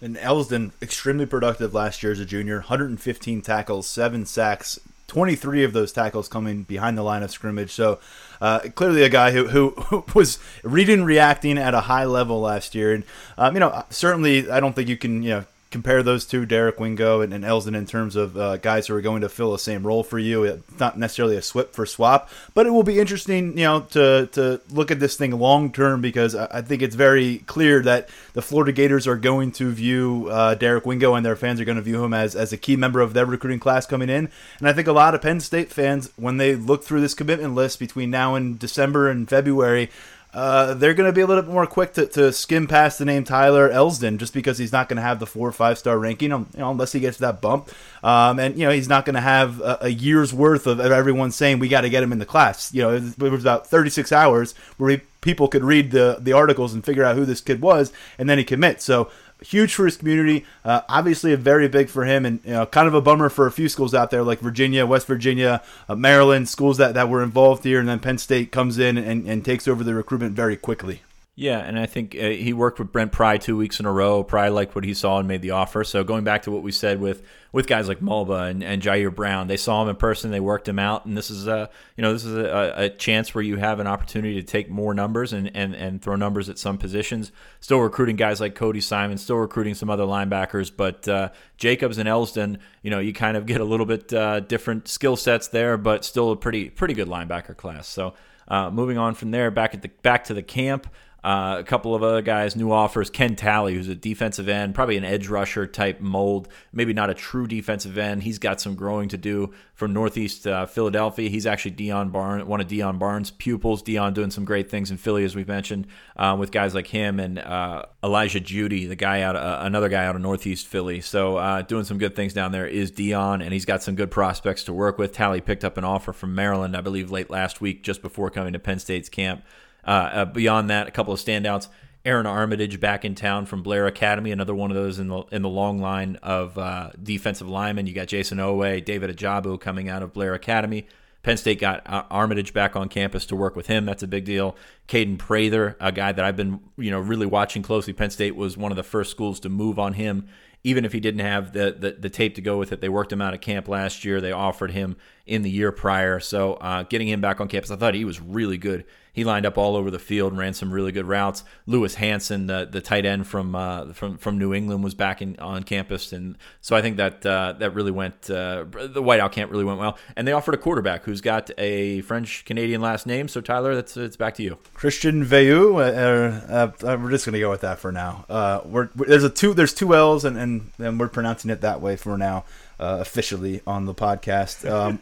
And 0.01 0.17
Elsdon, 0.17 0.71
extremely 0.81 1.25
productive 1.25 1.73
last 1.73 2.03
year 2.03 2.11
as 2.11 2.19
a 2.19 2.25
junior, 2.25 2.57
115 2.57 3.41
tackles, 3.41 3.87
seven 3.87 4.25
sacks, 4.25 4.79
23 5.15 5.63
of 5.63 5.71
those 5.71 5.93
tackles 5.93 6.27
coming 6.27 6.63
behind 6.63 6.97
the 6.97 7.01
line 7.01 7.23
of 7.23 7.31
scrimmage. 7.31 7.71
So 7.71 7.99
uh, 8.41 8.59
clearly 8.75 9.01
a 9.01 9.07
guy 9.07 9.31
who, 9.31 9.45
who, 9.47 10.03
was 10.13 10.39
reading, 10.61 11.05
reacting 11.05 11.57
at 11.57 11.73
a 11.73 11.79
high 11.79 12.03
level 12.03 12.41
last 12.41 12.75
year. 12.75 12.93
And, 12.93 13.05
um, 13.37 13.53
you 13.53 13.61
know, 13.61 13.85
certainly 13.89 14.51
I 14.51 14.59
don't 14.59 14.75
think 14.75 14.89
you 14.89 14.97
can, 14.97 15.23
you 15.23 15.29
know, 15.29 15.45
compare 15.71 16.03
those 16.03 16.25
two, 16.25 16.45
Derek 16.45 16.79
Wingo 16.79 17.21
and, 17.21 17.33
and 17.33 17.43
in 17.43 17.85
terms 17.85 18.15
of 18.15 18.37
uh, 18.37 18.57
guys 18.57 18.87
who 18.87 18.95
are 18.95 19.01
going 19.01 19.21
to 19.21 19.29
fill 19.29 19.51
the 19.51 19.59
same 19.59 19.85
role 19.85 20.03
for 20.03 20.17
you. 20.19 20.43
It's 20.43 20.79
not 20.79 20.97
necessarily 20.97 21.35
a 21.35 21.41
swip 21.41 21.73
for 21.73 21.85
swap, 21.85 22.29
but 22.53 22.65
it 22.65 22.69
will 22.69 22.83
be 22.83 22.99
interesting, 22.99 23.57
you 23.57 23.65
know, 23.65 23.81
to 23.91 24.29
to 24.33 24.61
look 24.69 24.91
at 24.91 24.99
this 24.99 25.15
thing 25.15 25.31
long 25.31 25.71
term 25.71 26.01
because 26.01 26.35
I 26.35 26.61
think 26.61 26.81
it's 26.81 26.95
very 26.95 27.39
clear 27.39 27.81
that 27.81 28.09
the 28.33 28.41
Florida 28.41 28.71
Gators 28.71 29.07
are 29.07 29.17
going 29.17 29.51
to 29.53 29.71
view 29.71 30.29
uh, 30.31 30.55
Derek 30.55 30.85
Wingo 30.85 31.13
and 31.13 31.25
their 31.25 31.35
fans 31.35 31.59
are 31.59 31.65
going 31.65 31.77
to 31.77 31.81
view 31.81 32.03
him 32.03 32.13
as 32.13 32.35
as 32.35 32.53
a 32.53 32.57
key 32.57 32.75
member 32.75 33.01
of 33.01 33.13
their 33.13 33.25
recruiting 33.25 33.59
class 33.59 33.85
coming 33.85 34.09
in. 34.09 34.29
And 34.59 34.67
I 34.67 34.73
think 34.73 34.87
a 34.87 34.93
lot 34.93 35.15
of 35.15 35.21
Penn 35.21 35.39
State 35.39 35.71
fans, 35.71 36.11
when 36.15 36.37
they 36.37 36.55
look 36.55 36.83
through 36.83 37.01
this 37.01 37.13
commitment 37.13 37.55
list 37.55 37.79
between 37.79 38.09
now 38.09 38.35
and 38.35 38.57
December 38.57 39.09
and 39.09 39.27
February, 39.27 39.89
uh, 40.35 40.73
they're 40.73 40.93
going 40.93 41.07
to 41.07 41.13
be 41.13 41.21
a 41.21 41.25
little 41.25 41.41
bit 41.41 41.51
more 41.51 41.65
quick 41.65 41.93
to, 41.93 42.05
to 42.07 42.33
skim 42.33 42.67
past 42.67 42.99
the 42.99 43.05
name 43.05 43.23
Tyler 43.23 43.69
Elsdon 43.69 44.17
just 44.17 44.33
because 44.33 44.57
he's 44.57 44.73
not 44.73 44.89
going 44.89 44.97
to 44.97 45.01
have 45.01 45.17
the 45.17 45.25
four 45.25 45.47
or 45.47 45.53
five 45.53 45.77
star 45.77 45.97
ranking 45.97 46.33
um, 46.33 46.49
you 46.53 46.59
know, 46.59 46.71
unless 46.71 46.91
he 46.91 46.99
gets 46.99 47.19
that 47.19 47.39
bump. 47.39 47.69
Um, 48.03 48.37
and, 48.37 48.59
you 48.59 48.65
know, 48.65 48.71
he's 48.71 48.89
not 48.89 49.05
going 49.05 49.15
to 49.15 49.21
have 49.21 49.61
a, 49.61 49.77
a, 49.81 49.89
year's 49.89 50.33
worth 50.33 50.67
of, 50.67 50.81
everyone 50.81 51.31
saying 51.31 51.59
we 51.59 51.69
got 51.69 51.81
to 51.81 51.89
get 51.89 52.03
him 52.03 52.11
in 52.11 52.19
the 52.19 52.25
class. 52.25 52.73
You 52.73 52.81
know, 52.81 52.95
it 52.95 53.17
was 53.17 53.43
about 53.43 53.67
36 53.67 54.11
hours 54.11 54.53
where 54.75 55.01
people 55.21 55.47
could 55.47 55.63
read 55.63 55.91
the, 55.91 56.17
the 56.19 56.33
articles 56.33 56.73
and 56.73 56.83
figure 56.83 57.03
out 57.05 57.15
who 57.15 57.25
this 57.25 57.39
kid 57.39 57.61
was, 57.61 57.93
and 58.19 58.29
then 58.29 58.37
he 58.37 58.43
commits. 58.43 58.83
So 58.83 59.09
huge 59.45 59.73
for 59.73 59.85
his 59.85 59.97
community. 59.97 60.45
Uh, 60.63 60.81
obviously, 60.89 61.31
a 61.33 61.37
very 61.37 61.67
big 61.67 61.89
for 61.89 62.05
him, 62.05 62.25
and 62.25 62.39
you 62.43 62.51
know, 62.51 62.65
kind 62.65 62.87
of 62.87 62.93
a 62.93 63.01
bummer 63.01 63.29
for 63.29 63.47
a 63.47 63.51
few 63.51 63.69
schools 63.69 63.93
out 63.93 64.11
there 64.11 64.23
like 64.23 64.39
Virginia, 64.39 64.85
West 64.85 65.07
Virginia, 65.07 65.61
uh, 65.87 65.95
Maryland, 65.95 66.49
schools 66.49 66.77
that, 66.77 66.93
that 66.93 67.09
were 67.09 67.23
involved 67.23 67.63
here, 67.63 67.79
and 67.79 67.87
then 67.87 67.99
Penn 67.99 68.17
State 68.17 68.51
comes 68.51 68.77
in 68.77 68.97
and, 68.97 69.27
and 69.27 69.45
takes 69.45 69.67
over 69.67 69.83
the 69.83 69.93
recruitment 69.93 70.35
very 70.35 70.57
quickly. 70.57 71.01
Yeah, 71.37 71.59
and 71.59 71.77
I 71.77 71.85
think 71.85 72.15
uh, 72.15 72.29
he 72.29 72.53
worked 72.53 72.79
with 72.79 72.93
Brent 72.93 73.11
Pry 73.11 73.37
two 73.37 73.57
weeks 73.57 73.81
in 73.81 73.85
a 73.85 73.91
row. 73.91 74.23
Pry 74.23 74.47
liked 74.47 74.73
what 74.73 74.85
he 74.85 74.93
saw 74.93 75.19
and 75.19 75.27
made 75.27 75.41
the 75.41 75.51
offer. 75.51 75.83
So 75.83 76.01
going 76.01 76.23
back 76.23 76.43
to 76.43 76.51
what 76.51 76.63
we 76.63 76.71
said 76.71 77.01
with 77.01 77.23
with 77.51 77.67
guys 77.67 77.89
like 77.89 77.99
Mulba 77.99 78.49
and, 78.49 78.63
and 78.63 78.81
Ji'Ayir 78.81 79.13
Brown, 79.13 79.47
they 79.47 79.57
saw 79.57 79.83
him 79.83 79.89
in 79.89 79.97
person, 79.97 80.31
they 80.31 80.39
worked 80.39 80.67
him 80.67 80.79
out, 80.79 81.05
and 81.05 81.17
this 81.17 81.29
is 81.29 81.45
a 81.45 81.69
you 81.97 82.01
know 82.03 82.13
this 82.13 82.23
is 82.23 82.37
a, 82.37 82.73
a 82.77 82.89
chance 82.89 83.35
where 83.35 83.43
you 83.43 83.57
have 83.57 83.81
an 83.81 83.87
opportunity 83.87 84.35
to 84.35 84.47
take 84.47 84.69
more 84.69 84.93
numbers 84.93 85.33
and, 85.33 85.51
and 85.53 85.75
and 85.75 86.01
throw 86.01 86.15
numbers 86.15 86.47
at 86.47 86.57
some 86.57 86.77
positions. 86.77 87.33
Still 87.59 87.79
recruiting 87.79 88.15
guys 88.15 88.39
like 88.39 88.55
Cody 88.55 88.79
Simon, 88.79 89.17
still 89.17 89.35
recruiting 89.35 89.73
some 89.73 89.89
other 89.89 90.05
linebackers, 90.05 90.71
but 90.73 91.05
uh, 91.09 91.31
Jacobs 91.57 91.97
and 91.97 92.07
Elsdon, 92.07 92.59
you 92.81 92.89
know, 92.89 92.99
you 92.99 93.11
kind 93.11 93.35
of 93.35 93.45
get 93.45 93.59
a 93.59 93.65
little 93.65 93.85
bit 93.85 94.13
uh, 94.13 94.39
different 94.39 94.87
skill 94.87 95.17
sets 95.17 95.49
there, 95.49 95.75
but 95.75 96.05
still 96.05 96.31
a 96.31 96.37
pretty 96.37 96.69
pretty 96.69 96.93
good 96.93 97.09
linebacker 97.09 97.57
class. 97.57 97.89
So. 97.89 98.13
Uh, 98.47 98.69
moving 98.69 98.95
on 98.95 99.15
from 99.15 99.31
there, 99.31 99.49
back 99.49 99.73
at 99.73 99.81
the 99.81 99.87
back 100.03 100.23
to 100.23 100.31
the 100.31 100.43
camp. 100.43 100.85
Uh, 101.25 101.57
a 101.57 101.63
couple 101.63 101.95
of 101.95 102.03
other 102.03 102.21
guys, 102.21 102.55
new 102.55 102.71
offers. 102.71 103.09
Ken 103.09 103.35
Talley, 103.35 103.73
who's 103.73 103.87
a 103.87 103.95
defensive 103.95 104.47
end, 104.47 104.75
probably 104.75 104.95
an 104.95 105.03
edge 105.03 105.27
rusher 105.27 105.65
type 105.65 105.99
mold, 105.99 106.47
maybe 106.71 106.93
not 106.93 107.09
a 107.09 107.15
true 107.15 107.47
defensive 107.47 107.97
end. 107.97 108.21
He's 108.21 108.37
got 108.37 108.61
some 108.61 108.75
growing 108.75 109.09
to 109.09 109.17
do 109.17 109.51
from 109.73 109.91
Northeast 109.91 110.45
uh, 110.45 110.67
Philadelphia. 110.67 111.27
He's 111.27 111.47
actually 111.47 111.71
Deion 111.71 112.11
Barnes, 112.11 112.45
one 112.45 112.61
of 112.61 112.67
Deion 112.67 112.99
Barnes' 112.99 113.31
pupils. 113.31 113.81
Deion 113.81 114.13
doing 114.13 114.29
some 114.29 114.45
great 114.45 114.69
things 114.69 114.91
in 114.91 114.97
Philly, 114.97 115.23
as 115.25 115.35
we've 115.35 115.47
mentioned, 115.47 115.87
uh, 116.15 116.35
with 116.37 116.51
guys 116.51 116.75
like 116.75 116.85
him 116.85 117.19
and 117.19 117.39
uh, 117.39 117.85
Elijah 118.03 118.39
Jeudy, 118.39 118.87
the 118.87 118.95
guy 118.95 119.23
out, 119.23 119.35
uh, 119.35 119.61
another 119.61 119.89
guy 119.89 120.05
out 120.05 120.15
of 120.15 120.21
Northeast 120.21 120.67
Philly. 120.67 121.01
So 121.01 121.37
uh, 121.37 121.63
doing 121.63 121.85
some 121.85 121.97
good 121.97 122.15
things 122.15 122.35
down 122.35 122.51
there 122.51 122.67
is 122.67 122.91
Deion, 122.91 123.41
and 123.41 123.51
he's 123.51 123.65
got 123.65 123.81
some 123.81 123.95
good 123.95 124.11
prospects 124.11 124.63
to 124.65 124.73
work 124.73 124.99
with. 124.99 125.11
Talley 125.11 125.41
picked 125.41 125.65
up 125.65 125.75
an 125.77 125.85
offer 125.85 126.13
from 126.13 126.35
Maryland, 126.35 126.77
I 126.77 126.81
believe, 126.81 127.09
late 127.09 127.31
last 127.31 127.61
week, 127.61 127.81
just 127.81 128.03
before 128.03 128.29
coming 128.29 128.53
to 128.53 128.59
Penn 128.59 128.77
State's 128.77 129.09
camp. 129.09 129.43
Uh, 129.85 129.89
uh, 129.89 130.25
beyond 130.25 130.69
that, 130.69 130.87
a 130.87 130.91
couple 130.91 131.13
of 131.13 131.19
standouts. 131.19 131.67
Aaron 132.05 132.27
Armitage 132.27 132.79
back 132.79 133.03
in 133.03 133.15
town 133.15 133.47
from 133.47 133.63
Blair 133.63 133.87
Academy, 133.87 134.31
another 134.31 134.53
one 134.53 134.69
of 134.69 134.75
those 134.75 134.99
in 134.99 135.07
the 135.07 135.23
in 135.31 135.41
the 135.41 135.49
long 135.49 135.79
line 135.79 136.17
of 136.21 136.57
uh, 136.57 136.91
defensive 137.01 137.49
linemen. 137.49 137.87
You 137.87 137.93
got 137.93 138.07
Jayson 138.07 138.37
Oweh, 138.37 138.85
David 138.85 139.15
Ojabo 139.15 139.59
coming 139.59 139.89
out 139.89 140.03
of 140.03 140.13
Blair 140.13 140.35
Academy. 140.35 140.85
Penn 141.23 141.37
State 141.37 141.59
got 141.59 141.81
uh, 141.89 142.03
Armitage 142.11 142.53
back 142.53 142.75
on 142.75 142.89
campus 142.89 143.25
to 143.27 143.35
work 143.35 143.55
with 143.55 143.65
him. 143.65 143.85
That's 143.85 144.03
a 144.03 144.07
big 144.07 144.25
deal. 144.25 144.55
Caden 144.87 145.17
Prather, 145.17 145.75
a 145.79 145.91
guy 145.91 146.11
that 146.11 146.23
I've 146.23 146.35
been 146.35 146.59
you 146.77 146.91
know 146.91 146.99
really 146.99 147.25
watching 147.25 147.63
closely. 147.63 147.93
Penn 147.93 148.11
State 148.11 148.35
was 148.35 148.55
one 148.55 148.71
of 148.71 148.75
the 148.75 148.83
first 148.83 149.09
schools 149.09 149.39
to 149.39 149.49
move 149.49 149.79
on 149.79 149.93
him 149.93 150.27
even 150.63 150.83
if 150.83 150.93
he 150.93 150.99
didn't 150.99 151.19
have 151.19 151.53
the, 151.53 151.75
the, 151.77 151.91
the, 151.91 152.09
tape 152.09 152.33
to 152.33 152.41
go 152.41 152.57
with 152.57 152.71
it. 152.71 152.81
They 152.81 152.89
worked 152.89 153.13
him 153.13 153.21
out 153.21 153.35
of 153.35 153.39
camp 153.39 153.67
last 153.67 154.03
year. 154.03 154.19
They 154.19 154.31
offered 154.31 154.71
him 154.71 154.97
in 155.25 155.41
the 155.41 155.49
year 155.49 155.71
prior. 155.71 156.19
So 156.19 156.53
uh, 156.55 156.83
getting 156.83 157.07
him 157.07 157.21
back 157.21 157.41
on 157.41 157.47
campus, 157.47 157.71
I 157.71 157.75
thought 157.75 157.95
he 157.95 158.05
was 158.05 158.21
really 158.21 158.57
good. 158.57 158.85
He 159.15 159.23
lined 159.23 159.45
up 159.45 159.57
all 159.57 159.77
over 159.77 159.89
the 159.89 159.97
field 159.97 160.37
ran 160.37 160.53
some 160.53 160.73
really 160.73 160.91
good 160.91 161.05
routes. 161.05 161.45
Lewis 161.65 161.95
Hanson, 161.95 162.47
the, 162.47 162.67
the 162.69 162.81
tight 162.81 163.05
end 163.05 163.25
from 163.25 163.55
uh, 163.55 163.93
from 163.93 164.17
from 164.17 164.37
New 164.37 164.53
England, 164.53 164.83
was 164.83 164.93
back 164.93 165.21
in, 165.21 165.37
on 165.39 165.63
campus, 165.63 166.11
and 166.11 166.37
so 166.59 166.75
I 166.75 166.81
think 166.81 166.97
that 166.97 167.25
uh, 167.25 167.53
that 167.59 167.73
really 167.73 167.91
went. 167.91 168.29
Uh, 168.29 168.65
the 168.69 169.01
whiteout 169.01 169.31
camp 169.31 169.51
really 169.51 169.63
went 169.63 169.79
well, 169.79 169.97
and 170.17 170.27
they 170.27 170.33
offered 170.33 170.53
a 170.53 170.57
quarterback 170.57 171.05
who's 171.05 171.21
got 171.21 171.49
a 171.57 172.01
French 172.01 172.43
Canadian 172.43 172.81
last 172.81 173.07
name. 173.07 173.29
So 173.29 173.39
Tyler, 173.39 173.73
that's 173.73 173.95
it's 173.95 174.17
back 174.17 174.35
to 174.35 174.43
you. 174.43 174.57
Christian 174.73 175.23
Veilleux. 175.23 175.79
Uh, 175.79 176.85
uh, 176.85 176.97
we're 177.01 177.09
just 177.09 177.25
gonna 177.25 177.39
go 177.39 177.49
with 177.49 177.61
that 177.61 177.79
for 177.79 177.93
now. 177.93 178.25
we're, 178.65 178.89
there's 178.95 179.23
a 179.23 179.29
two 179.29 179.53
there's 179.53 179.73
two 179.73 179.95
L's, 179.95 180.25
and, 180.25 180.37
and 180.37 180.71
and 180.77 180.99
we're 180.99 181.07
pronouncing 181.07 181.49
it 181.49 181.61
that 181.61 181.79
way 181.79 181.95
for 181.95 182.17
now 182.17 182.43
uh, 182.79 182.97
officially 182.99 183.61
on 183.65 183.85
the 183.85 183.93
podcast. 183.93 184.69
Um, 184.69 184.99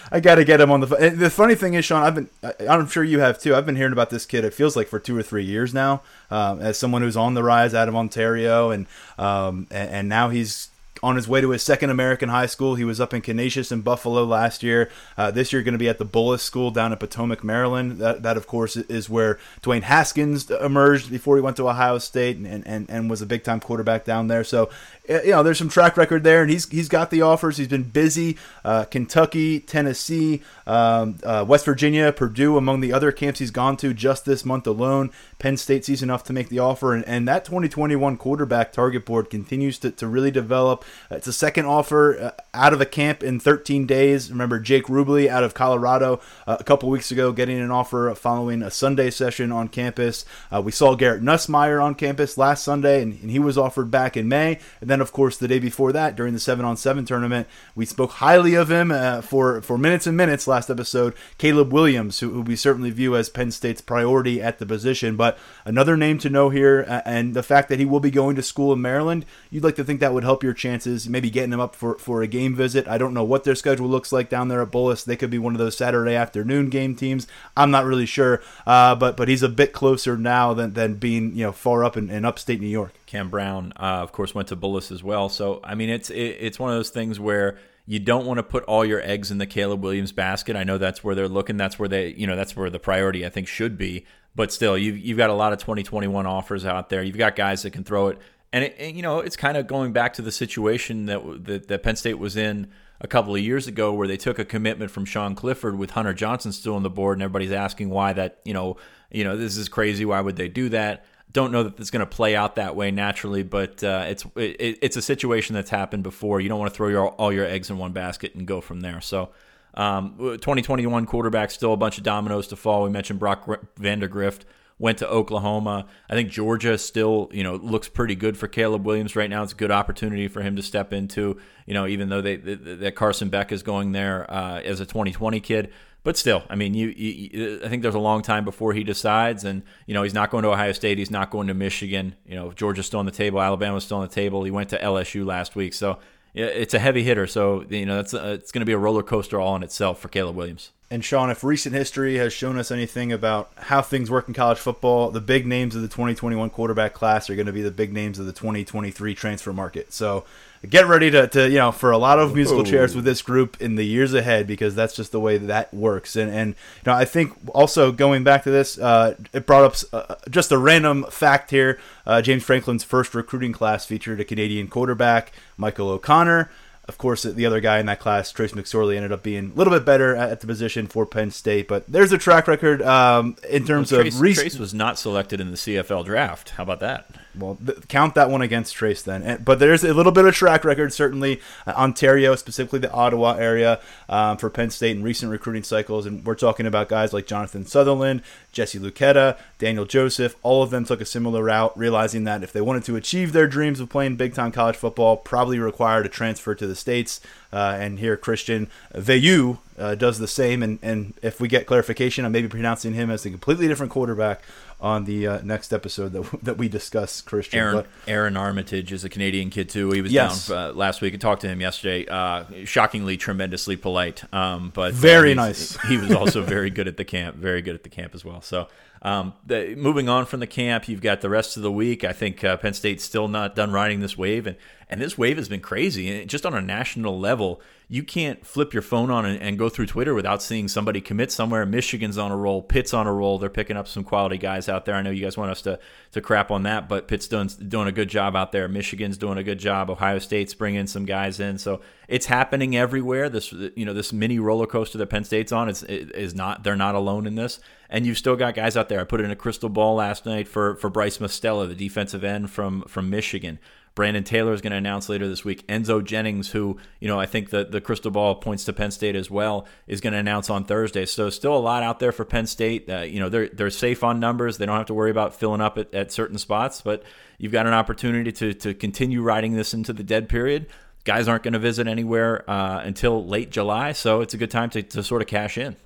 I 0.12 0.20
got 0.20 0.36
to 0.36 0.44
get 0.44 0.60
him 0.60 0.70
on 0.70 0.80
the. 0.80 0.86
The 1.14 1.30
funny 1.30 1.54
thing 1.54 1.74
is, 1.74 1.84
Sean, 1.84 2.02
I've 2.02 2.14
been. 2.14 2.28
I'm 2.68 2.86
sure 2.86 3.04
you 3.04 3.20
have 3.20 3.38
too. 3.38 3.54
I've 3.54 3.66
been 3.66 3.76
hearing 3.76 3.92
about 3.92 4.10
this 4.10 4.26
kid. 4.26 4.44
It 4.44 4.54
feels 4.54 4.76
like 4.76 4.88
for 4.88 4.98
two 4.98 5.16
or 5.16 5.22
three 5.22 5.44
years 5.44 5.74
now. 5.74 6.02
Um, 6.30 6.60
as 6.60 6.78
someone 6.78 7.02
who's 7.02 7.16
on 7.16 7.34
the 7.34 7.42
rise 7.42 7.74
out 7.74 7.88
of 7.88 7.96
Ontario, 7.96 8.70
and 8.70 8.86
um, 9.18 9.66
and, 9.70 9.90
and 9.90 10.08
now 10.08 10.30
he's 10.30 10.70
on 11.04 11.16
his 11.16 11.28
way 11.28 11.40
to 11.42 11.50
his 11.50 11.62
second 11.62 11.90
American 11.90 12.30
high 12.30 12.46
school. 12.46 12.76
He 12.76 12.84
was 12.84 12.98
up 12.98 13.12
in 13.12 13.20
Canisius 13.20 13.70
and 13.70 13.84
Buffalo 13.84 14.24
last 14.24 14.62
year. 14.62 14.90
Uh, 15.18 15.30
this 15.30 15.52
year, 15.52 15.62
going 15.62 15.74
to 15.74 15.78
be 15.78 15.88
at 15.88 15.98
the 15.98 16.06
Bullis 16.06 16.40
School 16.40 16.70
down 16.70 16.92
in 16.92 16.98
Potomac, 16.98 17.44
Maryland. 17.44 17.98
That, 17.98 18.22
that, 18.22 18.38
of 18.38 18.46
course, 18.46 18.76
is 18.76 19.10
where 19.10 19.38
Dwayne 19.62 19.82
Haskins 19.82 20.50
emerged 20.50 21.10
before 21.10 21.36
he 21.36 21.42
went 21.42 21.58
to 21.58 21.68
Ohio 21.68 21.98
State 21.98 22.38
and, 22.38 22.66
and, 22.66 22.88
and 22.88 23.10
was 23.10 23.20
a 23.20 23.26
big 23.26 23.44
time 23.44 23.60
quarterback 23.60 24.06
down 24.06 24.28
there. 24.28 24.44
So, 24.44 24.70
you 25.08 25.30
know, 25.32 25.42
there's 25.42 25.58
some 25.58 25.68
track 25.68 25.96
record 25.96 26.24
there, 26.24 26.40
and 26.40 26.50
he's 26.50 26.68
he's 26.70 26.88
got 26.88 27.10
the 27.10 27.22
offers. 27.22 27.58
He's 27.58 27.68
been 27.68 27.82
busy. 27.82 28.38
Uh, 28.64 28.84
Kentucky, 28.84 29.60
Tennessee, 29.60 30.42
um, 30.66 31.18
uh, 31.22 31.44
West 31.46 31.66
Virginia, 31.66 32.10
Purdue, 32.10 32.56
among 32.56 32.80
the 32.80 32.92
other 32.92 33.12
camps 33.12 33.38
he's 33.38 33.50
gone 33.50 33.76
to 33.78 33.92
just 33.92 34.24
this 34.24 34.44
month 34.44 34.66
alone. 34.66 35.10
Penn 35.38 35.58
State 35.58 35.84
sees 35.84 36.02
enough 36.02 36.24
to 36.24 36.32
make 36.32 36.48
the 36.48 36.58
offer, 36.58 36.94
and, 36.94 37.06
and 37.06 37.28
that 37.28 37.44
2021 37.44 38.16
quarterback 38.16 38.72
target 38.72 39.04
board 39.04 39.28
continues 39.28 39.78
to, 39.80 39.90
to 39.90 40.06
really 40.06 40.30
develop. 40.30 40.84
It's 41.10 41.26
a 41.26 41.34
second 41.34 41.66
offer 41.66 42.18
uh, 42.18 42.30
out 42.54 42.72
of 42.72 42.80
a 42.80 42.86
camp 42.86 43.22
in 43.22 43.38
13 43.38 43.86
days. 43.86 44.30
Remember 44.30 44.58
Jake 44.58 44.84
Rubley 44.84 45.28
out 45.28 45.44
of 45.44 45.52
Colorado 45.52 46.20
uh, 46.46 46.56
a 46.58 46.64
couple 46.64 46.88
weeks 46.88 47.10
ago 47.10 47.30
getting 47.32 47.60
an 47.60 47.70
offer 47.70 48.14
following 48.14 48.62
a 48.62 48.70
Sunday 48.70 49.10
session 49.10 49.52
on 49.52 49.68
campus. 49.68 50.24
Uh, 50.50 50.62
we 50.62 50.72
saw 50.72 50.94
Garrett 50.94 51.22
Nussmeier 51.22 51.82
on 51.82 51.94
campus 51.94 52.38
last 52.38 52.64
Sunday, 52.64 53.02
and, 53.02 53.20
and 53.20 53.30
he 53.30 53.38
was 53.38 53.58
offered 53.58 53.90
back 53.90 54.16
in 54.16 54.28
May. 54.28 54.58
And 54.80 54.88
then, 54.88 54.93
of 55.00 55.12
course, 55.12 55.36
the 55.36 55.48
day 55.48 55.58
before 55.58 55.92
that, 55.92 56.16
during 56.16 56.32
the 56.32 56.40
seven 56.40 56.64
on 56.64 56.76
seven 56.76 57.04
tournament, 57.04 57.48
we 57.74 57.86
spoke 57.86 58.12
highly 58.12 58.54
of 58.54 58.70
him 58.70 58.90
uh, 58.90 59.20
for 59.20 59.60
for 59.62 59.78
minutes 59.78 60.06
and 60.06 60.16
minutes 60.16 60.46
last 60.46 60.70
episode. 60.70 61.14
Caleb 61.38 61.72
Williams, 61.72 62.20
who, 62.20 62.30
who, 62.30 62.42
we 62.42 62.56
certainly 62.56 62.90
view 62.90 63.16
as 63.16 63.28
Penn 63.28 63.50
State's 63.50 63.80
priority 63.80 64.42
at 64.42 64.58
the 64.58 64.66
position, 64.66 65.16
but 65.16 65.38
another 65.64 65.96
name 65.96 66.18
to 66.18 66.30
know 66.30 66.50
here, 66.50 66.84
uh, 66.88 67.02
and 67.04 67.34
the 67.34 67.42
fact 67.42 67.68
that 67.68 67.78
he 67.78 67.84
will 67.84 68.00
be 68.00 68.10
going 68.10 68.36
to 68.36 68.42
school 68.42 68.72
in 68.72 68.82
Maryland, 68.82 69.24
you'd 69.50 69.64
like 69.64 69.76
to 69.76 69.84
think 69.84 70.00
that 70.00 70.12
would 70.12 70.24
help 70.24 70.42
your 70.42 70.54
chances, 70.54 71.08
maybe 71.08 71.30
getting 71.30 71.52
him 71.52 71.60
up 71.60 71.74
for 71.74 71.96
for 71.98 72.22
a 72.22 72.26
game 72.26 72.54
visit. 72.54 72.88
I 72.88 72.98
don't 72.98 73.14
know 73.14 73.24
what 73.24 73.44
their 73.44 73.54
schedule 73.54 73.88
looks 73.88 74.12
like 74.12 74.28
down 74.28 74.48
there 74.48 74.62
at 74.62 74.70
Bullis. 74.70 75.04
They 75.04 75.16
could 75.16 75.30
be 75.30 75.38
one 75.38 75.54
of 75.54 75.58
those 75.58 75.76
Saturday 75.76 76.14
afternoon 76.14 76.70
game 76.70 76.94
teams. 76.94 77.26
I'm 77.56 77.70
not 77.70 77.84
really 77.84 78.06
sure, 78.06 78.42
uh, 78.66 78.94
but 78.94 79.16
but 79.16 79.28
he's 79.28 79.42
a 79.42 79.48
bit 79.48 79.72
closer 79.72 80.16
now 80.16 80.54
than, 80.54 80.72
than 80.74 80.94
being 80.94 81.34
you 81.34 81.44
know 81.44 81.52
far 81.52 81.84
up 81.84 81.96
in, 81.96 82.10
in 82.10 82.24
upstate 82.24 82.60
New 82.60 82.66
York. 82.66 82.92
Cam 83.06 83.30
Brown, 83.30 83.72
uh, 83.76 84.02
of 84.02 84.12
course, 84.12 84.34
went 84.34 84.48
to 84.48 84.56
Bullis 84.56 84.90
as 84.90 85.02
well. 85.02 85.28
So 85.28 85.60
I 85.64 85.74
mean, 85.74 85.90
it's 85.90 86.10
it, 86.10 86.36
it's 86.40 86.58
one 86.58 86.70
of 86.70 86.76
those 86.76 86.90
things 86.90 87.20
where 87.20 87.58
you 87.86 87.98
don't 87.98 88.26
want 88.26 88.38
to 88.38 88.42
put 88.42 88.64
all 88.64 88.84
your 88.84 89.00
eggs 89.02 89.30
in 89.30 89.38
the 89.38 89.46
Caleb 89.46 89.82
Williams 89.82 90.12
basket. 90.12 90.56
I 90.56 90.64
know 90.64 90.78
that's 90.78 91.04
where 91.04 91.14
they're 91.14 91.28
looking. 91.28 91.56
That's 91.56 91.78
where 91.78 91.88
they, 91.88 92.08
you 92.14 92.26
know, 92.26 92.34
that's 92.34 92.56
where 92.56 92.70
the 92.70 92.78
priority 92.78 93.26
I 93.26 93.28
think 93.28 93.46
should 93.46 93.76
be. 93.76 94.06
But 94.34 94.52
still, 94.52 94.76
you've 94.76 94.98
you've 94.98 95.18
got 95.18 95.30
a 95.30 95.34
lot 95.34 95.52
of 95.52 95.58
2021 95.58 96.26
offers 96.26 96.64
out 96.64 96.88
there. 96.88 97.02
You've 97.02 97.18
got 97.18 97.36
guys 97.36 97.62
that 97.62 97.72
can 97.72 97.84
throw 97.84 98.08
it, 98.08 98.18
and 98.52 98.64
it, 98.64 98.94
you 98.94 99.02
know, 99.02 99.20
it's 99.20 99.36
kind 99.36 99.56
of 99.56 99.66
going 99.66 99.92
back 99.92 100.14
to 100.14 100.22
the 100.22 100.32
situation 100.32 101.06
that, 101.06 101.44
that 101.44 101.68
that 101.68 101.82
Penn 101.82 101.96
State 101.96 102.18
was 102.18 102.36
in 102.36 102.68
a 103.00 103.06
couple 103.06 103.34
of 103.34 103.40
years 103.40 103.66
ago, 103.66 103.92
where 103.92 104.08
they 104.08 104.16
took 104.16 104.38
a 104.38 104.44
commitment 104.44 104.90
from 104.90 105.04
Sean 105.04 105.34
Clifford 105.34 105.76
with 105.76 105.90
Hunter 105.90 106.14
Johnson 106.14 106.52
still 106.52 106.74
on 106.74 106.82
the 106.82 106.90
board, 106.90 107.18
and 107.18 107.22
everybody's 107.22 107.52
asking 107.52 107.90
why 107.90 108.12
that, 108.14 108.38
you 108.44 108.54
know, 108.54 108.76
you 109.10 109.24
know, 109.24 109.36
this 109.36 109.56
is 109.56 109.68
crazy. 109.68 110.04
Why 110.04 110.20
would 110.20 110.36
they 110.36 110.48
do 110.48 110.68
that? 110.70 111.04
Don't 111.34 111.50
know 111.50 111.64
that 111.64 111.78
it's 111.78 111.90
going 111.90 112.00
to 112.00 112.06
play 112.06 112.34
out 112.34 112.54
that 112.54 112.76
way 112.76 112.92
naturally, 112.92 113.42
but 113.42 113.84
uh, 113.84 114.04
it's 114.06 114.24
it, 114.36 114.78
it's 114.80 114.96
a 114.96 115.02
situation 115.02 115.54
that's 115.54 115.68
happened 115.68 116.04
before. 116.04 116.40
You 116.40 116.48
don't 116.48 116.60
want 116.60 116.72
to 116.72 116.76
throw 116.76 116.88
your, 116.88 117.08
all 117.08 117.32
your 117.32 117.44
eggs 117.44 117.68
in 117.68 117.76
one 117.76 117.92
basket 117.92 118.34
and 118.34 118.46
go 118.46 118.60
from 118.60 118.80
there. 118.80 119.00
So, 119.00 119.30
um, 119.74 120.14
2021 120.16 121.06
quarterback 121.06 121.50
still 121.50 121.72
a 121.72 121.76
bunch 121.76 121.98
of 121.98 122.04
dominoes 122.04 122.46
to 122.48 122.56
fall. 122.56 122.84
We 122.84 122.90
mentioned 122.90 123.18
Brock 123.18 123.46
Vandagriff 123.78 124.42
went 124.78 124.98
to 124.98 125.08
Oklahoma. 125.08 125.86
I 126.08 126.14
think 126.14 126.30
Georgia 126.30 126.78
still 126.78 127.28
you 127.32 127.42
know 127.42 127.56
looks 127.56 127.88
pretty 127.88 128.14
good 128.14 128.38
for 128.38 128.46
Caleb 128.46 128.86
Williams 128.86 129.16
right 129.16 129.28
now. 129.28 129.42
It's 129.42 129.52
a 129.52 129.56
good 129.56 129.72
opportunity 129.72 130.28
for 130.28 130.40
him 130.40 130.54
to 130.54 130.62
step 130.62 130.92
into. 130.92 131.40
You 131.66 131.74
know, 131.74 131.88
even 131.88 132.10
though 132.10 132.20
they 132.20 132.36
that 132.36 132.94
Carson 132.94 133.28
Beck 133.28 133.50
is 133.50 133.64
going 133.64 133.90
there 133.90 134.30
uh, 134.30 134.60
as 134.60 134.78
a 134.78 134.86
2020 134.86 135.40
kid 135.40 135.72
but 136.04 136.18
still, 136.18 136.44
I 136.50 136.54
mean, 136.54 136.74
you, 136.74 136.88
you, 136.88 137.60
I 137.64 137.68
think 137.68 137.82
there's 137.82 137.94
a 137.94 137.98
long 137.98 138.20
time 138.20 138.44
before 138.44 138.74
he 138.74 138.84
decides, 138.84 139.42
and 139.42 139.62
you 139.86 139.94
know, 139.94 140.02
he's 140.02 140.14
not 140.14 140.30
going 140.30 140.42
to 140.44 140.50
Ohio 140.50 140.72
State, 140.72 140.98
he's 140.98 141.10
not 141.10 141.30
going 141.30 141.48
to 141.48 141.54
Michigan. 141.54 142.14
You 142.26 142.36
know, 142.36 142.52
Georgia's 142.52 142.86
still 142.86 143.00
on 143.00 143.06
the 143.06 143.12
table, 143.12 143.40
Alabama's 143.40 143.84
still 143.84 143.96
on 143.96 144.06
the 144.06 144.14
table. 144.14 144.44
He 144.44 144.50
went 144.50 144.68
to 144.68 144.78
LSU 144.78 145.24
last 145.24 145.56
week, 145.56 145.72
so 145.72 145.98
it's 146.34 146.74
a 146.74 146.78
heavy 146.78 147.02
hitter. 147.02 147.26
So 147.26 147.64
you 147.70 147.86
know, 147.86 147.96
uh, 147.96 148.00
it's 148.00 148.12
it's 148.12 148.52
going 148.52 148.60
to 148.60 148.66
be 148.66 148.72
a 148.72 148.78
roller 148.78 149.02
coaster 149.02 149.40
all 149.40 149.56
in 149.56 149.62
itself 149.62 149.98
for 149.98 150.08
Caleb 150.08 150.36
Williams. 150.36 150.72
And 150.90 151.04
Sean, 151.04 151.30
if 151.30 151.42
recent 151.42 151.74
history 151.74 152.16
has 152.16 152.32
shown 152.32 152.58
us 152.58 152.70
anything 152.70 153.10
about 153.10 153.50
how 153.56 153.80
things 153.80 154.10
work 154.10 154.28
in 154.28 154.34
college 154.34 154.58
football, 154.58 155.10
the 155.10 155.20
big 155.20 155.46
names 155.46 155.74
of 155.74 155.82
the 155.82 155.88
2021 155.88 156.50
quarterback 156.50 156.92
class 156.92 157.30
are 157.30 157.34
going 157.34 157.46
to 157.46 157.52
be 157.52 157.62
the 157.62 157.70
big 157.70 157.92
names 157.92 158.18
of 158.18 158.26
the 158.26 158.32
2023 158.32 159.14
transfer 159.14 159.52
market. 159.52 159.92
So 159.92 160.24
get 160.66 160.86
ready 160.86 161.10
to, 161.10 161.26
to 161.28 161.48
you 161.48 161.56
know 161.56 161.72
for 161.72 161.90
a 161.90 161.98
lot 161.98 162.18
of 162.18 162.34
musical 162.34 162.64
chairs 162.64 162.94
with 162.94 163.04
this 163.04 163.22
group 163.22 163.60
in 163.60 163.76
the 163.76 163.84
years 163.84 164.14
ahead 164.14 164.46
because 164.46 164.74
that's 164.74 164.94
just 164.94 165.12
the 165.12 165.20
way 165.20 165.38
that, 165.38 165.46
that 165.46 165.74
works 165.74 166.16
and 166.16 166.30
and 166.30 166.50
you 166.50 166.82
know 166.86 166.94
I 166.94 167.04
think 167.04 167.32
also 167.48 167.92
going 167.92 168.24
back 168.24 168.44
to 168.44 168.50
this 168.50 168.78
uh, 168.78 169.14
it 169.32 169.46
brought 169.46 169.64
up 169.64 169.76
uh, 169.92 170.14
just 170.30 170.52
a 170.52 170.58
random 170.58 171.04
fact 171.10 171.50
here 171.50 171.78
uh, 172.06 172.22
James 172.22 172.42
Franklin's 172.42 172.84
first 172.84 173.14
recruiting 173.14 173.52
class 173.52 173.84
featured 173.84 174.20
a 174.20 174.24
Canadian 174.24 174.68
quarterback 174.68 175.32
Michael 175.56 175.88
O'Connor 175.88 176.50
of 176.86 176.98
course, 176.98 177.22
the 177.22 177.46
other 177.46 177.60
guy 177.60 177.78
in 177.78 177.86
that 177.86 177.98
class, 177.98 178.30
Trace 178.30 178.52
McSorley, 178.52 178.96
ended 178.96 179.10
up 179.10 179.22
being 179.22 179.52
a 179.52 179.54
little 179.54 179.72
bit 179.72 179.86
better 179.86 180.14
at 180.14 180.40
the 180.40 180.46
position 180.46 180.86
for 180.86 181.06
Penn 181.06 181.30
State. 181.30 181.66
But 181.66 181.86
there's 181.88 182.12
a 182.12 182.18
track 182.18 182.46
record 182.46 182.82
um, 182.82 183.36
in 183.48 183.64
terms 183.64 183.90
well, 183.90 184.02
Trace, 184.02 184.14
of 184.14 184.20
recent. 184.20 184.42
Trace 184.50 184.58
was 184.58 184.74
not 184.74 184.98
selected 184.98 185.40
in 185.40 185.50
the 185.50 185.56
CFL 185.56 186.04
draft. 186.04 186.50
How 186.50 186.62
about 186.62 186.80
that? 186.80 187.08
Well, 187.36 187.58
th- 187.64 187.88
count 187.88 188.14
that 188.14 188.30
one 188.30 188.42
against 188.42 188.74
Trace 188.74 189.02
then. 189.02 189.42
But 189.44 189.58
there's 189.58 189.84
a 189.84 189.92
little 189.94 190.12
bit 190.12 190.24
of 190.24 190.34
track 190.34 190.64
record, 190.64 190.92
certainly 190.92 191.40
uh, 191.66 191.72
Ontario, 191.72 192.34
specifically 192.36 192.78
the 192.78 192.92
Ottawa 192.92 193.34
area, 193.34 193.80
um, 194.08 194.36
for 194.36 194.50
Penn 194.50 194.70
State 194.70 194.96
in 194.96 195.02
recent 195.02 195.30
recruiting 195.30 195.62
cycles. 195.62 196.06
And 196.06 196.24
we're 196.24 196.34
talking 196.34 196.66
about 196.66 196.88
guys 196.88 197.12
like 197.12 197.26
Jonathan 197.26 197.66
Sutherland, 197.66 198.22
Jesse 198.52 198.78
Luketa, 198.78 199.38
Daniel 199.58 199.84
Joseph. 199.84 200.36
All 200.42 200.62
of 200.62 200.70
them 200.70 200.84
took 200.84 201.00
a 201.00 201.06
similar 201.06 201.42
route, 201.44 201.76
realizing 201.76 202.24
that 202.24 202.42
if 202.42 202.52
they 202.52 202.60
wanted 202.60 202.84
to 202.84 202.96
achieve 202.96 203.32
their 203.32 203.46
dreams 203.46 203.80
of 203.80 203.88
playing 203.88 204.16
big 204.16 204.34
time 204.34 204.52
college 204.52 204.76
football, 204.76 205.16
probably 205.16 205.58
required 205.58 206.06
a 206.06 206.08
transfer 206.08 206.54
to 206.54 206.66
the 206.66 206.76
States. 206.76 207.20
Uh, 207.52 207.76
and 207.78 208.00
here 208.00 208.16
Christian 208.16 208.68
Veilleux 208.94 209.58
uh, 209.78 209.94
does 209.94 210.18
the 210.18 210.26
same. 210.26 210.62
And, 210.62 210.78
and 210.82 211.14
if 211.22 211.40
we 211.40 211.46
get 211.46 211.66
clarification, 211.66 212.24
I 212.24 212.28
may 212.28 212.42
be 212.42 212.48
pronouncing 212.48 212.94
him 212.94 213.10
as 213.10 213.24
a 213.24 213.30
completely 213.30 213.68
different 213.68 213.92
quarterback 213.92 214.42
on 214.84 215.04
the 215.04 215.26
uh, 215.26 215.40
next 215.42 215.72
episode 215.72 216.12
that, 216.12 216.38
that 216.42 216.58
we 216.58 216.68
discuss 216.68 217.22
Christian. 217.22 217.58
Aaron, 217.58 217.76
but, 217.76 217.86
Aaron 218.06 218.36
Armitage 218.36 218.92
is 218.92 219.02
a 219.02 219.08
Canadian 219.08 219.48
kid 219.48 219.70
too. 219.70 219.90
He 219.90 220.02
was 220.02 220.12
yes. 220.12 220.48
down 220.48 220.70
uh, 220.70 220.72
last 220.74 221.00
week. 221.00 221.14
I 221.14 221.16
talked 221.16 221.40
to 221.40 221.48
him 221.48 221.60
yesterday. 221.60 222.06
Uh, 222.06 222.44
shockingly, 222.66 223.16
tremendously 223.16 223.76
polite. 223.76 224.22
Um, 224.32 224.70
but 224.74 224.92
uh, 224.92 224.96
very 224.96 225.34
nice. 225.34 225.80
he 225.88 225.96
was 225.96 226.10
also 226.14 226.42
very 226.42 226.68
good 226.68 226.86
at 226.86 226.98
the 226.98 227.04
camp. 227.04 227.36
Very 227.36 227.62
good 227.62 227.74
at 227.74 227.82
the 227.82 227.88
camp 227.88 228.14
as 228.14 228.26
well. 228.26 228.42
So 228.42 228.68
um, 229.00 229.32
the, 229.46 229.74
moving 229.74 230.10
on 230.10 230.26
from 230.26 230.40
the 230.40 230.46
camp, 230.46 230.86
you've 230.86 231.00
got 231.00 231.22
the 231.22 231.30
rest 231.30 231.56
of 231.56 231.62
the 231.62 231.72
week. 231.72 232.04
I 232.04 232.12
think 232.12 232.44
uh, 232.44 232.58
Penn 232.58 232.74
State's 232.74 233.04
still 233.04 233.26
not 233.26 233.56
done 233.56 233.72
riding 233.72 234.00
this 234.00 234.18
wave, 234.18 234.46
and 234.46 234.56
and 234.94 235.02
this 235.02 235.18
wave 235.18 235.36
has 235.38 235.48
been 235.48 235.58
crazy. 235.58 236.20
And 236.20 236.30
just 236.30 236.46
on 236.46 236.54
a 236.54 236.62
national 236.62 237.18
level, 237.18 237.60
you 237.88 238.04
can't 238.04 238.46
flip 238.46 238.72
your 238.72 238.80
phone 238.80 239.10
on 239.10 239.26
and, 239.26 239.42
and, 239.42 239.58
go 239.58 239.68
through 239.68 239.86
Twitter 239.86 240.14
without 240.14 240.40
seeing 240.40 240.68
somebody 240.68 241.00
commit 241.00 241.32
somewhere. 241.32 241.66
Michigan's 241.66 242.16
on 242.16 242.30
a 242.30 242.36
roll, 242.36 242.62
Pitt's 242.62 242.94
on 242.94 243.08
a 243.08 243.12
roll. 243.12 243.36
They're 243.38 243.50
picking 243.50 243.76
up 243.76 243.88
some 243.88 244.04
quality 244.04 244.38
guys 244.38 244.68
out 244.68 244.84
there. 244.84 244.94
I 244.94 245.02
know 245.02 245.10
you 245.10 245.20
guys 245.20 245.36
want 245.36 245.50
us 245.50 245.62
to 245.62 245.80
to 246.12 246.20
crap 246.20 246.52
on 246.52 246.62
that, 246.62 246.88
but 246.88 247.08
Pitt's 247.08 247.26
doing 247.26 247.48
doing 247.48 247.88
a 247.88 247.92
good 247.92 248.08
job 248.08 248.36
out 248.36 248.52
there. 248.52 248.68
Michigan's 248.68 249.18
doing 249.18 249.36
a 249.36 249.42
good 249.42 249.58
job. 249.58 249.90
Ohio 249.90 250.20
State's 250.20 250.54
bringing 250.54 250.86
some 250.86 251.06
guys 251.06 251.40
in, 251.40 251.58
so 251.58 251.80
it's 252.06 252.26
happening 252.26 252.76
everywhere. 252.76 253.28
This 253.28 253.50
you 253.50 253.84
know 253.84 253.94
this 253.94 254.12
mini 254.12 254.38
roller 254.38 254.68
coaster 254.68 254.96
that 254.98 255.08
Penn 255.08 255.24
State's 255.24 255.50
on 255.50 255.68
is 255.68 255.82
is 255.82 256.36
not 256.36 256.62
they're 256.62 256.76
not 256.76 256.94
alone 256.94 257.26
in 257.26 257.34
this, 257.34 257.58
and 257.90 258.06
you've 258.06 258.18
still 258.18 258.36
got 258.36 258.54
guys 258.54 258.76
out 258.76 258.88
there. 258.88 259.00
I 259.00 259.04
put 259.04 259.20
in 259.20 259.32
a 259.32 259.36
crystal 259.36 259.68
ball 259.68 259.96
last 259.96 260.24
night 260.24 260.46
for 260.46 260.76
for 260.76 260.88
Bryce 260.88 261.18
Mostella, 261.18 261.66
the 261.66 261.74
defensive 261.74 262.22
end 262.22 262.50
from 262.50 262.82
from 262.82 263.10
Michigan. 263.10 263.58
Brandon 263.94 264.24
Taylor 264.24 264.52
is 264.52 264.60
going 264.60 264.72
to 264.72 264.76
announce 264.76 265.08
later 265.08 265.28
this 265.28 265.44
week. 265.44 265.66
Enzo 265.68 266.04
Jennings, 266.04 266.50
who, 266.50 266.78
you 266.98 267.06
know, 267.06 267.20
I 267.20 267.26
think 267.26 267.50
the, 267.50 267.64
the 267.64 267.80
crystal 267.80 268.10
ball 268.10 268.34
points 268.34 268.64
to 268.64 268.72
Penn 268.72 268.90
State 268.90 269.14
as 269.14 269.30
well, 269.30 269.66
is 269.86 270.00
going 270.00 270.14
to 270.14 270.18
announce 270.18 270.50
on 270.50 270.64
Thursday. 270.64 271.06
So 271.06 271.30
still 271.30 271.56
a 271.56 271.58
lot 271.58 271.82
out 271.82 272.00
there 272.00 272.10
for 272.10 272.24
Penn 272.24 272.46
State. 272.46 272.90
Uh, 272.90 273.00
you 273.00 273.20
know, 273.20 273.28
they're, 273.28 273.48
they're 273.48 273.70
safe 273.70 274.02
on 274.02 274.18
numbers. 274.18 274.58
They 274.58 274.66
don't 274.66 274.76
have 274.76 274.86
to 274.86 274.94
worry 274.94 275.12
about 275.12 275.34
filling 275.34 275.60
up 275.60 275.78
at, 275.78 275.94
at 275.94 276.10
certain 276.10 276.38
spots, 276.38 276.80
but 276.80 277.04
you've 277.38 277.52
got 277.52 277.66
an 277.66 277.72
opportunity 277.72 278.32
to, 278.32 278.54
to 278.54 278.74
continue 278.74 279.22
riding 279.22 279.54
this 279.54 279.72
into 279.74 279.92
the 279.92 280.02
dead 280.02 280.28
period. 280.28 280.66
Guys 281.04 281.28
aren't 281.28 281.44
going 281.44 281.52
to 281.52 281.58
visit 281.60 281.86
anywhere 281.86 282.48
uh, 282.50 282.80
until 282.80 283.24
late 283.26 283.50
July, 283.50 283.92
so 283.92 284.22
it's 284.22 284.34
a 284.34 284.38
good 284.38 284.50
time 284.50 284.70
to, 284.70 284.82
to 284.82 285.02
sort 285.02 285.22
of 285.22 285.28
cash 285.28 285.56
in. 285.58 285.76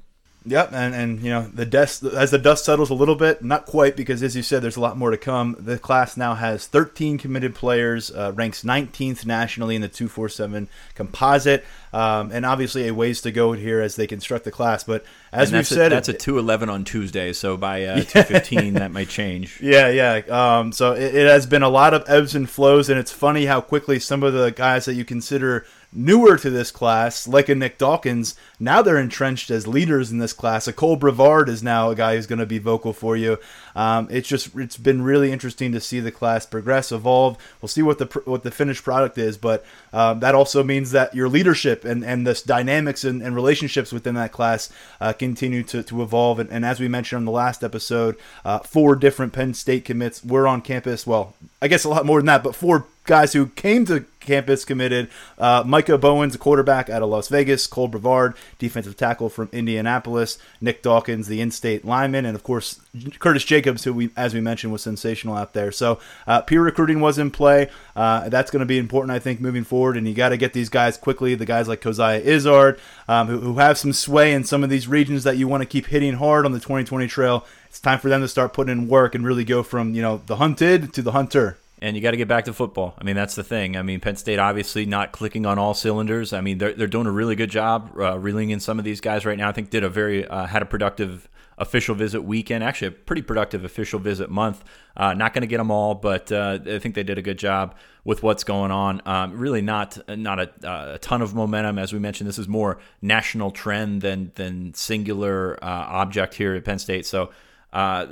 Yep, 0.46 0.72
and 0.72 0.94
and 0.94 1.20
you 1.20 1.30
know 1.30 1.42
the 1.42 1.66
dust 1.66 2.04
as 2.04 2.30
the 2.30 2.38
dust 2.38 2.64
settles 2.64 2.90
a 2.90 2.94
little 2.94 3.16
bit, 3.16 3.42
not 3.42 3.66
quite 3.66 3.96
because 3.96 4.22
as 4.22 4.36
you 4.36 4.42
said, 4.42 4.62
there's 4.62 4.76
a 4.76 4.80
lot 4.80 4.96
more 4.96 5.10
to 5.10 5.16
come. 5.16 5.56
The 5.58 5.78
class 5.78 6.16
now 6.16 6.34
has 6.34 6.66
13 6.66 7.18
committed 7.18 7.54
players, 7.54 8.10
uh, 8.10 8.32
ranks 8.34 8.62
19th 8.62 9.26
nationally 9.26 9.74
in 9.74 9.82
the 9.82 9.88
247 9.88 10.68
composite, 10.94 11.64
um, 11.92 12.30
and 12.32 12.44
obviously 12.44 12.88
a 12.88 12.94
ways 12.94 13.20
to 13.22 13.32
go 13.32 13.52
here 13.52 13.80
as 13.80 13.96
they 13.96 14.06
construct 14.06 14.44
the 14.44 14.50
class. 14.50 14.84
But 14.84 15.04
as 15.32 15.52
we've 15.52 15.66
said, 15.66 15.92
a, 15.92 15.96
that's 15.96 16.08
a 16.08 16.12
211 16.12 16.68
on 16.68 16.84
Tuesday, 16.84 17.32
so 17.32 17.56
by 17.56 17.84
uh, 17.84 17.96
215 17.96 18.74
that 18.74 18.90
might 18.90 19.08
change. 19.08 19.60
Yeah, 19.68 19.88
yeah. 19.90 20.22
Um, 20.28 20.72
so 20.72 20.92
it, 20.92 21.14
it 21.14 21.26
has 21.26 21.44
been 21.44 21.62
a 21.62 21.68
lot 21.68 21.92
of 21.92 22.04
ebbs 22.08 22.34
and 22.34 22.48
flows, 22.48 22.88
and 22.88 22.98
it's 22.98 23.12
funny 23.12 23.46
how 23.46 23.60
quickly 23.60 23.98
some 23.98 24.22
of 24.22 24.32
the 24.32 24.50
guys 24.50 24.86
that 24.86 24.94
you 24.94 25.04
consider 25.04 25.66
newer 25.92 26.36
to 26.36 26.50
this 26.50 26.70
class, 26.70 27.26
like 27.26 27.48
a 27.48 27.54
Nick 27.54 27.78
Dawkins, 27.78 28.34
now 28.60 28.82
they're 28.82 28.98
entrenched 28.98 29.50
as 29.50 29.66
leaders 29.66 30.10
in 30.10 30.18
this 30.18 30.32
class. 30.32 30.68
A 30.68 30.72
Cole 30.72 30.96
Brevard 30.96 31.48
is 31.48 31.62
now 31.62 31.90
a 31.90 31.94
guy 31.94 32.14
who's 32.14 32.26
going 32.26 32.38
to 32.38 32.46
be 32.46 32.58
vocal 32.58 32.92
for 32.92 33.16
you. 33.16 33.38
Um, 33.78 34.08
it's 34.10 34.26
just 34.26 34.56
it's 34.56 34.76
been 34.76 35.02
really 35.02 35.30
interesting 35.30 35.70
to 35.70 35.80
see 35.80 36.00
the 36.00 36.10
class 36.10 36.44
progress, 36.44 36.90
evolve. 36.90 37.38
We'll 37.62 37.68
see 37.68 37.82
what 37.82 37.98
the 37.98 38.06
what 38.24 38.42
the 38.42 38.50
finished 38.50 38.82
product 38.82 39.16
is, 39.18 39.36
but 39.36 39.64
um, 39.92 40.18
that 40.18 40.34
also 40.34 40.64
means 40.64 40.90
that 40.90 41.14
your 41.14 41.28
leadership 41.28 41.84
and 41.84 42.04
and 42.04 42.26
this 42.26 42.42
dynamics 42.42 43.04
and, 43.04 43.22
and 43.22 43.36
relationships 43.36 43.92
within 43.92 44.16
that 44.16 44.32
class 44.32 44.68
uh, 45.00 45.12
continue 45.12 45.62
to, 45.62 45.84
to 45.84 46.02
evolve. 46.02 46.40
And, 46.40 46.50
and, 46.50 46.64
as 46.64 46.80
we 46.80 46.88
mentioned 46.88 47.18
on 47.18 47.24
the 47.24 47.30
last 47.30 47.62
episode, 47.62 48.16
uh, 48.44 48.58
four 48.58 48.96
different 48.96 49.32
Penn 49.32 49.54
State 49.54 49.84
commits 49.84 50.24
were 50.24 50.48
on 50.48 50.60
campus. 50.60 51.06
Well, 51.06 51.34
I 51.62 51.68
guess 51.68 51.84
a 51.84 51.88
lot 51.88 52.04
more 52.04 52.18
than 52.18 52.26
that, 52.26 52.42
but 52.42 52.56
four 52.56 52.86
guys 53.04 53.32
who 53.32 53.46
came 53.46 53.86
to 53.86 54.04
campus 54.28 54.64
committed. 54.64 55.08
Uh, 55.38 55.64
Micah 55.66 55.98
Bowens, 55.98 56.34
a 56.34 56.38
quarterback 56.38 56.88
out 56.88 57.02
of 57.02 57.08
Las 57.08 57.28
Vegas. 57.28 57.66
Cole 57.66 57.88
Brevard, 57.88 58.34
defensive 58.58 58.96
tackle 58.96 59.28
from 59.28 59.48
Indianapolis. 59.52 60.38
Nick 60.60 60.82
Dawkins, 60.82 61.26
the 61.26 61.40
in-state 61.40 61.84
lineman, 61.84 62.24
and 62.24 62.36
of 62.36 62.42
course 62.42 62.80
Curtis 63.18 63.44
Jacobs, 63.44 63.84
who 63.84 63.92
we, 63.92 64.10
as 64.16 64.34
we 64.34 64.40
mentioned, 64.40 64.72
was 64.72 64.82
sensational 64.82 65.34
out 65.34 65.54
there. 65.54 65.72
So 65.72 65.98
uh, 66.26 66.42
peer 66.42 66.62
recruiting 66.62 67.00
was 67.00 67.18
in 67.18 67.30
play. 67.30 67.70
Uh, 67.96 68.28
that's 68.28 68.50
going 68.50 68.60
to 68.60 68.66
be 68.66 68.78
important, 68.78 69.10
I 69.10 69.18
think, 69.18 69.40
moving 69.40 69.64
forward. 69.64 69.96
And 69.96 70.06
you 70.06 70.14
got 70.14 70.28
to 70.28 70.36
get 70.36 70.52
these 70.52 70.68
guys 70.68 70.96
quickly. 70.96 71.34
The 71.34 71.46
guys 71.46 71.68
like 71.68 71.80
Coziah 71.80 72.20
Izzard, 72.20 72.78
um, 73.08 73.26
who, 73.28 73.38
who 73.38 73.54
have 73.58 73.78
some 73.78 73.92
sway 73.92 74.32
in 74.32 74.44
some 74.44 74.62
of 74.62 74.70
these 74.70 74.86
regions 74.86 75.24
that 75.24 75.36
you 75.36 75.48
want 75.48 75.62
to 75.62 75.66
keep 75.66 75.86
hitting 75.86 76.14
hard 76.14 76.44
on 76.44 76.52
the 76.52 76.60
2020 76.60 77.06
trail. 77.08 77.46
It's 77.66 77.80
time 77.80 77.98
for 77.98 78.08
them 78.08 78.20
to 78.20 78.28
start 78.28 78.52
putting 78.52 78.72
in 78.72 78.88
work 78.88 79.14
and 79.14 79.24
really 79.24 79.44
go 79.44 79.62
from 79.62 79.94
you 79.94 80.02
know 80.02 80.22
the 80.26 80.36
hunted 80.36 80.92
to 80.94 81.02
the 81.02 81.12
hunter 81.12 81.58
and 81.80 81.96
you 81.96 82.02
got 82.02 82.12
to 82.12 82.16
get 82.16 82.28
back 82.28 82.44
to 82.46 82.52
football. 82.52 82.94
I 82.98 83.04
mean, 83.04 83.16
that's 83.16 83.34
the 83.34 83.44
thing. 83.44 83.76
I 83.76 83.82
mean, 83.82 84.00
Penn 84.00 84.16
State 84.16 84.38
obviously 84.38 84.86
not 84.86 85.12
clicking 85.12 85.46
on 85.46 85.58
all 85.58 85.74
cylinders. 85.74 86.32
I 86.32 86.40
mean, 86.40 86.58
they're, 86.58 86.72
they're 86.72 86.86
doing 86.86 87.06
a 87.06 87.12
really 87.12 87.36
good 87.36 87.50
job 87.50 87.92
uh, 87.98 88.18
reeling 88.18 88.50
in 88.50 88.60
some 88.60 88.78
of 88.78 88.84
these 88.84 89.00
guys 89.00 89.24
right 89.24 89.38
now. 89.38 89.48
I 89.48 89.52
think 89.52 89.70
did 89.70 89.84
a 89.84 89.88
very 89.88 90.26
uh, 90.26 90.46
had 90.46 90.62
a 90.62 90.66
productive 90.66 91.28
official 91.58 91.94
visit 91.94 92.22
weekend. 92.22 92.64
Actually, 92.64 92.88
a 92.88 92.92
pretty 92.92 93.22
productive 93.22 93.64
official 93.64 93.98
visit 93.98 94.30
month. 94.30 94.64
Uh, 94.96 95.14
not 95.14 95.34
going 95.34 95.42
to 95.42 95.46
get 95.48 95.58
them 95.58 95.70
all, 95.70 95.94
but 95.94 96.32
uh, 96.32 96.58
I 96.66 96.78
think 96.78 96.94
they 96.94 97.02
did 97.02 97.18
a 97.18 97.22
good 97.22 97.38
job 97.38 97.74
with 98.04 98.22
what's 98.22 98.44
going 98.44 98.70
on. 98.70 99.02
Um, 99.04 99.38
really, 99.38 99.62
not 99.62 99.98
not 100.08 100.40
a, 100.40 100.94
a, 100.94 100.98
ton 100.98 101.22
of 101.22 101.34
momentum, 101.34 101.78
as 101.78 101.92
we 101.92 101.98
mentioned. 101.98 102.28
This 102.28 102.38
is 102.38 102.48
more 102.48 102.78
national 103.02 103.50
trend 103.50 104.02
than 104.02 104.32
than 104.36 104.74
singular 104.74 105.62
uh, 105.62 105.66
object 105.66 106.34
here 106.34 106.54
at 106.54 106.64
Penn 106.64 106.78
State. 106.78 107.06
So. 107.06 107.30
Uh, 107.70 108.06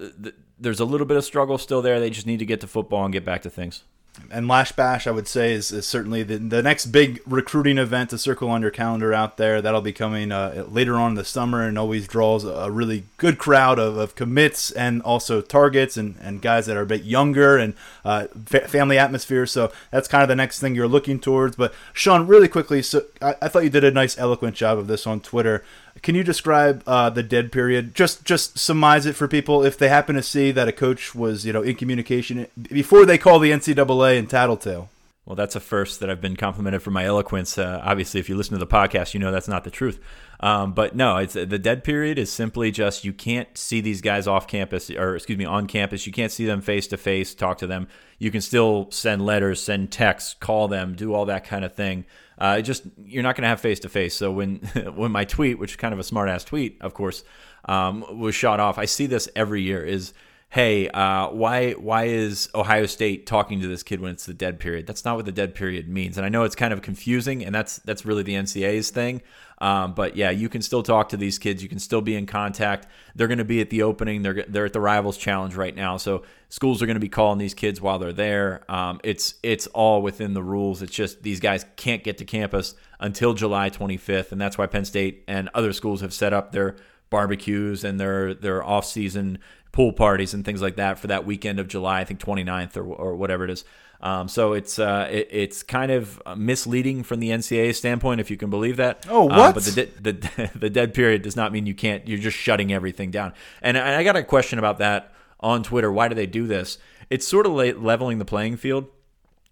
there's 0.58 0.80
a 0.80 0.84
little 0.84 1.06
bit 1.06 1.16
of 1.16 1.24
struggle 1.24 1.58
still 1.58 1.82
there. 1.82 2.00
They 2.00 2.10
just 2.10 2.26
need 2.26 2.38
to 2.38 2.46
get 2.46 2.60
to 2.62 2.66
football 2.66 3.04
and 3.04 3.12
get 3.12 3.24
back 3.24 3.42
to 3.42 3.50
things. 3.50 3.82
And 4.30 4.48
Lasch 4.48 4.72
Bash, 4.72 5.06
I 5.06 5.10
would 5.10 5.28
say, 5.28 5.52
is, 5.52 5.70
is 5.70 5.86
certainly 5.86 6.22
the, 6.22 6.38
the 6.38 6.62
next 6.62 6.86
big 6.86 7.20
recruiting 7.26 7.76
event 7.76 8.10
to 8.10 8.18
circle 8.18 8.48
on 8.48 8.62
your 8.62 8.70
calendar 8.70 9.12
out 9.12 9.36
there. 9.36 9.60
That'll 9.60 9.82
be 9.82 9.92
coming 9.92 10.32
uh, 10.32 10.64
later 10.68 10.94
on 10.96 11.10
in 11.10 11.14
the 11.16 11.24
summer 11.24 11.62
and 11.62 11.78
always 11.78 12.08
draws 12.08 12.44
a 12.44 12.70
really 12.70 13.04
good 13.18 13.36
crowd 13.38 13.78
of, 13.78 13.98
of 13.98 14.14
commits 14.14 14.70
and 14.70 15.02
also 15.02 15.42
targets 15.42 15.96
and, 15.96 16.16
and 16.20 16.40
guys 16.40 16.66
that 16.66 16.76
are 16.76 16.82
a 16.82 16.86
bit 16.86 17.02
younger 17.02 17.58
and 17.58 17.74
uh, 18.04 18.26
fa- 18.46 18.66
family 18.68 18.98
atmosphere. 18.98 19.44
So 19.44 19.70
that's 19.90 20.08
kind 20.08 20.22
of 20.22 20.28
the 20.28 20.36
next 20.36 20.60
thing 20.60 20.74
you're 20.74 20.88
looking 20.88 21.20
towards. 21.20 21.56
But 21.56 21.74
Sean, 21.92 22.26
really 22.26 22.48
quickly, 22.48 22.82
so 22.82 23.04
I, 23.20 23.34
I 23.42 23.48
thought 23.48 23.64
you 23.64 23.70
did 23.70 23.84
a 23.84 23.90
nice, 23.90 24.16
eloquent 24.18 24.56
job 24.56 24.78
of 24.78 24.86
this 24.86 25.06
on 25.06 25.20
Twitter. 25.20 25.62
Can 26.02 26.14
you 26.14 26.22
describe 26.22 26.82
uh, 26.86 27.10
the 27.10 27.22
dead 27.22 27.52
period? 27.52 27.94
Just 27.94 28.24
just 28.24 28.58
surmise 28.58 29.06
it 29.06 29.14
for 29.14 29.28
people 29.28 29.64
if 29.64 29.78
they 29.78 29.88
happen 29.88 30.16
to 30.16 30.22
see 30.22 30.50
that 30.52 30.68
a 30.68 30.72
coach 30.72 31.14
was 31.14 31.44
you 31.46 31.52
know 31.52 31.62
in 31.62 31.76
communication 31.76 32.46
before 32.70 33.06
they 33.06 33.18
call 33.18 33.38
the 33.38 33.50
NCAA 33.50 34.18
and 34.18 34.28
tattletale. 34.28 34.88
Well, 35.26 35.34
that's 35.34 35.56
a 35.56 35.60
first 35.60 35.98
that 35.98 36.08
I've 36.08 36.20
been 36.20 36.36
complimented 36.36 36.82
for 36.82 36.92
my 36.92 37.04
eloquence. 37.04 37.58
Uh, 37.58 37.80
obviously, 37.82 38.20
if 38.20 38.28
you 38.28 38.36
listen 38.36 38.52
to 38.52 38.64
the 38.64 38.66
podcast, 38.66 39.12
you 39.12 39.18
know 39.18 39.32
that's 39.32 39.48
not 39.48 39.64
the 39.64 39.72
truth. 39.72 39.98
Um, 40.38 40.72
but 40.72 40.94
no, 40.94 41.16
it's 41.16 41.32
the 41.32 41.58
dead 41.58 41.82
period 41.82 42.16
is 42.16 42.30
simply 42.30 42.70
just 42.70 43.04
you 43.04 43.12
can't 43.12 43.56
see 43.58 43.80
these 43.80 44.00
guys 44.00 44.28
off 44.28 44.46
campus 44.46 44.88
or 44.88 45.16
excuse 45.16 45.36
me 45.36 45.44
on 45.44 45.66
campus. 45.66 46.06
You 46.06 46.12
can't 46.12 46.30
see 46.30 46.46
them 46.46 46.60
face 46.60 46.86
to 46.88 46.96
face, 46.96 47.34
talk 47.34 47.58
to 47.58 47.66
them. 47.66 47.88
You 48.20 48.30
can 48.30 48.40
still 48.40 48.88
send 48.90 49.26
letters, 49.26 49.60
send 49.60 49.90
texts, 49.90 50.34
call 50.38 50.68
them, 50.68 50.94
do 50.94 51.12
all 51.12 51.24
that 51.24 51.44
kind 51.44 51.64
of 51.64 51.74
thing. 51.74 52.04
Uh, 52.38 52.60
just 52.60 52.84
you're 53.04 53.22
not 53.22 53.34
going 53.34 53.42
to 53.42 53.48
have 53.48 53.60
face 53.60 53.80
to 53.80 53.88
face. 53.88 54.14
So 54.14 54.30
when 54.30 54.56
when 54.94 55.12
my 55.12 55.24
tweet, 55.24 55.58
which 55.58 55.72
is 55.72 55.76
kind 55.76 55.94
of 55.94 56.00
a 56.00 56.04
smart 56.04 56.28
ass 56.28 56.44
tweet, 56.44 56.78
of 56.80 56.94
course, 56.94 57.24
um, 57.66 58.04
was 58.18 58.34
shot 58.34 58.60
off, 58.60 58.78
I 58.78 58.84
see 58.84 59.06
this 59.06 59.28
every 59.34 59.62
year. 59.62 59.84
Is 59.84 60.12
hey, 60.50 60.88
uh, 60.88 61.28
why 61.30 61.72
why 61.72 62.04
is 62.04 62.48
Ohio 62.54 62.86
State 62.86 63.26
talking 63.26 63.60
to 63.60 63.68
this 63.68 63.82
kid 63.82 64.00
when 64.00 64.12
it's 64.12 64.26
the 64.26 64.34
dead 64.34 64.60
period? 64.60 64.86
That's 64.86 65.04
not 65.04 65.16
what 65.16 65.24
the 65.24 65.32
dead 65.32 65.54
period 65.54 65.88
means. 65.88 66.16
And 66.16 66.26
I 66.26 66.28
know 66.28 66.44
it's 66.44 66.56
kind 66.56 66.72
of 66.72 66.82
confusing, 66.82 67.44
and 67.44 67.54
that's 67.54 67.78
that's 67.80 68.04
really 68.04 68.22
the 68.22 68.34
NCAA's 68.34 68.90
thing. 68.90 69.22
Um, 69.58 69.94
but 69.94 70.16
yeah, 70.16 70.30
you 70.30 70.48
can 70.48 70.60
still 70.60 70.82
talk 70.82 71.08
to 71.10 71.16
these 71.16 71.38
kids. 71.38 71.62
You 71.62 71.68
can 71.68 71.78
still 71.78 72.02
be 72.02 72.14
in 72.14 72.26
contact. 72.26 72.86
They're 73.14 73.28
going 73.28 73.38
to 73.38 73.44
be 73.44 73.60
at 73.60 73.70
the 73.70 73.82
opening. 73.82 74.22
They're 74.22 74.44
they're 74.46 74.66
at 74.66 74.72
the 74.72 74.80
Rivals 74.80 75.16
Challenge 75.16 75.54
right 75.54 75.74
now. 75.74 75.96
So 75.96 76.22
schools 76.48 76.82
are 76.82 76.86
going 76.86 76.96
to 76.96 77.00
be 77.00 77.08
calling 77.08 77.38
these 77.38 77.54
kids 77.54 77.80
while 77.80 77.98
they're 77.98 78.12
there. 78.12 78.70
Um, 78.70 79.00
it's 79.02 79.34
it's 79.42 79.66
all 79.68 80.02
within 80.02 80.34
the 80.34 80.42
rules. 80.42 80.82
It's 80.82 80.92
just 80.92 81.22
these 81.22 81.40
guys 81.40 81.64
can't 81.76 82.04
get 82.04 82.18
to 82.18 82.24
campus 82.24 82.74
until 83.00 83.34
July 83.34 83.70
25th, 83.70 84.32
and 84.32 84.40
that's 84.40 84.58
why 84.58 84.66
Penn 84.66 84.84
State 84.84 85.24
and 85.26 85.48
other 85.54 85.72
schools 85.72 86.00
have 86.02 86.12
set 86.12 86.32
up 86.32 86.52
their 86.52 86.76
barbecues 87.08 87.84
and 87.84 87.98
their 87.98 88.34
their 88.34 88.62
off 88.62 88.84
season 88.84 89.38
pool 89.72 89.92
parties 89.92 90.32
and 90.32 90.42
things 90.42 90.62
like 90.62 90.76
that 90.76 90.98
for 90.98 91.06
that 91.06 91.26
weekend 91.26 91.60
of 91.60 91.68
July, 91.68 92.00
I 92.00 92.04
think 92.04 92.18
29th 92.18 92.78
or, 92.78 92.84
or 92.84 93.14
whatever 93.14 93.44
it 93.44 93.50
is. 93.50 93.62
Um, 94.00 94.28
so 94.28 94.52
it's 94.52 94.78
uh, 94.78 95.08
it, 95.10 95.28
it's 95.30 95.62
kind 95.62 95.90
of 95.90 96.20
misleading 96.36 97.02
from 97.02 97.20
the 97.20 97.30
NCAA 97.30 97.74
standpoint, 97.74 98.20
if 98.20 98.30
you 98.30 98.36
can 98.36 98.50
believe 98.50 98.76
that. 98.76 99.06
Oh, 99.08 99.28
uh, 99.28 99.38
what? 99.38 99.54
but 99.54 99.64
the, 99.64 99.88
the 100.00 100.50
the 100.54 100.70
dead 100.70 100.94
period 100.94 101.22
does 101.22 101.36
not 101.36 101.52
mean 101.52 101.66
you 101.66 101.74
can't. 101.74 102.06
You're 102.06 102.18
just 102.18 102.36
shutting 102.36 102.72
everything 102.72 103.10
down. 103.10 103.32
And 103.62 103.78
I 103.78 104.04
got 104.04 104.16
a 104.16 104.22
question 104.22 104.58
about 104.58 104.78
that 104.78 105.12
on 105.40 105.62
Twitter. 105.62 105.90
Why 105.90 106.08
do 106.08 106.14
they 106.14 106.26
do 106.26 106.46
this? 106.46 106.78
It's 107.08 107.26
sort 107.26 107.46
of 107.46 107.52
leveling 107.52 108.18
the 108.18 108.24
playing 108.24 108.56
field 108.56 108.86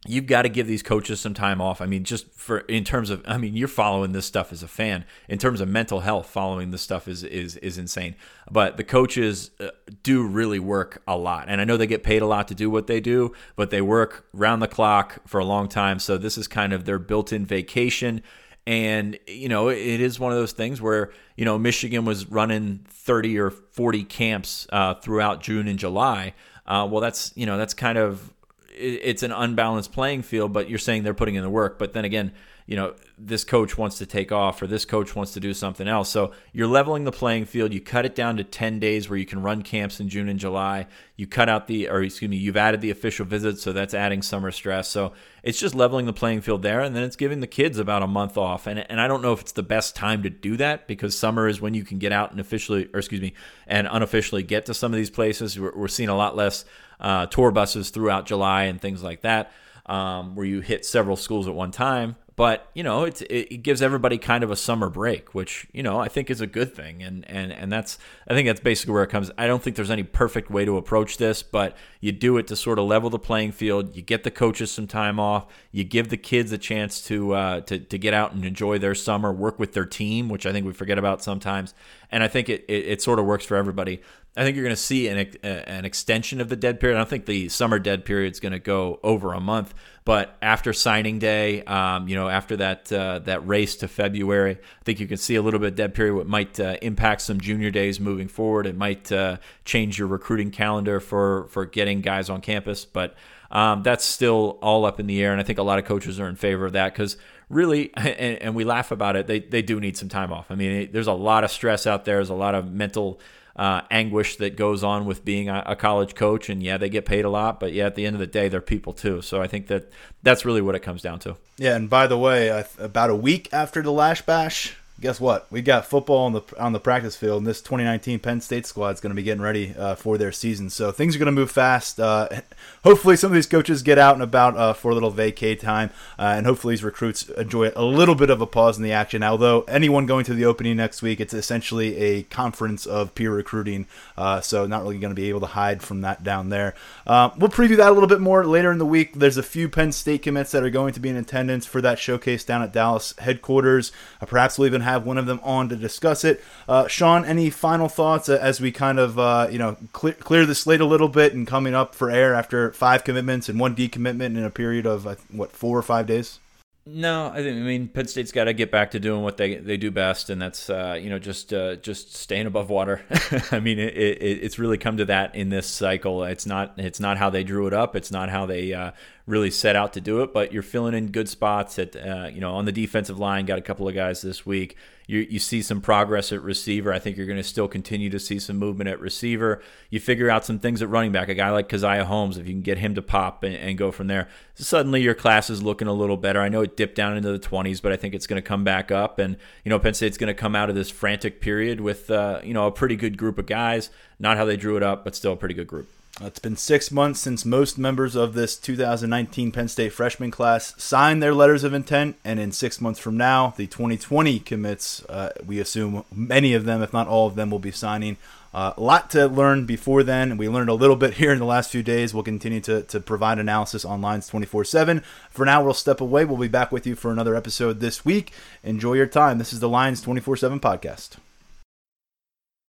you've 0.07 0.27
got 0.27 0.43
to 0.43 0.49
give 0.49 0.67
these 0.67 0.83
coaches 0.83 1.21
some 1.21 1.35
time 1.35 1.61
off. 1.61 1.81
I 1.81 1.87
mean, 1.87 2.05
just 2.05 2.31
for 2.33 2.59
in 2.61 2.85
terms 2.85 3.11
of, 3.11 3.23
I 3.27 3.39
mean, 3.39 3.57
you're 3.57 3.69
following 3.69 4.13
this 4.13 4.27
stuff 4.27 4.53
as 4.53 4.63
a 4.63 4.69
fan. 4.69 5.05
In 5.29 5.39
terms 5.39 5.61
of 5.61 5.69
mental 5.69 6.01
health, 6.01 6.27
following 6.27 6.71
this 6.71 6.83
stuff 6.83 7.09
is 7.09 7.25
is 7.25 7.57
is 7.57 7.79
insane. 7.79 8.15
But 8.51 8.77
the 8.77 8.85
coaches 8.85 9.51
uh, 9.61 9.69
do 10.03 10.27
really 10.27 10.59
work 10.59 11.03
a 11.07 11.17
lot, 11.17 11.47
and 11.49 11.61
I 11.61 11.65
know 11.65 11.77
they 11.77 11.87
get 11.87 12.03
paid 12.03 12.23
a 12.23 12.27
lot 12.27 12.49
to 12.49 12.55
do 12.55 12.69
what 12.69 12.87
they 12.87 13.01
do, 13.01 13.33
but 13.57 13.71
they 13.71 13.81
work 13.81 14.27
round 14.33 14.61
the 14.61 14.69
clock 14.69 15.27
for 15.27 15.41
a 15.41 15.45
long 15.45 15.69
time. 15.69 15.99
So 15.99 16.19
this 16.19 16.37
is 16.37 16.47
kind 16.47 16.73
of 16.73 16.85
their 16.85 16.99
built-in 16.99 17.47
vacation. 17.47 18.23
And 18.67 19.19
you 19.27 19.49
know, 19.49 19.69
it 19.69 20.01
is 20.01 20.19
one 20.19 20.33
of 20.33 20.39
those 20.39 20.53
things 20.53 20.81
where 20.81 21.13
you 21.37 21.45
know 21.45 21.59
Michigan 21.59 22.05
was 22.05 22.27
running 22.31 22.85
30 22.89 23.39
or 23.39 23.51
40 23.51 24.05
camps 24.05 24.67
uh, 24.73 24.95
throughout 24.95 25.43
June 25.43 25.69
and 25.69 25.79
July. 25.79 26.35
Uh, 26.67 26.89
well, 26.91 27.01
that's 27.01 27.33
you 27.35 27.47
know 27.47 27.59
that's 27.59 27.75
kind 27.75 27.99
of 27.99 28.33
it's 28.75 29.22
an 29.22 29.33
unbalanced 29.33 29.93
playing 29.93 30.22
field, 30.22 30.53
but 30.53 30.68
you're 30.68 30.79
saying 30.79 31.03
they're 31.03 31.14
putting 31.14 31.35
in 31.35 31.43
the 31.43 31.51
work. 31.51 31.79
But 31.79 31.93
then 31.93 32.05
again, 32.05 32.33
you 32.67 32.77
know, 32.77 32.95
this 33.19 33.45
coach 33.45 33.77
wants 33.77 33.99
to 33.99 34.07
take 34.07 34.33
off 34.33 34.62
or 34.62 34.67
this 34.67 34.87
coach 34.87 35.15
wants 35.15 35.35
to 35.35 35.41
do 35.41 35.53
something 35.53 35.87
else. 35.87 36.09
So 36.09 36.33
you're 36.53 36.67
leveling 36.67 37.05
the 37.05 37.12
playing 37.12 37.45
field. 37.45 37.75
You 37.75 37.81
cut 37.81 38.07
it 38.07 38.15
down 38.15 38.39
to 38.39 38.45
10 38.45 38.81
days 38.81 39.09
where 39.09 39.19
you 39.19 39.27
can 39.27 39.43
run 39.43 39.61
camps 39.61 40.01
in 40.01 40.09
June 40.09 40.31
and 40.31 40.41
July. 40.41 40.87
You 41.17 41.27
cut 41.27 41.51
out 41.51 41.67
the, 41.67 41.91
or 41.91 42.03
excuse 42.03 42.31
me, 42.31 42.39
you've 42.39 42.57
added 42.57 42.81
the 42.81 42.91
official 42.91 43.27
visits. 43.27 43.62
So 43.62 43.75
that's 43.75 43.93
adding 43.93 44.23
summer 44.23 44.51
stress. 44.51 44.89
So 44.89 45.12
it's 45.43 45.61
just 45.61 45.75
leveling 45.75 46.07
the 46.07 46.15
playing 46.15 46.41
field 46.41 46.62
there. 46.62 46.81
And 46.81 46.97
then 46.97 47.03
it's 47.03 47.17
giving 47.17 47.41
the 47.41 47.47
kids 47.47 47.79
about 47.79 48.03
a 48.03 48.07
month 48.07 48.39
off. 48.39 48.67
And, 48.67 48.79
and 48.91 48.99
I 48.99 49.09
don't 49.09 49.21
know 49.21 49.35
if 49.35 49.43
it's 49.43 49.53
the 49.53 49.62
best 49.62 49.95
time 49.95 50.23
to 50.23 50.31
do 50.31 50.57
that 50.57 50.89
because 50.89 51.17
summer 51.17 51.47
is 51.47 51.61
when 51.61 51.75
you 51.75 51.85
can 51.85 51.99
get 51.99 52.12
out 52.12 52.31
and 52.31 52.41
officially, 52.41 52.89
or 52.95 52.99
excuse 52.99 53.21
me, 53.21 53.35
and 53.67 53.87
unofficially 53.91 54.43
get 54.43 54.65
to 54.67 54.75
some 54.75 54.91
of 54.91 54.97
these 54.97 55.11
places. 55.11 55.61
We're, 55.61 55.77
we're 55.77 55.89
seeing 55.89 56.09
a 56.09 56.17
lot 56.17 56.35
less 56.35 56.65
uh, 56.99 57.27
tour 57.27 57.51
buses 57.51 57.91
throughout 57.91 58.25
July 58.25 58.65
and 58.65 58.81
things 58.81 59.03
like 59.03 59.21
that, 59.21 59.53
um, 59.85 60.35
where 60.35 60.47
you 60.47 60.61
hit 60.61 60.87
several 60.87 61.17
schools 61.17 61.47
at 61.47 61.55
one 61.55 61.71
time. 61.71 62.17
But 62.37 62.70
you 62.74 62.82
know 62.82 63.05
it, 63.05 63.22
it 63.22 63.62
gives 63.62 63.80
everybody 63.80 64.18
kind 64.18 64.43
of 64.43 64.51
a 64.51 64.57
summer 64.57 64.89
break 64.91 65.35
which 65.35 65.66
you 65.72 65.82
know 65.82 65.99
i 66.01 66.09
think 66.09 66.30
is 66.30 66.41
a 66.41 66.47
good 66.47 66.74
thing. 66.74 67.03
And 67.03 67.28
and 67.28 67.53
and 67.53 67.72
that's 67.72 67.99
i 68.28 68.35
think 68.35 68.47
that's 68.47 68.61
basically 68.61 68.93
where 68.93 69.03
it 69.03 69.11
comes. 69.11 69.30
I 69.39 69.47
don't 69.47 69.62
think 69.62 69.76
there's 69.76 69.91
any 69.91 70.03
perfect 70.03 70.51
way 70.51 70.64
to 70.64 70.76
approach 70.76 71.16
this 71.16 71.43
but 71.43 71.76
you 72.01 72.12
do 72.12 72.37
it 72.39 72.47
to 72.49 72.57
sort 72.57 72.78
of 72.78 72.87
level 72.87 73.11
the 73.11 73.18
playing 73.18 73.53
field. 73.53 73.97
You 73.97 74.03
get 74.03 74.24
the 74.24 74.30
coaches 74.30 74.70
some 74.70 74.87
time 74.87 75.20
off. 75.20 75.47
You 75.70 75.85
give 75.85 76.09
the 76.09 76.16
kids 76.16 76.53
a 76.53 76.59
chance 76.59 77.01
to 77.07 77.35
uh, 77.35 77.61
to, 77.62 77.78
to 77.78 77.99
get 77.99 78.14
out 78.14 78.32
and 78.32 78.45
enjoy 78.45 78.78
their 78.78 78.95
summer 78.95 79.32
work 79.32 79.59
with 79.59 79.72
their 79.72 79.87
team 79.87 80.28
which 80.28 80.47
i 80.47 80.53
think 80.53 80.66
we 80.66 80.72
forget 80.72 80.99
about 80.99 81.22
sometimes. 81.22 81.74
And 82.11 82.22
i 82.22 82.28
think 82.28 82.49
it, 82.49 82.64
it, 82.68 82.87
it 82.87 83.03
sort 83.03 83.18
of 83.18 83.26
works 83.26 83.45
for 83.45 83.57
everybody. 83.57 84.01
I 84.37 84.43
think 84.43 84.57
you're 84.57 84.64
going 84.64 84.74
to 84.74 84.82
see 84.82 85.07
an, 85.07 85.18
an 85.45 85.85
extension 85.85 86.41
of 86.41 86.49
the 86.49 86.57
dead 86.57 86.80
period. 86.80 86.97
I 86.97 86.99
don't 86.99 87.09
think 87.09 87.26
the 87.26 87.49
summer 87.49 87.78
dead 87.78 88.05
period 88.05 88.32
is 88.32 88.41
going 88.41 88.53
to 88.53 88.59
go 88.59 88.99
over 89.05 89.32
a 89.32 89.39
month, 89.39 89.74
but 90.05 90.37
after 90.43 90.73
signing 90.73 91.19
day, 91.19 91.63
um, 91.65 92.09
you 92.09 92.15
know, 92.15 92.29
after 92.29 92.57
that 92.59 92.93
uh, 92.93 93.21
that 93.21 93.47
race 93.47 93.77
to 93.77 93.89
February, 93.89 94.53
I 94.53 94.85
think 94.85 95.01
you 95.01 95.07
can 95.07 95.17
see 95.17 95.37
a 95.37 95.43
little 95.43 95.61
bit 95.61 95.69
of 95.69 95.75
dead 95.77 95.95
period. 95.95 96.15
What 96.15 96.27
might 96.27 96.61
uh, 96.61 96.77
impact 96.83 97.23
some 97.23 97.41
junior 97.41 97.71
days 97.71 97.99
moving 97.99 98.29
forward. 98.29 98.67
It 98.67 98.77
might 98.77 99.11
uh, 99.11 99.39
change 99.65 99.99
your 99.99 100.09
recruiting 100.09 100.51
calendar 100.51 101.01
for 101.01 101.47
for 101.49 101.65
getting 101.65 102.03
guys 102.03 102.29
on 102.29 102.43
campus, 102.43 102.85
but 102.85 103.15
um, 103.51 103.83
that's 103.83 104.05
still 104.05 104.59
all 104.61 104.85
up 104.85 105.01
in 105.01 105.07
the 105.07 105.23
air. 105.23 105.33
And 105.33 105.41
I 105.41 105.45
think 105.45 105.59
a 105.59 105.63
lot 105.63 105.79
of 105.79 105.87
coaches 105.87 106.21
are 106.21 106.29
in 106.29 106.37
favor 106.37 106.67
of 106.67 106.73
that 106.73 106.93
because 106.93 107.17
really, 107.49 107.93
and, 107.97 108.43
and, 108.43 108.55
we 108.55 108.65
laugh 108.65 108.91
about 108.91 109.17
it, 109.17 109.27
they, 109.27 109.41
they 109.41 109.63
do 109.63 109.81
need 109.81 109.97
some 109.97 110.09
time 110.09 110.33
off. 110.33 110.51
I 110.51 110.55
mean, 110.55 110.91
there's 110.93 111.07
a 111.07 111.13
lot 111.13 111.45
of 111.45 111.51
stress 111.51 111.87
out 111.87 112.05
there. 112.05 112.17
There's 112.17 112.31
a 112.31 112.35
lot 112.35 112.55
of 112.55 112.71
mental 112.71 113.21
uh, 113.57 113.83
anguish 113.91 114.37
that 114.37 114.57
goes 114.57 114.83
on 114.83 115.05
with 115.05 115.25
being 115.25 115.49
a, 115.49 115.63
a, 115.67 115.77
college 115.77 116.15
coach. 116.15 116.49
And 116.49 116.63
yeah, 116.63 116.77
they 116.77 116.89
get 116.89 117.05
paid 117.05 117.25
a 117.25 117.31
lot, 117.31 117.61
but 117.61 117.73
yeah, 117.73 117.87
at 117.87 117.95
the 117.95 118.05
end 118.05 118.17
of 118.17 118.21
the 118.21 118.27
day, 118.27 118.49
they're 118.49 118.61
people 118.61 118.93
too. 118.93 119.23
So 119.23 119.41
I 119.41 119.47
think 119.47 119.69
that 119.69 119.91
that's 120.23 120.45
really 120.45 120.61
what 120.61 120.75
it 120.75 120.81
comes 120.81 121.03
down 121.03 121.21
to. 121.21 121.37
Yeah, 121.57 121.77
and 121.77 121.89
by 121.89 122.07
the 122.07 122.19
way, 122.19 122.65
about 122.79 123.11
a 123.11 123.15
week 123.15 123.49
after 123.53 123.81
the 123.83 123.93
Lasch 123.93 124.23
Bash, 124.23 124.77
guess 125.05 125.21
what? 125.21 125.47
We 125.51 125.61
got 125.61 125.85
football 125.85 126.25
on 126.25 126.33
the 126.33 126.41
on 126.59 126.73
the 126.73 126.81
practice 126.81 127.15
field, 127.15 127.39
and 127.39 127.47
this 127.47 127.61
2019 127.61 128.21
Penn 128.21 128.41
State 128.41 128.65
squad 128.65 128.95
is 128.95 129.01
going 129.01 129.11
to 129.11 129.15
be 129.15 129.23
getting 129.23 129.43
ready 129.43 129.75
uh, 129.77 129.95
for 129.95 130.17
their 130.17 130.33
season. 130.33 130.71
So 130.71 130.91
things 130.93 131.15
are 131.15 131.19
going 131.19 131.27
to 131.27 131.33
move 131.33 131.51
fast. 131.51 132.01
Uh, 132.01 132.29
hopefully, 132.85 133.17
some 133.17 133.31
of 133.31 133.35
these 133.35 133.47
coaches 133.47 133.83
get 133.83 133.99
out 133.99 134.15
and 134.15 134.23
about 134.23 134.57
uh, 134.57 134.73
for 134.73 134.91
a 134.91 134.95
little 134.95 135.13
vacay 135.13 135.61
time, 135.61 135.91
uh, 136.19 136.33
and 136.37 136.47
hopefully, 136.47 136.73
these 136.73 136.83
recruits 136.83 137.29
enjoy 137.29 137.71
a 137.77 137.85
little 137.85 138.15
bit 138.15 138.31
of 138.31 138.41
a 138.41 138.47
pause 138.47 138.79
in 138.79 138.83
the 138.83 138.93
action. 138.93 139.23
Although 139.23 139.63
anyone 139.69 140.07
going 140.07 140.25
to 140.25 140.35
the 140.35 140.47
opening 140.47 140.79
next 140.79 141.03
week, 141.03 141.21
it's 141.21 141.35
essentially 141.35 141.97
a 141.99 142.23
conference 142.25 142.87
of 142.87 143.15
peer 143.15 143.31
recruiting, 143.31 143.87
uh, 144.17 144.41
so 144.41 144.67
not 144.67 144.83
really 144.83 144.99
going 144.99 145.15
to 145.15 145.15
be 145.15 145.29
able 145.29 145.41
to 145.41 145.47
hide 145.47 145.83
from 145.83 146.01
that 146.01 146.25
down 146.25 146.49
there. 146.49 146.75
Uh, 147.07 147.29
we'll 147.37 147.51
preview 147.51 147.77
that 147.77 147.91
a 147.91 147.93
little 147.93 148.09
bit 148.09 148.21
more 148.21 148.47
later 148.47 148.73
in 148.73 148.79
the 148.79 148.87
week. 148.87 149.13
There's 149.19 149.37
a 149.37 149.43
few 149.43 149.69
Penn 149.69 149.93
State 149.93 150.23
commits 150.23 150.51
that 150.53 150.63
are 150.63 150.71
going 150.71 150.95
to 150.95 151.01
be 151.01 151.11
in 151.11 151.17
attendance 151.17 151.67
for 151.67 151.83
that 151.83 151.99
showcase 151.99 152.43
down 152.43 152.63
at 152.63 152.73
Dallas 152.73 153.13
headquarters. 153.19 153.93
perhaps 154.27 154.59
we'll 154.59 154.67
even 154.67 154.81
have 154.81 154.93
one 155.03 155.18
of 155.18 155.26
them 155.26 155.40
on 155.42 155.68
to 155.68 155.76
discuss 155.76 156.24
it. 156.24 156.42
Uh, 156.68 156.86
Sean, 156.88 157.24
any 157.24 157.51
final 157.51 157.88
thoughts 157.88 158.28
as 158.28 158.61
we 158.61 158.72
kind 158.72 158.99
of 158.99 159.18
uh, 159.18 159.49
you 159.51 159.59
know 159.59 159.76
clear, 159.92 160.14
clear 160.14 160.47
the 160.47 160.55
slate 160.55 160.80
a 160.80 160.86
little 160.86 161.09
bit 161.09 161.34
and 161.34 161.47
coming 161.47 161.74
up 161.74 161.95
for 161.95 162.11
air 162.11 162.34
after 162.34 162.72
five 162.72 163.05
commitments 163.05 163.49
and 163.49 163.59
one 163.59 163.74
decommitment 163.74 164.36
in 164.36 164.45
a 164.45 164.51
period 164.51 164.86
of 164.86 165.05
what 165.30 165.53
four 165.53 165.78
or 165.78 165.82
five 165.82 166.07
days? 166.07 166.38
No, 166.86 167.28
I 167.28 167.40
mean 167.40 167.88
Penn 167.88 168.09
State's 168.09 168.30
got 168.30 168.45
to 168.45 168.53
get 168.53 168.70
back 168.70 168.90
to 168.90 169.01
doing 169.01 169.22
what 169.22 169.38
they 169.38 169.55
they 169.55 169.78
do 169.78 169.90
best, 169.90 170.28
and 170.28 170.40
that's 170.40 170.68
uh, 170.68 170.99
you 171.01 171.09
know 171.09 171.18
just 171.18 171.55
uh, 171.55 171.76
just 171.76 172.14
staying 172.14 172.47
above 172.47 172.68
water. 172.68 173.01
I 173.51 173.61
mean, 173.61 173.78
it, 173.78 173.97
it, 173.97 174.42
it's 174.42 174.59
really 174.59 174.76
come 174.76 174.99
to 174.99 175.07
that 175.07 175.34
in 175.34 175.49
this 175.49 175.66
cycle. 175.66 176.24
It's 176.24 176.45
not 176.45 176.74
it's 176.76 177.01
not 177.01 177.16
how 177.16 177.30
they 177.30 177.42
drew 177.42 177.66
it 177.66 177.72
up. 177.72 177.97
It's 177.97 178.11
not 178.11 178.28
how 178.28 178.45
they 178.45 178.74
uh, 178.74 178.90
really 179.27 179.51
set 179.51 179.77
out 179.77 179.93
to 179.95 180.01
do 180.01 180.22
it. 180.22 180.33
But 180.33 180.53
you're 180.53 180.62
filling 180.62 180.95
in 180.95 181.09
good 181.09 181.29
spots 181.29 181.79
at 181.79 181.97
uh, 181.97 182.31
you 182.33 182.41
know 182.41 182.55
on 182.55 182.64
the 182.64 182.72
defensive 182.72 183.18
line. 183.18 183.47
Got 183.47 183.59
a 183.59 183.62
couple 183.62 183.89
of 183.89 183.95
guys 183.95 184.22
this 184.22 184.45
week 184.45 184.77
you, 185.07 185.27
you 185.29 185.39
see 185.39 185.61
some 185.61 185.81
progress 185.81 186.33
at 186.33 186.43
receiver. 186.43 186.93
I 186.93 186.99
think 186.99 187.16
you're 187.16 187.27
going 187.27 187.39
to 187.39 187.43
still 187.43 187.68
continue 187.68 188.09
to 188.11 188.18
see 188.18 188.39
some 188.39 188.57
movement 188.57 188.89
at 188.89 189.01
receiver. 189.01 189.62
You 189.91 190.01
figure 190.01 190.31
out 190.31 190.47
some 190.47 190.59
things 190.59 190.81
at 190.81 190.89
running 190.89 191.12
back. 191.12 191.29
A 191.29 191.35
guy 191.35 191.51
like 191.51 191.68
Caziah 191.68 192.05
Holmes, 192.05 192.39
if 192.39 192.47
you 192.47 192.55
can 192.55 192.62
get 192.62 192.79
him 192.79 192.95
to 192.95 193.03
pop 193.03 193.43
and, 193.43 193.55
and 193.55 193.77
go 193.77 193.91
from 193.91 194.07
there, 194.07 194.29
suddenly 194.55 195.03
your 195.03 195.14
class 195.14 195.51
is 195.51 195.62
looking 195.62 195.89
a 195.89 195.93
little 195.93 196.16
better. 196.16 196.41
I 196.41 196.49
know 196.49 196.62
it 196.62 196.77
dipped 196.77 196.95
down 196.95 197.16
into 197.16 197.31
the 197.31 197.39
20s, 197.39 197.83
but 197.83 197.93
I 197.93 197.97
think 197.97 198.14
it's 198.14 198.27
going 198.27 198.41
to 198.41 198.47
come 198.47 198.64
back 198.64 198.91
up. 198.91 199.18
And, 199.18 199.37
you 199.64 199.70
know, 199.70 199.79
Penn 199.79 199.95
State's 199.95 200.16
going 200.16 200.29
to 200.29 200.35
come 200.35 200.57
out 200.57 200.70
of 200.70 200.75
this 200.75 200.91
frantic 200.91 201.41
period 201.41 201.81
with, 201.81 202.11
uh, 202.11 202.41
you 202.43 202.55
know, 202.55 202.66
a 202.66 202.72
pretty 202.72 202.97
good 202.97 203.18
group 203.18 203.39
of 203.39 203.47
guys. 203.47 203.91
Not 204.18 204.39
how 204.39 204.47
they 204.47 204.57
drew 204.57 204.77
it 204.77 204.83
up, 204.83 205.05
but 205.05 205.14
still 205.14 205.33
a 205.33 205.37
pretty 205.37 205.55
good 205.55 205.66
group. 205.66 205.89
It's 206.21 206.39
been 206.39 206.57
six 206.57 206.93
months 206.93 207.19
since 207.19 207.45
most 207.45 207.77
members 207.77 208.15
of 208.15 208.35
this 208.35 208.57
2019 208.57 209.51
Penn 209.51 209.67
State 209.67 209.93
freshman 209.93 210.31
class 210.31 210.73
signed 210.81 211.21
their 211.21 211.35
letters 211.35 211.65
of 211.65 211.75
intent, 211.75 212.17
and 212.25 212.39
in 212.39 212.53
six 212.53 212.81
months 212.81 213.01
from 213.01 213.17
now, 213.17 213.53
the 213.57 213.67
2020 213.67 214.39
commits, 214.39 215.05
uh, 215.07 215.33
we 215.45 215.59
assume 215.59 216.05
many 216.15 216.55
of 216.55 216.67
them, 216.67 216.83
if 216.83 216.93
not 216.93 217.09
all 217.09 217.27
of 217.27 217.35
them, 217.35 217.51
will 217.51 217.59
be 217.59 217.73
signing. 217.73 218.17
Uh, 218.55 218.73
a 218.77 218.81
lot 218.81 219.11
to 219.11 219.27
learn 219.27 219.67
before 219.67 220.05
then. 220.05 220.37
We 220.37 220.49
learned 220.49 220.71
a 220.71 220.75
little 220.75 220.95
bit 220.95 221.15
here 221.15 221.33
in 221.33 221.41
the 221.41 221.45
last 221.45 221.73
few 221.73 221.83
days. 221.83 222.15
We'll 222.15 222.23
continue 222.23 222.61
to, 222.61 222.83
to 222.83 223.01
provide 223.01 223.41
analysis 223.41 223.85
on 223.85 224.01
Lions 224.01 224.29
24 224.29 224.65
7. 224.65 225.03
For 225.31 225.45
now, 225.45 225.65
we'll 225.65 225.75
step 225.75 226.01
away. 226.01 226.25
We'll 226.25 226.39
be 226.39 226.47
back 226.47 226.71
with 226.71 226.87
you 226.87 226.95
for 226.95 227.11
another 227.11 227.35
episode 227.35 227.81
this 227.81 228.05
week. 228.05 228.31
Enjoy 228.62 228.93
your 228.93 229.09
time. 229.09 229.39
This 229.39 229.53
is 229.53 229.59
the 229.59 229.69
Lions 229.69 230.01
24 230.01 230.37
7 230.37 230.61
podcast. 230.61 231.17